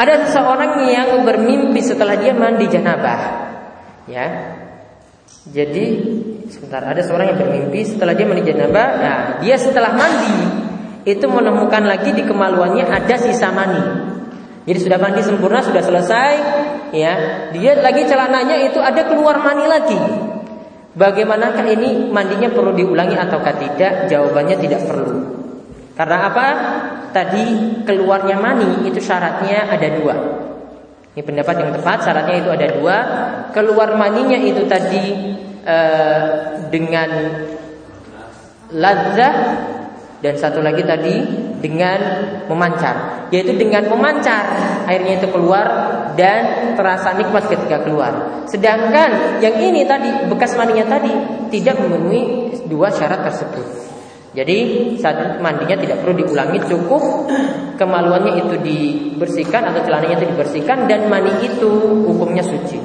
Ada 0.00 0.24
seseorang 0.24 0.88
yang 0.88 1.28
bermimpi 1.28 1.84
setelah 1.84 2.16
dia 2.16 2.32
mandi 2.32 2.64
janabah. 2.72 3.20
Ya. 4.08 4.56
Jadi 5.44 5.84
sebentar 6.48 6.80
ada 6.80 7.04
seorang 7.04 7.36
yang 7.36 7.38
bermimpi 7.40 7.84
setelah 7.84 8.16
dia 8.16 8.24
mandi 8.24 8.48
janabah, 8.48 8.88
nah, 8.96 9.18
dia 9.44 9.60
setelah 9.60 9.92
mandi 9.92 10.36
itu 11.04 11.24
menemukan 11.28 11.84
lagi 11.84 12.16
di 12.16 12.24
kemaluannya 12.24 12.88
ada 12.88 13.16
sisa 13.20 13.52
mani. 13.52 13.84
Jadi 14.64 14.78
sudah 14.80 14.96
mandi 14.96 15.20
sempurna, 15.20 15.60
sudah 15.60 15.84
selesai, 15.84 16.32
ya. 16.96 17.12
Dia 17.52 17.80
lagi 17.80 18.08
celananya 18.08 18.56
itu 18.72 18.80
ada 18.80 19.04
keluar 19.04 19.40
mani 19.44 19.64
lagi. 19.68 20.00
Bagaimanakah 20.96 21.64
ini 21.76 22.08
mandinya 22.08 22.48
perlu 22.48 22.72
diulangi 22.72 23.20
ataukah 23.20 23.54
tidak? 23.56 24.08
Jawabannya 24.08 24.56
tidak 24.60 24.80
perlu. 24.88 25.12
Karena 25.96 26.16
apa? 26.28 26.46
Tadi 27.10 27.44
keluarnya 27.82 28.38
mani 28.38 28.86
itu 28.86 29.02
syaratnya 29.02 29.66
ada 29.66 29.88
dua. 29.98 30.14
Ini 31.10 31.26
pendapat 31.26 31.54
yang 31.58 31.70
tepat, 31.74 32.06
syaratnya 32.06 32.36
itu 32.38 32.50
ada 32.54 32.66
dua. 32.78 32.96
Keluar 33.50 33.98
maninya 33.98 34.38
itu 34.38 34.62
tadi 34.70 35.34
eh, 35.66 36.24
dengan 36.70 37.10
ladzah 38.70 39.34
dan 40.20 40.34
satu 40.36 40.62
lagi 40.62 40.86
tadi 40.86 41.16
dengan 41.60 41.98
memancar, 42.48 43.28
yaitu 43.32 43.56
dengan 43.56 43.88
memancar 43.88 44.44
airnya 44.88 45.20
itu 45.20 45.28
keluar 45.32 45.66
dan 46.16 46.72
terasa 46.76 47.16
nikmat 47.16 47.48
ketika 47.48 47.84
keluar. 47.84 48.44
Sedangkan 48.48 49.40
yang 49.44 49.56
ini 49.60 49.84
tadi 49.84 50.28
bekas 50.28 50.56
maninya 50.56 50.86
tadi 50.88 51.12
tidak 51.52 51.80
memenuhi 51.80 52.52
dua 52.68 52.92
syarat 52.92 53.24
tersebut. 53.26 53.66
Jadi 54.30 54.58
saat 55.02 55.42
mandinya 55.42 55.74
tidak 55.74 56.06
perlu 56.06 56.22
diulangi 56.22 56.62
cukup 56.70 57.26
kemaluannya 57.74 58.46
itu 58.46 58.54
dibersihkan 58.62 59.74
atau 59.74 59.82
celananya 59.82 60.22
itu 60.22 60.30
dibersihkan 60.30 60.86
dan 60.86 61.10
mani 61.10 61.34
itu 61.42 61.70
hukumnya 62.06 62.46
suci. 62.46 62.78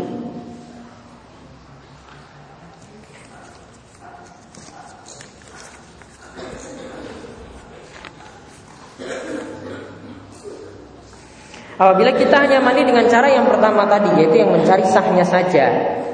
Apabila 11.76 12.16
kita 12.16 12.40
hanya 12.40 12.64
mandi 12.64 12.88
dengan 12.88 13.04
cara 13.12 13.28
yang 13.28 13.52
pertama 13.52 13.84
tadi 13.84 14.08
yaitu 14.18 14.40
yang 14.40 14.50
mencari 14.56 14.88
sahnya 14.88 15.28
saja, 15.28 15.68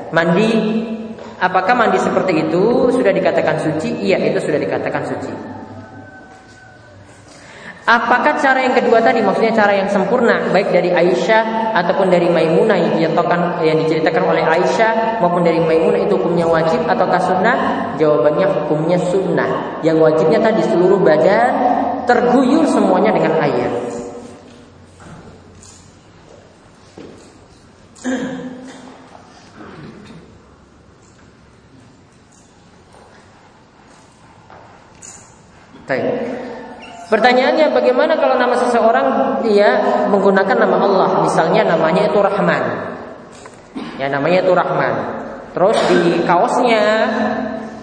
mandi 0.10 0.50
Apakah 1.42 1.74
mandi 1.74 1.98
seperti 1.98 2.46
itu 2.46 2.94
sudah 2.94 3.10
dikatakan 3.10 3.58
suci? 3.58 3.90
Iya, 4.06 4.22
itu 4.30 4.38
sudah 4.38 4.62
dikatakan 4.62 5.02
suci. 5.10 5.34
Apakah 7.82 8.38
cara 8.38 8.62
yang 8.62 8.78
kedua 8.78 9.02
tadi 9.02 9.26
maksudnya 9.26 9.52
cara 9.52 9.74
yang 9.74 9.90
sempurna 9.90 10.54
baik 10.54 10.70
dari 10.70 10.94
Aisyah 10.94 11.74
ataupun 11.76 12.14
dari 12.14 12.30
Maimunah 12.30 12.78
yang 12.78 12.94
diceritakan 12.94 13.66
yang 13.66 13.78
diceritakan 13.84 14.32
oleh 14.32 14.46
Aisyah 14.46 15.18
maupun 15.18 15.42
dari 15.42 15.58
Maimunah 15.60 16.06
itu 16.06 16.14
hukumnya 16.14 16.46
wajib 16.46 16.86
atau 16.86 17.10
sunnah? 17.20 17.58
Jawabannya 17.98 18.48
hukumnya 18.48 19.02
sunnah. 19.02 19.82
Yang 19.82 19.98
wajibnya 19.98 20.40
tadi 20.46 20.62
seluruh 20.62 21.02
badan 21.02 21.52
terguyur 22.06 22.70
semuanya 22.70 23.12
dengan 23.18 23.34
air. 23.42 23.70
Baik. 35.92 36.08
Pertanyaannya 37.12 37.76
bagaimana 37.76 38.16
kalau 38.16 38.40
nama 38.40 38.56
seseorang 38.56 39.08
dia 39.44 39.84
menggunakan 40.08 40.56
nama 40.56 40.78
Allah, 40.80 41.10
misalnya 41.28 41.68
namanya 41.68 42.08
itu 42.08 42.16
Rahman. 42.24 42.64
Ya 44.00 44.08
namanya 44.08 44.48
itu 44.48 44.56
Rahman. 44.56 44.94
Terus 45.52 45.76
di 45.92 46.24
kaosnya 46.24 46.84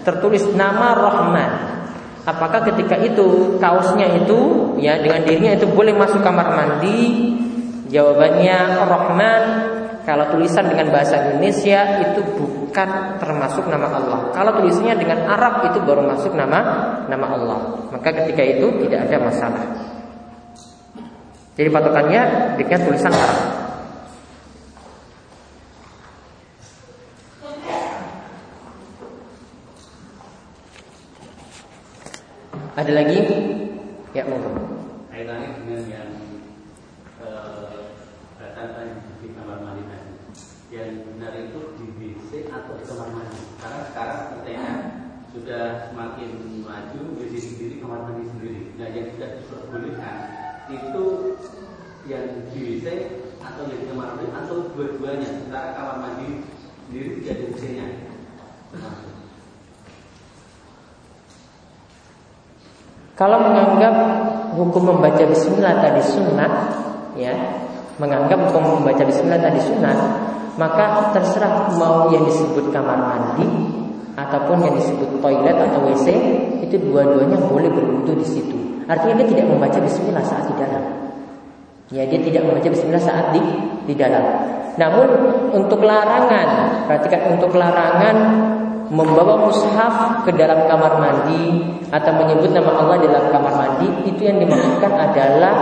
tertulis 0.01 0.41
nama 0.57 0.97
Rahman. 0.97 1.51
Apakah 2.25 2.65
ketika 2.73 2.97
itu 2.97 3.61
kaosnya 3.61 4.25
itu 4.25 4.73
ya 4.81 4.97
dengan 4.97 5.21
dirinya 5.21 5.53
itu 5.53 5.69
boleh 5.69 5.93
masuk 5.93 6.25
kamar 6.25 6.49
mandi? 6.49 7.29
Jawabannya 7.93 8.57
Rahman 8.89 9.41
kalau 10.09 10.25
tulisan 10.33 10.65
dengan 10.65 10.89
bahasa 10.89 11.21
Indonesia 11.21 12.01
itu 12.01 12.25
bukan 12.33 13.21
termasuk 13.21 13.69
nama 13.69 13.93
Allah. 13.93 14.33
Kalau 14.33 14.57
tulisannya 14.57 14.97
dengan 14.97 15.29
Arab 15.29 15.69
itu 15.69 15.77
baru 15.85 16.01
masuk 16.01 16.33
nama 16.33 16.65
nama 17.05 17.27
Allah. 17.29 17.59
Maka 17.93 18.09
ketika 18.25 18.41
itu 18.41 18.73
tidak 18.81 19.05
ada 19.05 19.21
masalah. 19.21 19.69
Jadi 21.53 21.69
patokannya 21.69 22.21
dengan 22.57 22.79
tulisan 22.89 23.13
Arab. 23.13 23.39
Ada 32.81 32.91
lagi? 32.97 33.19
Ya, 34.17 34.25
monggo. 34.25 34.57
Kaitannya 35.13 35.53
dengan 35.61 35.83
yang 35.85 36.09
eh, 37.21 37.69
di 39.19 39.27
kamar 39.35 39.59
mandi 39.59 39.83
kamar 42.87 43.09
mandi 43.11 43.41
karena 43.59 43.79
sekarang 43.91 44.19
kita 44.39 44.67
sudah 45.29 45.63
semakin 45.89 46.29
maju 46.65 47.01
WC 47.21 47.33
sendiri 47.37 47.73
kamar 47.81 48.09
mandi 48.09 48.23
sendiri. 48.33 48.61
Nah 48.81 48.87
yang 48.89 49.07
tidak 49.13 49.29
diperbolehkan 49.41 50.15
itu 50.69 51.03
yang 52.09 52.25
di 52.49 52.59
WC 52.65 52.87
atau 53.41 53.63
yang 53.69 53.79
di 53.83 53.87
kamar 53.93 54.07
mandi 54.15 54.25
atau 54.33 54.55
dua-duanya. 54.73 55.27
Sementara 55.29 55.77
kamar 55.77 55.95
mandi 56.01 56.27
sendiri 56.89 57.21
tidak 57.21 57.33
ada 57.37 57.45
WC-nya 57.53 57.87
Kalau 63.19 63.35
menganggap 63.43 63.95
hukum 64.55 64.95
membaca 64.95 65.19
bismillah 65.27 65.83
tadi 65.83 65.99
sunnah, 65.99 66.51
ya, 67.19 67.35
menganggap 67.99 68.47
hukum 68.47 68.79
membaca 68.79 69.03
bismillah 69.03 69.43
tadi 69.43 69.59
sunnah, 69.59 69.95
maka 70.59 71.15
terserah 71.15 71.71
mau 71.79 72.11
yang 72.11 72.27
disebut 72.27 72.67
kamar 72.75 72.99
mandi 72.99 73.47
ataupun 74.19 74.59
yang 74.59 74.75
disebut 74.75 75.23
toilet 75.23 75.55
atau 75.55 75.87
WC 75.87 76.07
itu 76.67 76.75
dua-duanya 76.75 77.39
boleh 77.47 77.71
berwudu 77.71 78.19
di 78.19 78.27
situ. 78.27 78.57
Artinya 78.91 79.23
dia 79.23 79.27
tidak 79.31 79.45
membaca 79.47 79.79
bismillah 79.79 80.25
saat 80.27 80.43
di 80.51 80.55
dalam. 80.59 80.83
Ya, 81.89 82.03
dia 82.05 82.19
tidak 82.19 82.43
membaca 82.43 82.67
bismillah 82.67 82.99
saat 82.99 83.31
di 83.31 83.41
di 83.87 83.95
dalam. 83.95 84.21
Namun 84.75 85.07
untuk 85.55 85.79
larangan, 85.79 86.83
perhatikan 86.91 87.39
untuk 87.39 87.55
larangan 87.55 88.17
membawa 88.89 89.47
mushaf 89.47 90.25
ke 90.25 90.33
dalam 90.33 90.65
kamar 90.65 90.97
mandi 90.97 91.61
atau 91.93 92.11
menyebut 92.19 92.49
nama 92.51 92.73
Allah 92.83 92.97
dalam 92.99 93.25
kamar 93.29 93.53
mandi 93.53 93.87
itu 94.09 94.21
yang 94.25 94.41
dimaksudkan 94.41 94.91
adalah 94.97 95.55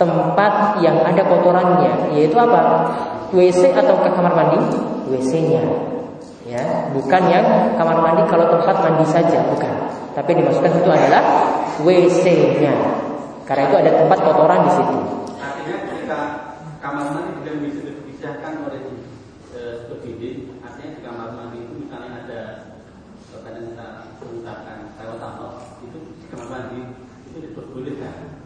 tempat 0.00 0.80
yang 0.80 0.96
ada 1.04 1.20
kotorannya 1.28 2.16
yaitu 2.16 2.40
apa? 2.40 2.88
WC 3.36 3.76
atau 3.76 4.00
ke 4.00 4.08
kamar 4.16 4.32
mandi? 4.32 4.58
WC-nya 5.12 5.90
ya 6.50 6.90
bukan 6.90 7.22
yang 7.30 7.46
kamar 7.78 8.02
mandi 8.02 8.26
kalau 8.26 8.48
tempat 8.48 8.76
mandi 8.80 9.04
saja 9.06 9.44
bukan. 9.52 9.70
Tapi 10.16 10.30
dimaksudkan 10.34 10.72
itu 10.80 10.90
adalah 10.90 11.24
WC-nya 11.84 12.74
karena 13.46 13.62
itu 13.70 13.76
ada 13.78 13.90
tempat 14.02 14.18
kotoran 14.24 14.60
di 14.66 14.72
situ. 14.74 14.98
Artinya 15.38 15.76
ketika 15.86 16.18
kamar 16.82 17.06
mandi 17.14 17.30
juga 17.38 17.52
bisa 17.62 17.80
dipisahkan 17.86 18.52
oleh 18.66 18.80
eh, 19.54 19.74
seperti 19.84 20.08
artinya 20.64 20.90
di 20.96 21.00
kamar 21.04 21.28
mandi 21.38 21.58
itu 21.62 21.74
misalnya 21.86 22.10
ada 22.26 22.40
kadang 23.30 23.64
kita 23.70 23.86
kalau 24.98 25.14
tato 25.22 25.48
itu 25.86 25.98
kamar 26.34 26.48
mandi 26.50 26.80
itu 27.30 27.36
diperbolehkan 27.46 28.39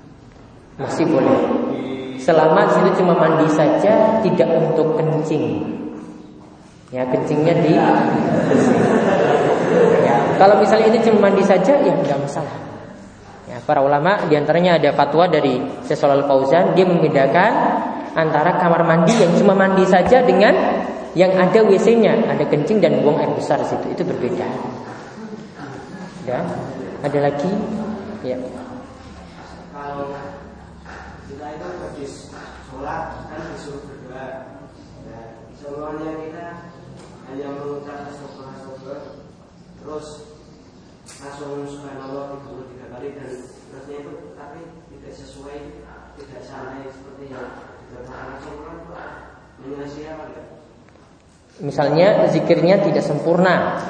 masih 0.81 1.05
boleh 1.07 1.39
selama 2.19 2.67
situ 2.71 3.03
cuma 3.03 3.15
mandi 3.15 3.47
saja 3.53 4.19
tidak 4.23 4.49
untuk 4.59 4.97
kencing 4.99 5.63
ya 6.95 7.03
kencingnya 7.11 7.55
di 7.63 7.75
ya, 10.03 10.17
kalau 10.39 10.59
misalnya 10.63 10.95
ini 10.95 10.99
cuma 11.03 11.31
mandi 11.31 11.43
saja 11.43 11.75
ya 11.79 11.93
nggak 11.95 12.19
masalah 12.23 12.57
ya, 13.51 13.59
para 13.67 13.83
ulama 13.83 14.25
di 14.31 14.35
antaranya 14.39 14.79
ada 14.79 14.95
fatwa 14.95 15.27
dari 15.27 15.59
Syaikh 15.87 16.27
Fauzan 16.27 16.75
dia 16.79 16.87
membedakan 16.87 17.53
antara 18.15 18.57
kamar 18.63 18.87
mandi 18.87 19.15
yang 19.19 19.35
cuma 19.35 19.59
mandi 19.59 19.83
saja 19.85 20.23
dengan 20.23 20.55
yang 21.15 21.31
ada 21.39 21.63
WC-nya, 21.63 22.27
ada 22.27 22.43
kencing 22.43 22.83
dan 22.83 22.99
buang 22.99 23.23
air 23.23 23.31
besar 23.39 23.63
di 23.63 23.71
situ. 23.71 23.87
Itu 23.95 24.03
berbeda. 24.03 24.47
Ya. 26.27 26.43
Ada 27.07 27.19
lagi? 27.31 27.51
Ya. 28.27 28.35
Sholat 32.85 33.33
kan 33.33 33.41
disuruh 33.57 33.81
berdoa. 33.89 34.29
Nah, 35.09 35.25
semuanya 35.57 36.11
kita 36.21 36.47
hanya 37.33 37.47
mengucap 37.57 38.13
astagfirullah 38.13 39.25
terus 39.81 40.07
langsung 41.25 41.65
subhanallah 41.65 42.45
33 42.45 42.93
kali 42.93 43.09
dan 43.17 43.29
terusnya 43.41 43.97
itu 44.05 44.13
tapi 44.37 44.61
tidak 44.93 45.13
sesuai 45.17 45.57
tidak 46.21 46.41
sama 46.45 46.85
seperti 46.85 47.25
yang 47.33 47.49
dikatakan 47.89 48.27
Rasulullah 48.37 49.13
menyelesaikan 49.65 50.13
apa 50.21 50.25
enggak? 50.29 50.47
Misalnya 51.65 52.09
zikirnya 52.37 52.85
tidak 52.85 53.01
sempurna, 53.01 53.81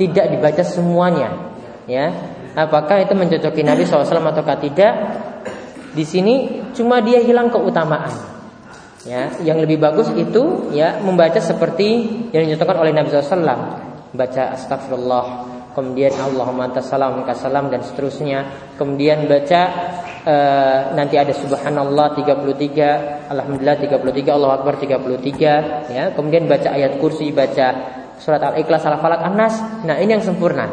tidak 0.00 0.32
dibaca 0.32 0.64
semuanya, 0.64 1.52
ya. 1.84 2.08
Apakah 2.56 3.04
itu 3.04 3.12
mencocoki 3.12 3.60
Nabi 3.60 3.84
SAW 3.84 4.08
atau 4.08 4.42
tidak? 4.56 4.94
Di 5.92 6.04
sini 6.06 6.62
cuma 6.72 7.04
dia 7.04 7.20
hilang 7.20 7.52
keutamaan. 7.52 8.37
Ya, 9.06 9.30
yang 9.46 9.62
lebih 9.62 9.78
bagus 9.78 10.10
itu 10.18 10.74
ya 10.74 10.98
membaca 10.98 11.38
seperti 11.38 12.02
yang 12.34 12.50
dinyatakan 12.50 12.76
oleh 12.82 12.90
Nabi 12.90 13.14
SAW. 13.14 13.86
Baca 14.08 14.42
astagfirullah, 14.56 15.24
kemudian 15.76 16.16
Allahumma 16.18 16.66
antas 16.66 16.90
salam 16.90 17.22
salam 17.38 17.70
dan 17.70 17.86
seterusnya. 17.86 18.72
Kemudian 18.74 19.30
baca 19.30 19.60
uh, 20.26 20.80
nanti 20.98 21.14
ada 21.14 21.30
subhanallah 21.30 22.18
33, 22.18 23.30
alhamdulillah 23.30 23.76
33, 23.78 24.34
Allahu 24.34 24.52
akbar 24.58 24.74
33 24.82 25.94
ya. 25.94 26.04
Kemudian 26.18 26.50
baca 26.50 26.74
ayat 26.74 26.98
kursi, 26.98 27.30
baca 27.30 27.66
surat 28.18 28.42
Al-Ikhlas, 28.42 28.82
Al-Falaq, 28.82 29.20
An-Nas. 29.22 29.86
Nah, 29.86 29.94
ini 30.02 30.18
yang 30.18 30.24
sempurna. 30.24 30.66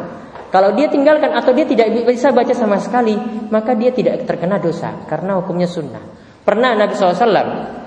Kalau 0.50 0.74
dia 0.74 0.90
tinggalkan 0.90 1.30
atau 1.30 1.54
dia 1.54 1.68
tidak 1.68 1.92
bisa 2.06 2.32
baca 2.34 2.50
sama 2.56 2.80
sekali, 2.82 3.14
maka 3.52 3.76
dia 3.76 3.94
tidak 3.94 4.26
terkena 4.26 4.58
dosa 4.58 5.06
karena 5.06 5.38
hukumnya 5.38 5.68
sunnah. 5.68 6.02
Pernah 6.46 6.78
Nabi 6.78 6.94
SAW 6.94 7.85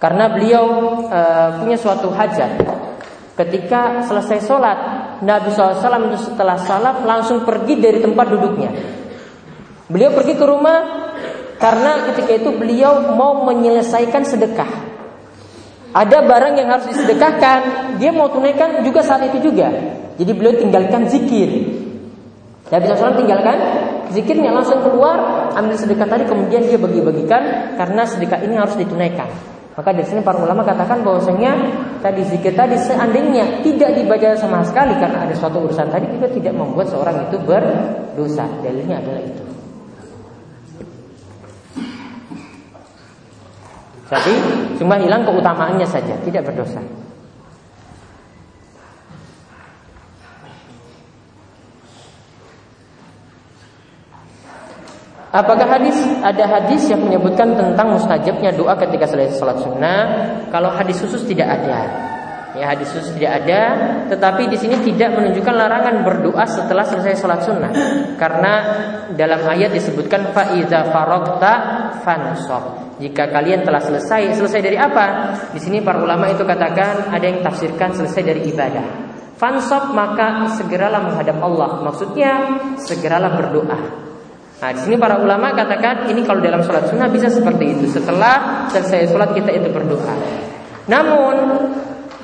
karena 0.00 0.32
beliau 0.32 0.64
uh, 1.12 1.60
punya 1.60 1.76
suatu 1.76 2.08
hajat, 2.08 2.56
ketika 3.36 4.00
selesai 4.08 4.48
sholat, 4.48 4.78
Nabi 5.20 5.52
SAW 5.52 6.08
itu 6.08 6.32
setelah 6.32 6.56
salat 6.56 7.04
langsung 7.04 7.44
pergi 7.44 7.76
dari 7.76 8.00
tempat 8.00 8.26
duduknya. 8.32 8.72
Beliau 9.92 10.16
pergi 10.16 10.40
ke 10.40 10.44
rumah 10.48 10.78
karena 11.60 12.08
ketika 12.08 12.32
itu 12.32 12.50
beliau 12.56 13.12
mau 13.12 13.44
menyelesaikan 13.44 14.24
sedekah. 14.24 14.88
Ada 15.92 16.24
barang 16.24 16.54
yang 16.56 16.68
harus 16.72 16.86
disedekahkan, 16.88 17.60
dia 18.00 18.08
mau 18.08 18.32
tunaikan 18.32 18.80
juga 18.80 19.04
saat 19.04 19.28
itu 19.28 19.52
juga. 19.52 19.68
Jadi 20.16 20.32
beliau 20.32 20.56
tinggalkan 20.56 21.12
zikir. 21.12 21.76
Nabi 22.72 22.84
SAW 22.88 23.20
tinggalkan 23.20 23.58
zikirnya 24.16 24.54
langsung 24.54 24.80
keluar, 24.80 25.50
ambil 25.58 25.76
sedekah 25.76 26.08
tadi 26.08 26.24
kemudian 26.24 26.64
dia 26.64 26.78
bagi-bagikan 26.80 27.74
karena 27.76 28.06
sedekah 28.08 28.40
ini 28.46 28.54
harus 28.56 28.78
ditunaikan. 28.78 29.49
Maka 29.80 29.96
di 29.96 30.04
sini 30.04 30.20
para 30.20 30.36
ulama 30.36 30.60
katakan 30.60 31.00
bahwasanya 31.00 31.56
tadi 32.04 32.20
zikir 32.28 32.52
tadi 32.52 32.76
seandainya 32.76 33.64
tidak 33.64 33.96
dibaca 33.96 34.36
sama 34.36 34.60
sekali 34.60 34.92
karena 35.00 35.24
ada 35.24 35.32
suatu 35.32 35.64
urusan 35.64 35.88
tadi 35.88 36.04
juga 36.12 36.28
tidak 36.28 36.52
membuat 36.52 36.92
seorang 36.92 37.16
itu 37.24 37.40
berdosa. 37.40 38.44
Dalilnya 38.60 39.00
adalah 39.00 39.24
itu. 39.24 39.44
Jadi 44.12 44.34
cuma 44.76 45.00
hilang 45.00 45.24
keutamaannya 45.24 45.88
saja, 45.88 46.12
tidak 46.28 46.44
berdosa. 46.44 46.84
Apakah 55.30 55.78
hadis 55.78 55.94
ada 56.26 56.42
hadis 56.42 56.90
yang 56.90 57.06
menyebutkan 57.06 57.54
tentang 57.54 57.94
mustajabnya 57.94 58.50
doa 58.50 58.74
ketika 58.74 59.06
selesai 59.06 59.38
salat 59.38 59.62
sunnah? 59.62 60.02
Kalau 60.50 60.74
hadis 60.74 60.98
khusus 60.98 61.22
tidak 61.22 61.46
ada. 61.46 61.86
Ya 62.58 62.66
hadis 62.66 62.90
khusus 62.90 63.14
tidak 63.14 63.46
ada, 63.46 63.60
tetapi 64.10 64.50
di 64.50 64.58
sini 64.58 64.74
tidak 64.82 65.14
menunjukkan 65.14 65.54
larangan 65.54 66.02
berdoa 66.02 66.42
setelah 66.50 66.82
selesai 66.82 67.14
salat 67.14 67.46
sunnah. 67.46 67.70
Karena 68.18 68.54
dalam 69.14 69.46
ayat 69.46 69.70
disebutkan 69.70 70.34
faiza 70.34 70.90
farokta 70.90 71.52
fansop. 72.02 72.98
Jika 72.98 73.30
kalian 73.30 73.62
telah 73.62 73.78
selesai, 73.78 74.34
selesai 74.34 74.60
dari 74.66 74.82
apa? 74.82 75.30
Di 75.54 75.62
sini 75.62 75.78
para 75.78 76.02
ulama 76.02 76.26
itu 76.26 76.42
katakan 76.42 77.14
ada 77.14 77.22
yang 77.22 77.38
tafsirkan 77.38 77.94
selesai 77.94 78.22
dari 78.26 78.50
ibadah. 78.50 79.14
Fansop 79.38 79.94
maka 79.94 80.50
segeralah 80.58 81.06
menghadap 81.06 81.38
Allah. 81.38 81.86
Maksudnya 81.86 82.32
segeralah 82.82 83.30
berdoa. 83.38 84.09
Nah, 84.60 84.76
di 84.76 84.80
sini 84.84 85.00
para 85.00 85.16
ulama 85.16 85.56
katakan 85.56 86.04
ini 86.12 86.20
kalau 86.20 86.44
dalam 86.44 86.60
sholat 86.60 86.84
sunnah 86.92 87.08
bisa 87.08 87.32
seperti 87.32 87.80
itu. 87.80 87.96
Setelah 87.96 88.68
selesai 88.68 89.08
sholat 89.08 89.32
kita 89.32 89.56
itu 89.56 89.72
berdoa. 89.72 90.12
Namun 90.84 91.34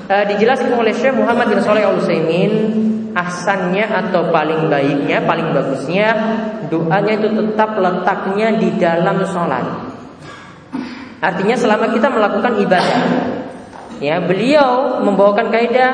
e, 0.04 0.16
dijelaskan 0.36 0.76
oleh 0.76 0.92
Syekh 0.92 1.16
Muhammad 1.16 1.48
bin 1.48 1.64
Shalih 1.64 1.88
Al 1.88 1.96
Utsaimin 1.96 2.52
ahsannya 3.16 3.88
atau 3.88 4.28
paling 4.28 4.68
baiknya, 4.68 5.24
paling 5.24 5.56
bagusnya 5.56 6.12
doanya 6.68 7.16
itu 7.16 7.32
tetap 7.32 7.72
letaknya 7.80 8.52
di 8.60 8.68
dalam 8.76 9.24
sholat. 9.24 9.64
Artinya 11.24 11.56
selama 11.56 11.88
kita 11.96 12.12
melakukan 12.12 12.60
ibadah, 12.60 13.00
ya 14.04 14.20
beliau 14.20 15.00
membawakan 15.00 15.48
kaidah 15.48 15.92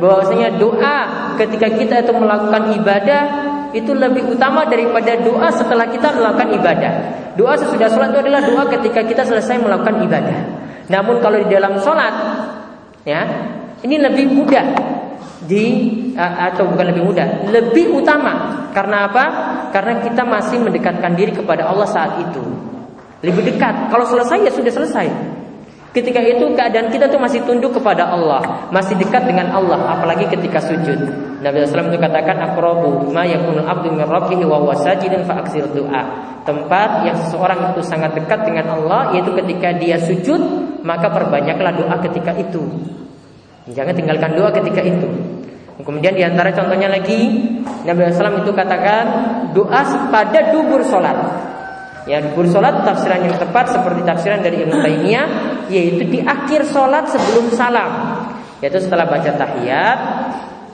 bahwasanya 0.00 0.56
doa 0.56 0.96
ketika 1.36 1.68
kita 1.68 1.94
itu 2.00 2.12
melakukan 2.16 2.80
ibadah 2.80 3.51
itu 3.72 3.92
lebih 3.96 4.28
utama 4.28 4.68
daripada 4.68 5.16
doa 5.20 5.48
setelah 5.52 5.88
kita 5.88 6.12
melakukan 6.12 6.48
ibadah. 6.56 6.92
Doa 7.36 7.56
sesudah 7.56 7.88
sholat 7.88 8.12
itu 8.12 8.20
adalah 8.28 8.40
doa 8.44 8.64
ketika 8.68 9.00
kita 9.04 9.24
selesai 9.24 9.56
melakukan 9.60 10.04
ibadah. 10.04 10.38
Namun 10.92 11.24
kalau 11.24 11.40
di 11.40 11.48
dalam 11.48 11.80
sholat, 11.80 12.14
ya 13.08 13.24
ini 13.80 13.96
lebih 13.96 14.28
mudah. 14.28 14.66
di 15.42 15.64
atau 16.14 16.70
bukan 16.70 16.94
lebih 16.94 17.02
mudah, 17.02 17.26
lebih 17.50 17.90
utama. 17.98 18.66
Karena 18.70 19.10
apa? 19.10 19.24
Karena 19.74 19.98
kita 20.00 20.22
masih 20.22 20.62
mendekatkan 20.62 21.12
diri 21.18 21.34
kepada 21.34 21.66
Allah 21.66 21.88
saat 21.88 22.22
itu. 22.22 22.42
Lebih 23.22 23.54
dekat. 23.54 23.90
Kalau 23.90 24.06
selesai 24.06 24.46
ya 24.46 24.52
sudah 24.54 24.72
selesai. 24.72 25.06
Ketika 25.92 26.24
itu 26.24 26.56
keadaan 26.56 26.88
kita 26.88 27.04
tuh 27.12 27.20
masih 27.20 27.44
tunduk 27.44 27.76
kepada 27.76 28.08
Allah, 28.08 28.40
masih 28.72 28.96
dekat 28.96 29.28
dengan 29.28 29.52
Allah, 29.52 29.92
apalagi 29.92 30.24
ketika 30.24 30.56
sujud. 30.64 30.96
Nabi 31.44 31.68
SAW 31.68 31.92
itu 31.92 32.00
katakan 32.00 32.40
akrobu 32.40 33.12
ma 33.12 33.28
yakunul 33.28 33.68
abdu 33.68 33.92
min 33.92 34.00
rabbihi 34.08 34.40
wa 34.48 34.56
huwa 34.56 34.72
sajidun 34.72 35.28
fa 35.28 35.44
doa. 35.44 36.02
Tempat 36.48 37.04
yang 37.04 37.16
seseorang 37.20 37.76
itu 37.76 37.84
sangat 37.84 38.16
dekat 38.16 38.40
dengan 38.48 38.72
Allah 38.72 39.12
yaitu 39.12 39.36
ketika 39.36 39.76
dia 39.76 40.00
sujud, 40.00 40.40
maka 40.80 41.12
perbanyaklah 41.12 41.76
doa 41.76 41.96
ketika 42.00 42.32
itu. 42.40 42.64
Jangan 43.68 43.92
tinggalkan 43.92 44.32
doa 44.32 44.48
ketika 44.48 44.80
itu. 44.80 45.12
Kemudian 45.76 46.16
di 46.16 46.24
antara 46.24 46.56
contohnya 46.56 46.88
lagi 46.88 47.36
Nabi 47.84 48.08
SAW 48.16 48.48
itu 48.48 48.52
katakan 48.56 49.04
doa 49.52 49.82
pada 50.08 50.56
dubur 50.56 50.80
sholat 50.88 51.20
Ya, 52.02 52.18
dubur 52.18 52.50
sholat 52.50 52.82
tafsiran 52.82 53.22
yang 53.22 53.38
tepat 53.38 53.70
seperti 53.70 54.02
tafsiran 54.02 54.42
dari 54.42 54.66
Ibnu 54.66 54.74
Taimiyah 54.74 55.26
yaitu 55.72 56.04
di 56.04 56.20
akhir 56.20 56.68
sholat 56.68 57.08
sebelum 57.08 57.48
salam. 57.56 58.20
Yaitu 58.60 58.78
setelah 58.78 59.08
baca 59.08 59.26
tahiyat 59.32 59.98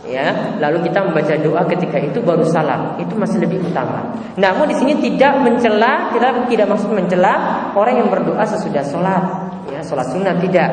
ya, 0.08 0.56
lalu 0.58 0.88
kita 0.88 1.04
membaca 1.04 1.34
doa 1.38 1.62
ketika 1.68 1.96
itu 2.00 2.18
baru 2.20 2.42
salam. 2.44 2.98
Itu 2.98 3.14
masih 3.14 3.44
lebih 3.44 3.62
utama. 3.64 4.12
Namun 4.34 4.68
di 4.68 4.76
sini 4.76 4.98
tidak 4.98 5.40
mencela, 5.40 6.10
kita 6.12 6.48
tidak 6.48 6.66
maksud 6.68 6.90
mencela 6.90 7.34
orang 7.76 8.02
yang 8.02 8.08
berdoa 8.10 8.44
sesudah 8.44 8.82
sholat. 8.82 9.24
Ya, 9.68 9.84
sholat 9.84 10.08
sunnah 10.10 10.34
tidak. 10.40 10.70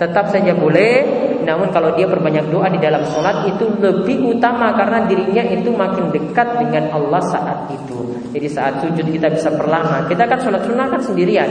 Tetap 0.00 0.32
saja 0.32 0.56
boleh. 0.56 1.04
Namun 1.44 1.72
kalau 1.72 1.96
dia 1.96 2.04
berbanyak 2.04 2.52
doa 2.52 2.68
di 2.68 2.80
dalam 2.80 3.04
sholat 3.08 3.48
itu 3.48 3.64
lebih 3.80 4.36
utama 4.36 4.72
karena 4.76 5.08
dirinya 5.08 5.44
itu 5.48 5.72
makin 5.72 6.12
dekat 6.12 6.60
dengan 6.60 6.92
Allah 6.92 7.22
saat 7.24 7.68
itu. 7.72 8.16
Jadi 8.32 8.48
saat 8.48 8.84
sujud 8.84 9.08
kita 9.08 9.32
bisa 9.32 9.52
perlama. 9.56 10.04
Kita 10.08 10.28
kan 10.28 10.40
sholat 10.40 10.64
sunnah 10.64 10.92
kan 10.92 11.00
sendirian. 11.00 11.48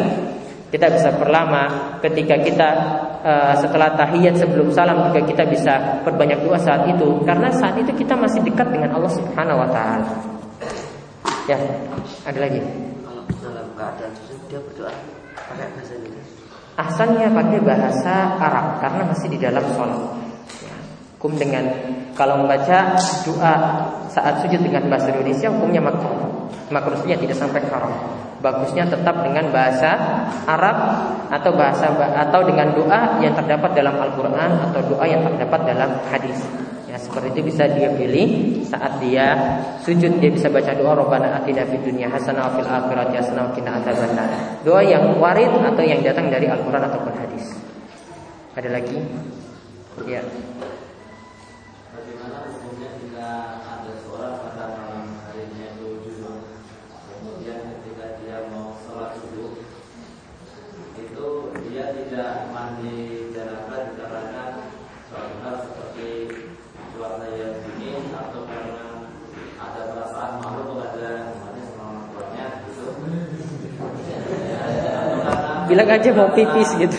Kita 0.68 0.91
bisa 0.91 1.15
perlama 1.15 1.95
ketika 2.03 2.36
kita 2.43 2.70
uh, 3.24 3.55
setelah 3.55 3.95
tahiyat 3.95 4.36
sebelum 4.36 4.68
salam 4.76 4.99
juga 5.07 5.24
kita 5.24 5.47
bisa 5.47 6.03
perbanyak 6.03 6.43
doa 6.43 6.59
saat 6.59 6.84
itu 6.91 7.24
karena 7.24 7.47
saat 7.55 7.80
itu 7.80 7.88
kita 7.95 8.20
masih 8.20 8.43
dekat 8.43 8.68
dengan 8.76 8.99
Allah 8.99 9.11
Subhanahu 9.15 9.63
wa 9.63 9.70
taala. 9.72 10.11
Ya, 11.47 11.55
ada 12.28 12.39
lagi. 12.43 12.59
Kalau 12.59 13.24
dalam 13.39 13.68
keadaan 13.80 14.11
dia 14.51 14.59
berdoa 14.59 14.91
pakai 15.39 15.68
bahasa 15.72 15.93
Indonesia. 15.95 16.36
Asalnya 16.76 17.28
pakai 17.32 17.59
bahasa 17.63 18.13
Arab 18.36 18.68
karena 18.84 19.01
masih 19.07 19.28
di 19.32 19.39
dalam 19.39 19.63
sholat. 19.72 20.01
Ya. 20.68 20.76
Hukum 21.15 21.39
dengan 21.39 21.63
kalau 22.11 22.43
membaca 22.43 22.99
doa 23.24 23.53
saat 24.11 24.43
sujud 24.43 24.59
dengan 24.59 24.91
bahasa 24.91 25.15
Indonesia 25.15 25.47
hukumnya 25.47 25.80
makruh. 25.80 26.51
Makruhnya 26.68 27.15
tidak 27.15 27.39
sampai 27.39 27.63
haram 27.72 27.95
bagusnya 28.41 28.85
tetap 28.85 29.25
dengan 29.25 29.49
bahasa 29.49 29.97
Arab 30.45 30.77
atau 31.33 31.51
bahasa 31.57 31.89
atau 31.97 32.41
dengan 32.45 32.71
doa 32.73 33.17
yang 33.19 33.33
terdapat 33.33 33.73
dalam 33.73 33.95
Al-Qur'an 33.97 34.71
atau 34.71 34.81
doa 34.85 35.05
yang 35.09 35.25
terdapat 35.25 35.61
dalam 35.65 35.91
hadis. 36.09 36.38
Ya, 36.88 36.95
seperti 36.95 37.35
itu 37.35 37.51
bisa 37.51 37.67
dia 37.67 37.91
pilih 37.91 38.63
saat 38.63 38.95
dia 39.03 39.35
sujud 39.83 40.23
dia 40.23 40.31
bisa 40.31 40.47
baca 40.47 40.71
doa 40.71 40.95
Rabbana 40.95 41.43
atina 41.43 41.67
fid 41.67 41.83
dunya 41.83 42.07
hasanah 42.07 42.47
wa 42.47 42.51
fil 42.55 42.69
akhirati 42.69 43.15
hasanah 43.19 43.43
wa 43.49 43.51
qina 43.51 43.69
adzabannar. 43.81 44.29
Doa 44.63 44.81
yang 44.85 45.19
warid 45.19 45.51
atau 45.51 45.83
yang 45.83 45.99
datang 46.05 46.31
dari 46.31 46.47
Al-Qur'an 46.47 46.88
ataupun 46.88 47.13
hadis. 47.17 47.45
Ada 48.55 48.69
lagi? 48.73 48.97
Ya. 50.07 50.21
tidak 62.17 62.49
mandi 62.49 63.29
janabah 63.29 63.93
dikarenakan 63.93 64.73
suatu 65.05 65.38
hal 65.45 65.55
seperti 65.69 66.33
cuaca 66.97 67.29
yang 67.29 67.61
dingin 67.61 68.09
atau 68.09 68.41
karena 68.49 69.05
ada 69.61 69.81
perasaan 69.93 70.41
malu 70.41 70.73
kepada 70.73 71.38
umatnya 71.38 71.63
sama 71.77 72.09
tuanya 72.09 72.45
gitu. 72.65 72.89
Bilang 75.68 75.89
aja 75.91 76.09
mau 76.15 76.32
pipis 76.32 76.70
gitu. 76.80 76.97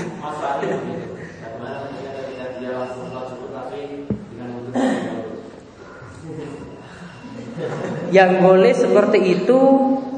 Yang 8.09 8.31
boleh 8.41 8.73
seperti 8.73 9.19
itu 9.21 9.59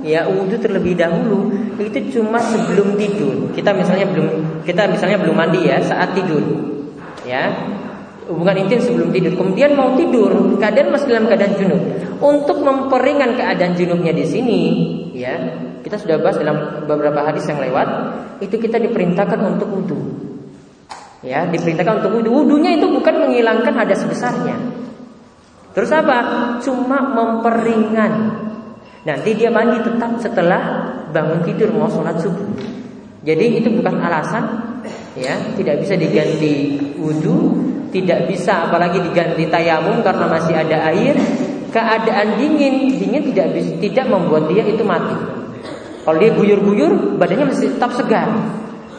ya 0.06 0.24
wudhu 0.30 0.56
terlebih 0.62 0.94
dahulu 0.94 1.50
itu 1.78 2.18
cuma 2.18 2.38
sebelum 2.38 2.94
tidur. 2.98 3.50
Kita 3.54 3.74
misalnya 3.74 4.06
belum 4.10 4.28
kita 4.66 4.86
misalnya 4.90 5.18
belum 5.22 5.34
mandi 5.34 5.60
ya 5.66 5.78
saat 5.82 6.14
tidur. 6.14 6.42
Ya. 7.26 7.50
Hubungan 8.30 8.62
intim 8.62 8.78
sebelum 8.78 9.10
tidur. 9.10 9.34
Kemudian 9.34 9.74
mau 9.74 9.98
tidur, 9.98 10.30
keadaan 10.62 10.94
masih 10.94 11.10
dalam 11.10 11.26
keadaan 11.26 11.50
junub. 11.58 11.82
Untuk 12.22 12.62
memperingan 12.62 13.34
keadaan 13.34 13.74
junubnya 13.74 14.14
di 14.14 14.22
sini, 14.22 14.62
ya, 15.20 15.36
kita 15.84 16.00
sudah 16.00 16.16
bahas 16.16 16.40
dalam 16.40 16.88
beberapa 16.88 17.20
hadis 17.20 17.44
yang 17.44 17.60
lewat, 17.60 17.88
itu 18.40 18.56
kita 18.56 18.80
diperintahkan 18.80 19.40
untuk 19.44 19.68
wudhu. 19.68 20.00
Ya, 21.20 21.44
diperintahkan 21.44 22.00
untuk 22.00 22.16
wudhu. 22.16 22.30
Wudhunya 22.40 22.80
itu 22.80 22.88
bukan 22.88 23.28
menghilangkan 23.28 23.76
hadas 23.76 24.08
besarnya. 24.08 24.56
Terus 25.76 25.92
apa? 25.92 26.18
Cuma 26.64 26.98
memperingan 27.12 28.48
Nanti 29.00 29.32
dia 29.32 29.48
mandi 29.48 29.80
tetap 29.80 30.20
setelah 30.20 30.92
bangun 31.08 31.40
tidur 31.40 31.72
mau 31.72 31.88
sholat 31.88 32.20
subuh. 32.20 32.44
Jadi 33.24 33.60
itu 33.60 33.68
bukan 33.72 33.96
alasan, 33.96 34.44
ya 35.16 35.40
tidak 35.56 35.80
bisa 35.84 35.96
diganti 35.96 36.76
wudhu, 37.00 37.56
tidak 37.92 38.28
bisa 38.28 38.68
apalagi 38.68 39.00
diganti 39.00 39.48
tayamum 39.48 40.04
karena 40.04 40.24
masih 40.28 40.52
ada 40.56 40.92
air. 40.92 41.16
Keadaan 41.70 42.34
dingin, 42.34 42.98
dingin 42.98 43.22
tidak 43.30 43.54
bisa, 43.54 43.70
tidak 43.78 44.06
membuat 44.10 44.50
dia 44.50 44.66
itu 44.66 44.82
mati. 44.82 45.14
Kalau 46.02 46.16
dia 46.18 46.34
guyur-guyur, 46.34 47.16
badannya 47.20 47.54
masih 47.54 47.76
tetap 47.76 47.94
segar. 47.94 48.26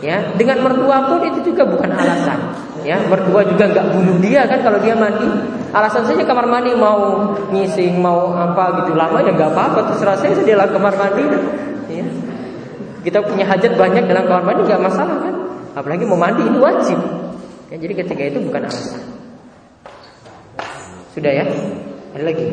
Ya, 0.01 0.17
dengan 0.33 0.65
mertua 0.65 1.05
pun 1.05 1.21
itu 1.21 1.53
juga 1.53 1.61
bukan 1.67 1.93
alasan. 1.93 2.39
Ya, 2.81 2.97
mertua 3.05 3.45
juga 3.45 3.69
nggak 3.69 3.93
bunuh 3.93 4.17
dia 4.17 4.49
kan 4.49 4.65
kalau 4.65 4.81
dia 4.81 4.97
mandi. 4.97 5.29
Alasan 5.69 6.09
saja 6.09 6.25
kamar 6.25 6.49
mandi 6.49 6.73
mau 6.73 7.29
ngising, 7.53 8.01
mau 8.01 8.33
apa 8.33 8.81
gitu 8.81 8.97
lama 8.97 9.21
ya 9.21 9.29
nggak 9.29 9.53
apa-apa. 9.53 9.93
Terserah 9.93 10.17
saya 10.17 10.33
di 10.33 10.49
dalam 10.49 10.73
kamar 10.73 10.97
mandi. 10.97 11.23
Ya. 11.93 12.05
Kita 13.05 13.21
punya 13.21 13.45
hajat 13.45 13.77
banyak 13.77 14.09
dalam 14.09 14.25
kamar 14.25 14.43
mandi 14.47 14.61
nggak 14.65 14.81
masalah 14.81 15.17
kan. 15.21 15.35
Apalagi 15.77 16.03
mau 16.09 16.17
mandi 16.17 16.49
itu 16.49 16.57
wajib. 16.57 16.99
Ya, 17.69 17.75
jadi 17.77 17.93
ketika 18.01 18.23
itu 18.25 18.39
bukan 18.41 18.65
alasan. 18.65 19.05
Sudah 21.13 21.29
ya? 21.29 21.45
Ada 22.11 22.23
lagi? 22.27 22.47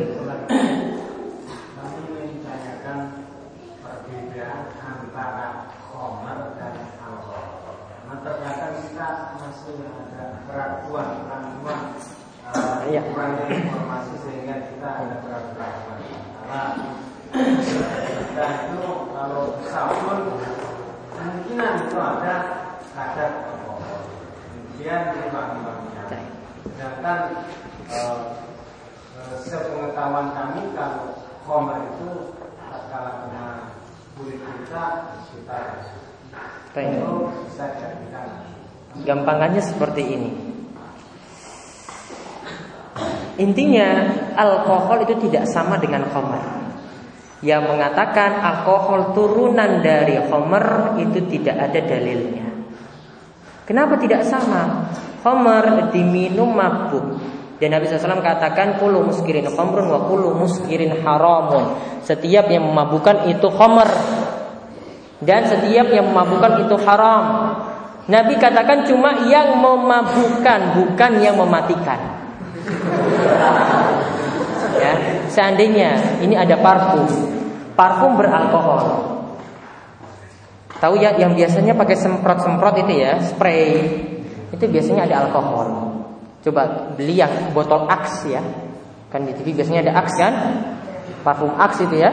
iya. 12.89 13.05
kurang 13.13 13.37
informasi 13.53 14.15
sehingga 14.25 14.57
kita 14.73 14.89
ada 14.89 15.17
keraguan. 15.21 16.01
Karena 16.41 16.63
kita 17.37 18.47
itu 18.65 18.83
kalau 19.13 19.45
sabun 19.69 20.21
kemungkinan 21.13 21.73
itu 21.85 21.97
ada 22.01 22.35
kadar 22.97 23.31
kemudian 23.45 25.03
dibagi-bagikan 25.13 26.25
sedangkan 26.65 27.19
eh, 27.93 28.19
sepengetahuan 29.43 30.35
kami 30.35 30.63
kalau 30.75 31.19
koma 31.47 31.75
itu 31.95 32.37
kalau 32.91 33.13
kena 33.25 33.47
kulit 34.19 34.41
kita 34.43 34.85
kita 35.31 35.61
itu 36.79 37.11
bisa 37.49 37.65
jadikan 37.81 38.49
Gampangannya 38.99 39.63
seperti 39.63 40.03
ini. 40.03 40.33
Intinya 43.39 44.11
alkohol 44.35 45.07
itu 45.07 45.15
tidak 45.29 45.47
sama 45.47 45.79
dengan 45.79 46.03
khamar. 46.11 46.75
Yang 47.39 47.63
mengatakan 47.71 48.43
alkohol 48.43 49.15
turunan 49.15 49.79
dari 49.79 50.19
khamar 50.27 50.99
itu 50.99 51.23
tidak 51.31 51.71
ada 51.71 51.81
dalilnya. 51.87 52.51
Kenapa 53.63 53.95
tidak 54.03 54.27
sama? 54.27 54.91
Khamar 55.23 55.95
diminum 55.95 56.51
mabuk. 56.51 57.18
Dan 57.59 57.75
Nabi 57.75 57.91
SAW 57.91 58.23
katakan 58.23 58.79
Kulu 58.79 59.11
muskirin 59.11 59.51
khamrun 59.51 59.91
wa 59.91 60.01
kulu 60.07 60.39
muskirin 60.39 61.03
haramun 61.03 61.75
Setiap 62.07 62.47
yang 62.51 62.71
memabukkan 62.71 63.31
itu 63.31 63.49
khamar 63.51 63.91
Dan 65.19 65.47
setiap 65.47 65.91
yang 65.91 66.11
memabukkan 66.11 66.67
itu 66.67 66.75
haram 66.87 67.25
Nabi 68.09 68.41
katakan 68.41 68.87
cuma 68.87 69.27
yang 69.27 69.59
memabukkan 69.59 70.61
Bukan 70.79 71.13
yang 71.21 71.37
mematikan 71.37 71.99
ya, 74.83 74.93
seandainya 75.31 76.21
ini 76.23 76.35
ada 76.37 76.59
parfum, 76.61 77.07
parfum 77.75 78.19
beralkohol. 78.19 78.85
Tahu 80.79 80.95
ya 81.03 81.19
yang 81.19 81.35
biasanya 81.35 81.75
pakai 81.75 81.97
semprot-semprot 81.99 82.87
itu 82.87 83.03
ya, 83.03 83.19
spray. 83.19 83.83
Itu 84.55 84.65
biasanya 84.71 85.11
ada 85.11 85.27
alkohol. 85.27 85.88
Coba 86.49 86.97
beli 86.97 87.21
yang 87.21 87.53
botol 87.53 87.85
aks 87.93 88.25
ya. 88.25 88.41
Kan 89.13 89.29
di 89.29 89.37
TV 89.37 89.53
biasanya 89.53 89.85
ada 89.85 90.01
aks 90.01 90.17
kan? 90.17 90.33
Parfum 91.21 91.53
aks 91.61 91.85
itu 91.85 92.01
ya. 92.01 92.09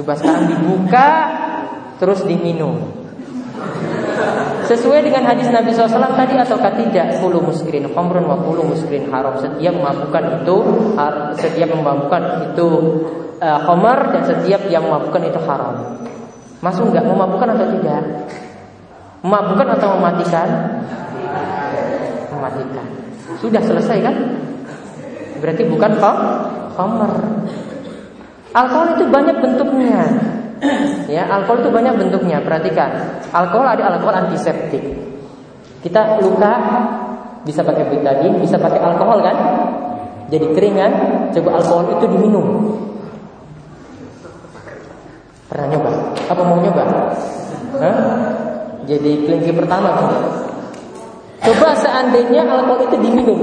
Coba 0.00 0.16
sekarang 0.16 0.48
dibuka 0.48 1.08
terus 2.00 2.24
diminum. 2.24 2.80
Sesuai 4.64 5.04
dengan 5.04 5.28
hadis 5.28 5.52
Nabi 5.52 5.76
SAW 5.76 6.16
tadi 6.16 6.34
atau 6.40 6.56
tidak 6.56 7.22
Puluh 7.22 7.38
muskirin 7.38 7.86
Komrun 7.94 8.26
wa 8.26 8.34
puluh 8.34 8.66
muskirin 8.66 9.06
haram 9.14 9.38
Setiap 9.38 9.70
memabukkan 9.70 10.42
itu 10.42 10.56
Setiap 11.38 11.70
memabukkan 11.70 12.22
itu 12.50 12.68
uh, 13.38 13.60
Homer 13.64 14.10
dan 14.10 14.22
setiap 14.26 14.66
yang 14.66 14.90
memabukkan 14.90 15.22
itu 15.30 15.40
haram 15.46 15.74
Masuk 16.58 16.90
nggak 16.90 17.06
memabukkan 17.06 17.48
atau 17.54 17.66
tidak? 17.78 18.02
Memabukkan 19.22 19.68
atau 19.78 19.88
mematikan? 19.96 20.48
Mematikan 22.34 23.05
Sudah 23.42 23.62
selesai 23.62 23.98
kan? 24.02 24.14
Berarti 25.42 25.62
bukan 25.68 25.92
Homer 26.76 27.12
Alkohol 28.56 28.96
itu 28.96 29.04
banyak 29.12 29.36
bentuknya 29.44 30.00
ya, 31.06 31.28
alkohol 31.28 31.62
itu 31.64 31.70
banyak 31.72 31.94
bentuknya. 31.96 32.40
Perhatikan, 32.40 33.20
alkohol 33.32 33.66
ada 33.68 33.96
alkohol 33.96 34.14
antiseptik. 34.26 34.82
Kita 35.84 36.18
luka 36.18 36.52
bisa 37.46 37.62
pakai 37.62 37.86
betadine, 37.86 38.42
bisa 38.42 38.58
pakai 38.58 38.80
alkohol 38.82 39.22
kan? 39.22 39.36
Jadi 40.26 40.46
keringan, 40.56 40.92
coba 41.30 41.62
alkohol 41.62 41.84
itu 41.94 42.04
diminum. 42.10 42.46
Pernah 45.46 45.66
nyoba? 45.70 45.90
Apa 46.26 46.42
mau 46.42 46.58
nyoba? 46.58 46.84
Hah? 47.78 47.98
Jadi 48.90 49.26
kelinci 49.26 49.54
pertama? 49.54 49.94
Coba 51.46 51.70
seandainya 51.78 52.42
alkohol 52.42 52.90
itu 52.90 52.96
diminum, 52.98 53.40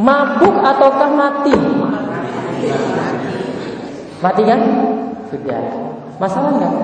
mabuk 0.00 0.56
ataukah 0.64 1.10
mati? 1.12 1.52
Mati 4.24 4.42
kan? 4.48 4.60
Sudah. 5.28 5.60
Masalah 6.16 6.50
enggak? 6.56 6.74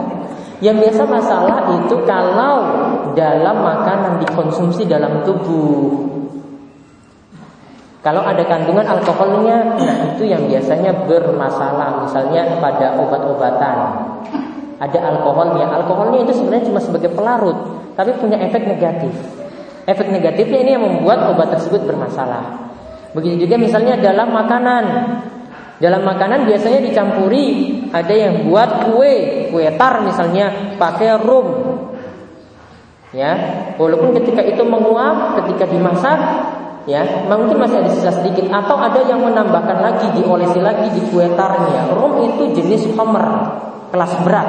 Yang 0.61 0.77
biasa 0.85 1.03
masalah 1.09 1.57
itu 1.81 1.97
kalau 2.05 2.57
dalam 3.17 3.57
makanan 3.65 4.21
dikonsumsi 4.21 4.85
dalam 4.85 5.25
tubuh. 5.25 6.13
Kalau 8.05 8.21
ada 8.21 8.45
kandungan 8.45 8.85
alkoholnya, 8.85 9.79
nah 9.79 9.97
itu 10.13 10.27
yang 10.29 10.45
biasanya 10.51 10.93
bermasalah. 11.07 12.03
Misalnya 12.05 12.61
pada 12.61 12.99
obat-obatan, 12.99 13.77
ada 14.83 14.99
alkoholnya. 15.01 15.71
Alkoholnya 15.81 16.27
itu 16.29 16.35
sebenarnya 16.35 16.67
cuma 16.69 16.81
sebagai 16.83 17.15
pelarut, 17.15 17.57
tapi 17.97 18.11
punya 18.19 18.37
efek 18.43 18.67
negatif. 18.67 19.15
Efek 19.83 20.15
negatifnya 20.15 20.59
ini 20.63 20.71
yang 20.79 20.85
membuat 20.87 21.27
obat 21.35 21.59
tersebut 21.59 21.83
bermasalah. 21.83 22.71
Begitu 23.13 23.45
juga 23.45 23.59
misalnya 23.59 23.99
dalam 23.99 24.31
makanan, 24.31 24.85
dalam 25.83 26.03
makanan 26.07 26.47
biasanya 26.47 26.81
dicampuri 26.87 27.47
ada 27.91 28.15
yang 28.15 28.47
buat 28.47 28.89
kue, 28.89 29.49
kue 29.51 29.67
tar 29.75 30.01
misalnya 30.07 30.79
pakai 30.79 31.19
rum. 31.21 31.49
Ya, 33.13 33.37
walaupun 33.77 34.17
ketika 34.17 34.41
itu 34.41 34.65
menguap, 34.65 35.37
ketika 35.43 35.69
dimasak, 35.69 36.19
ya 36.89 37.05
mungkin 37.29 37.61
masih 37.61 37.85
ada 37.85 37.91
sisa 37.93 38.09
sedikit 38.09 38.49
atau 38.49 38.81
ada 38.81 39.05
yang 39.05 39.21
menambahkan 39.21 39.85
lagi 39.85 40.07
diolesi 40.17 40.63
lagi 40.63 40.89
di 40.97 41.03
kue 41.13 41.29
tarnya. 41.37 41.93
Rum 41.93 42.25
itu 42.25 42.57
jenis 42.57 42.89
homer 42.97 43.27
kelas 43.93 44.13
berat. 44.25 44.49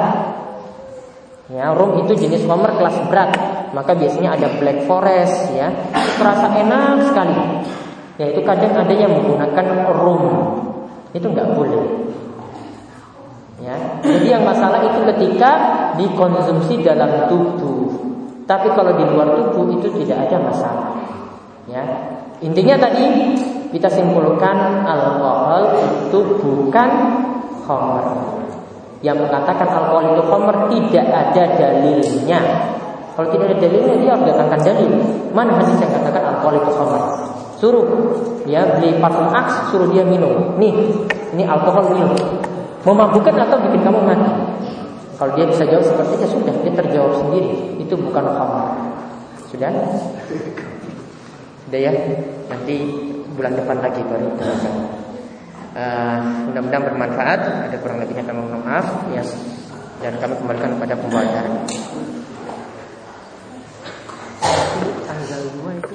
Ya, 1.52 1.76
rum 1.76 2.00
itu 2.00 2.16
jenis 2.16 2.48
homer 2.48 2.72
kelas 2.80 2.96
berat. 3.12 3.30
Maka 3.76 3.92
biasanya 3.92 4.38
ada 4.38 4.48
black 4.56 4.88
forest 4.88 5.52
ya. 5.52 5.68
Terasa 6.16 6.48
enak 6.56 7.12
sekali. 7.12 7.36
Ya 8.16 8.30
itu 8.30 8.40
kadang 8.46 8.72
ada 8.72 8.94
yang 8.94 9.10
menggunakan 9.10 9.66
rum 9.92 10.24
itu 11.12 11.26
nggak 11.26 11.48
boleh. 11.52 11.84
Ya. 13.60 13.76
Jadi 14.00 14.26
yang 14.28 14.44
masalah 14.46 14.80
itu 14.88 15.00
ketika 15.14 15.52
dikonsumsi 16.00 16.80
dalam 16.80 17.28
tubuh. 17.28 17.92
Tapi 18.44 18.68
kalau 18.72 18.92
di 18.96 19.04
luar 19.08 19.28
tubuh 19.36 19.68
itu 19.76 19.88
tidak 20.00 20.28
ada 20.30 20.36
masalah. 20.48 20.88
Ya. 21.68 21.82
Intinya 22.40 22.76
tadi 22.76 23.36
kita 23.72 23.88
simpulkan 23.92 24.84
alkohol 24.84 25.76
itu 26.08 26.18
bukan 26.40 26.90
homer. 27.68 28.04
Yang 29.04 29.28
mengatakan 29.28 29.68
alkohol 29.68 30.16
itu 30.16 30.22
homer 30.24 30.56
tidak 30.72 31.06
ada 31.12 31.42
dalilnya. 31.60 32.40
Kalau 33.12 33.28
tidak 33.28 33.52
ada 33.52 33.56
dalilnya 33.68 33.94
dia 34.00 34.10
harus 34.16 34.24
datangkan 34.32 34.60
dalil. 34.64 34.90
Mana 35.36 35.60
hadis 35.60 35.76
yang 35.76 35.92
katakan 35.92 36.24
alkohol 36.24 36.64
itu 36.64 36.72
homer? 36.72 37.02
Suruh 37.60 37.86
ya 38.48 38.64
beli 38.64 38.96
parfum 38.96 39.28
aks, 39.28 39.68
suruh 39.68 39.92
dia 39.92 40.08
minum. 40.08 40.56
Nih, 40.56 40.72
ini 41.36 41.44
alkohol 41.44 41.92
minum. 41.92 42.16
Memabukkan 42.80 43.36
atau 43.44 43.60
bikin 43.68 43.84
kamu 43.84 44.00
mati? 44.08 44.32
Kalau 45.20 45.36
dia 45.36 45.46
bisa 45.52 45.68
jawab 45.68 45.84
seperti 45.84 46.24
itu 46.24 46.26
sudah 46.40 46.54
dia 46.64 46.72
terjawab 46.72 47.12
sendiri. 47.20 47.76
Itu 47.84 48.00
bukan 48.00 48.24
khamar. 48.24 48.72
Sudah? 49.52 49.68
Sudah 51.68 51.80
ya? 51.80 51.92
Nanti 52.48 52.76
bulan 53.36 53.52
depan 53.52 53.84
lagi 53.84 54.00
baru 54.08 54.32
kita 54.40 55.03
uh, 55.74 56.18
Mudah-mudahan 56.50 56.84
bermanfaat. 56.86 57.40
Ada 57.70 57.76
kurang 57.82 57.98
lebihnya 58.02 58.24
kami 58.24 58.40
mohon 58.40 58.62
maaf. 58.62 58.86
Ya, 59.10 59.22
dan 60.02 60.14
kami 60.18 60.34
kembalikan 60.38 60.70
kepada 60.78 60.94
pembahasan. 61.00 61.46
Tanggal 65.04 65.42
2 65.64 65.80
itu 65.80 65.93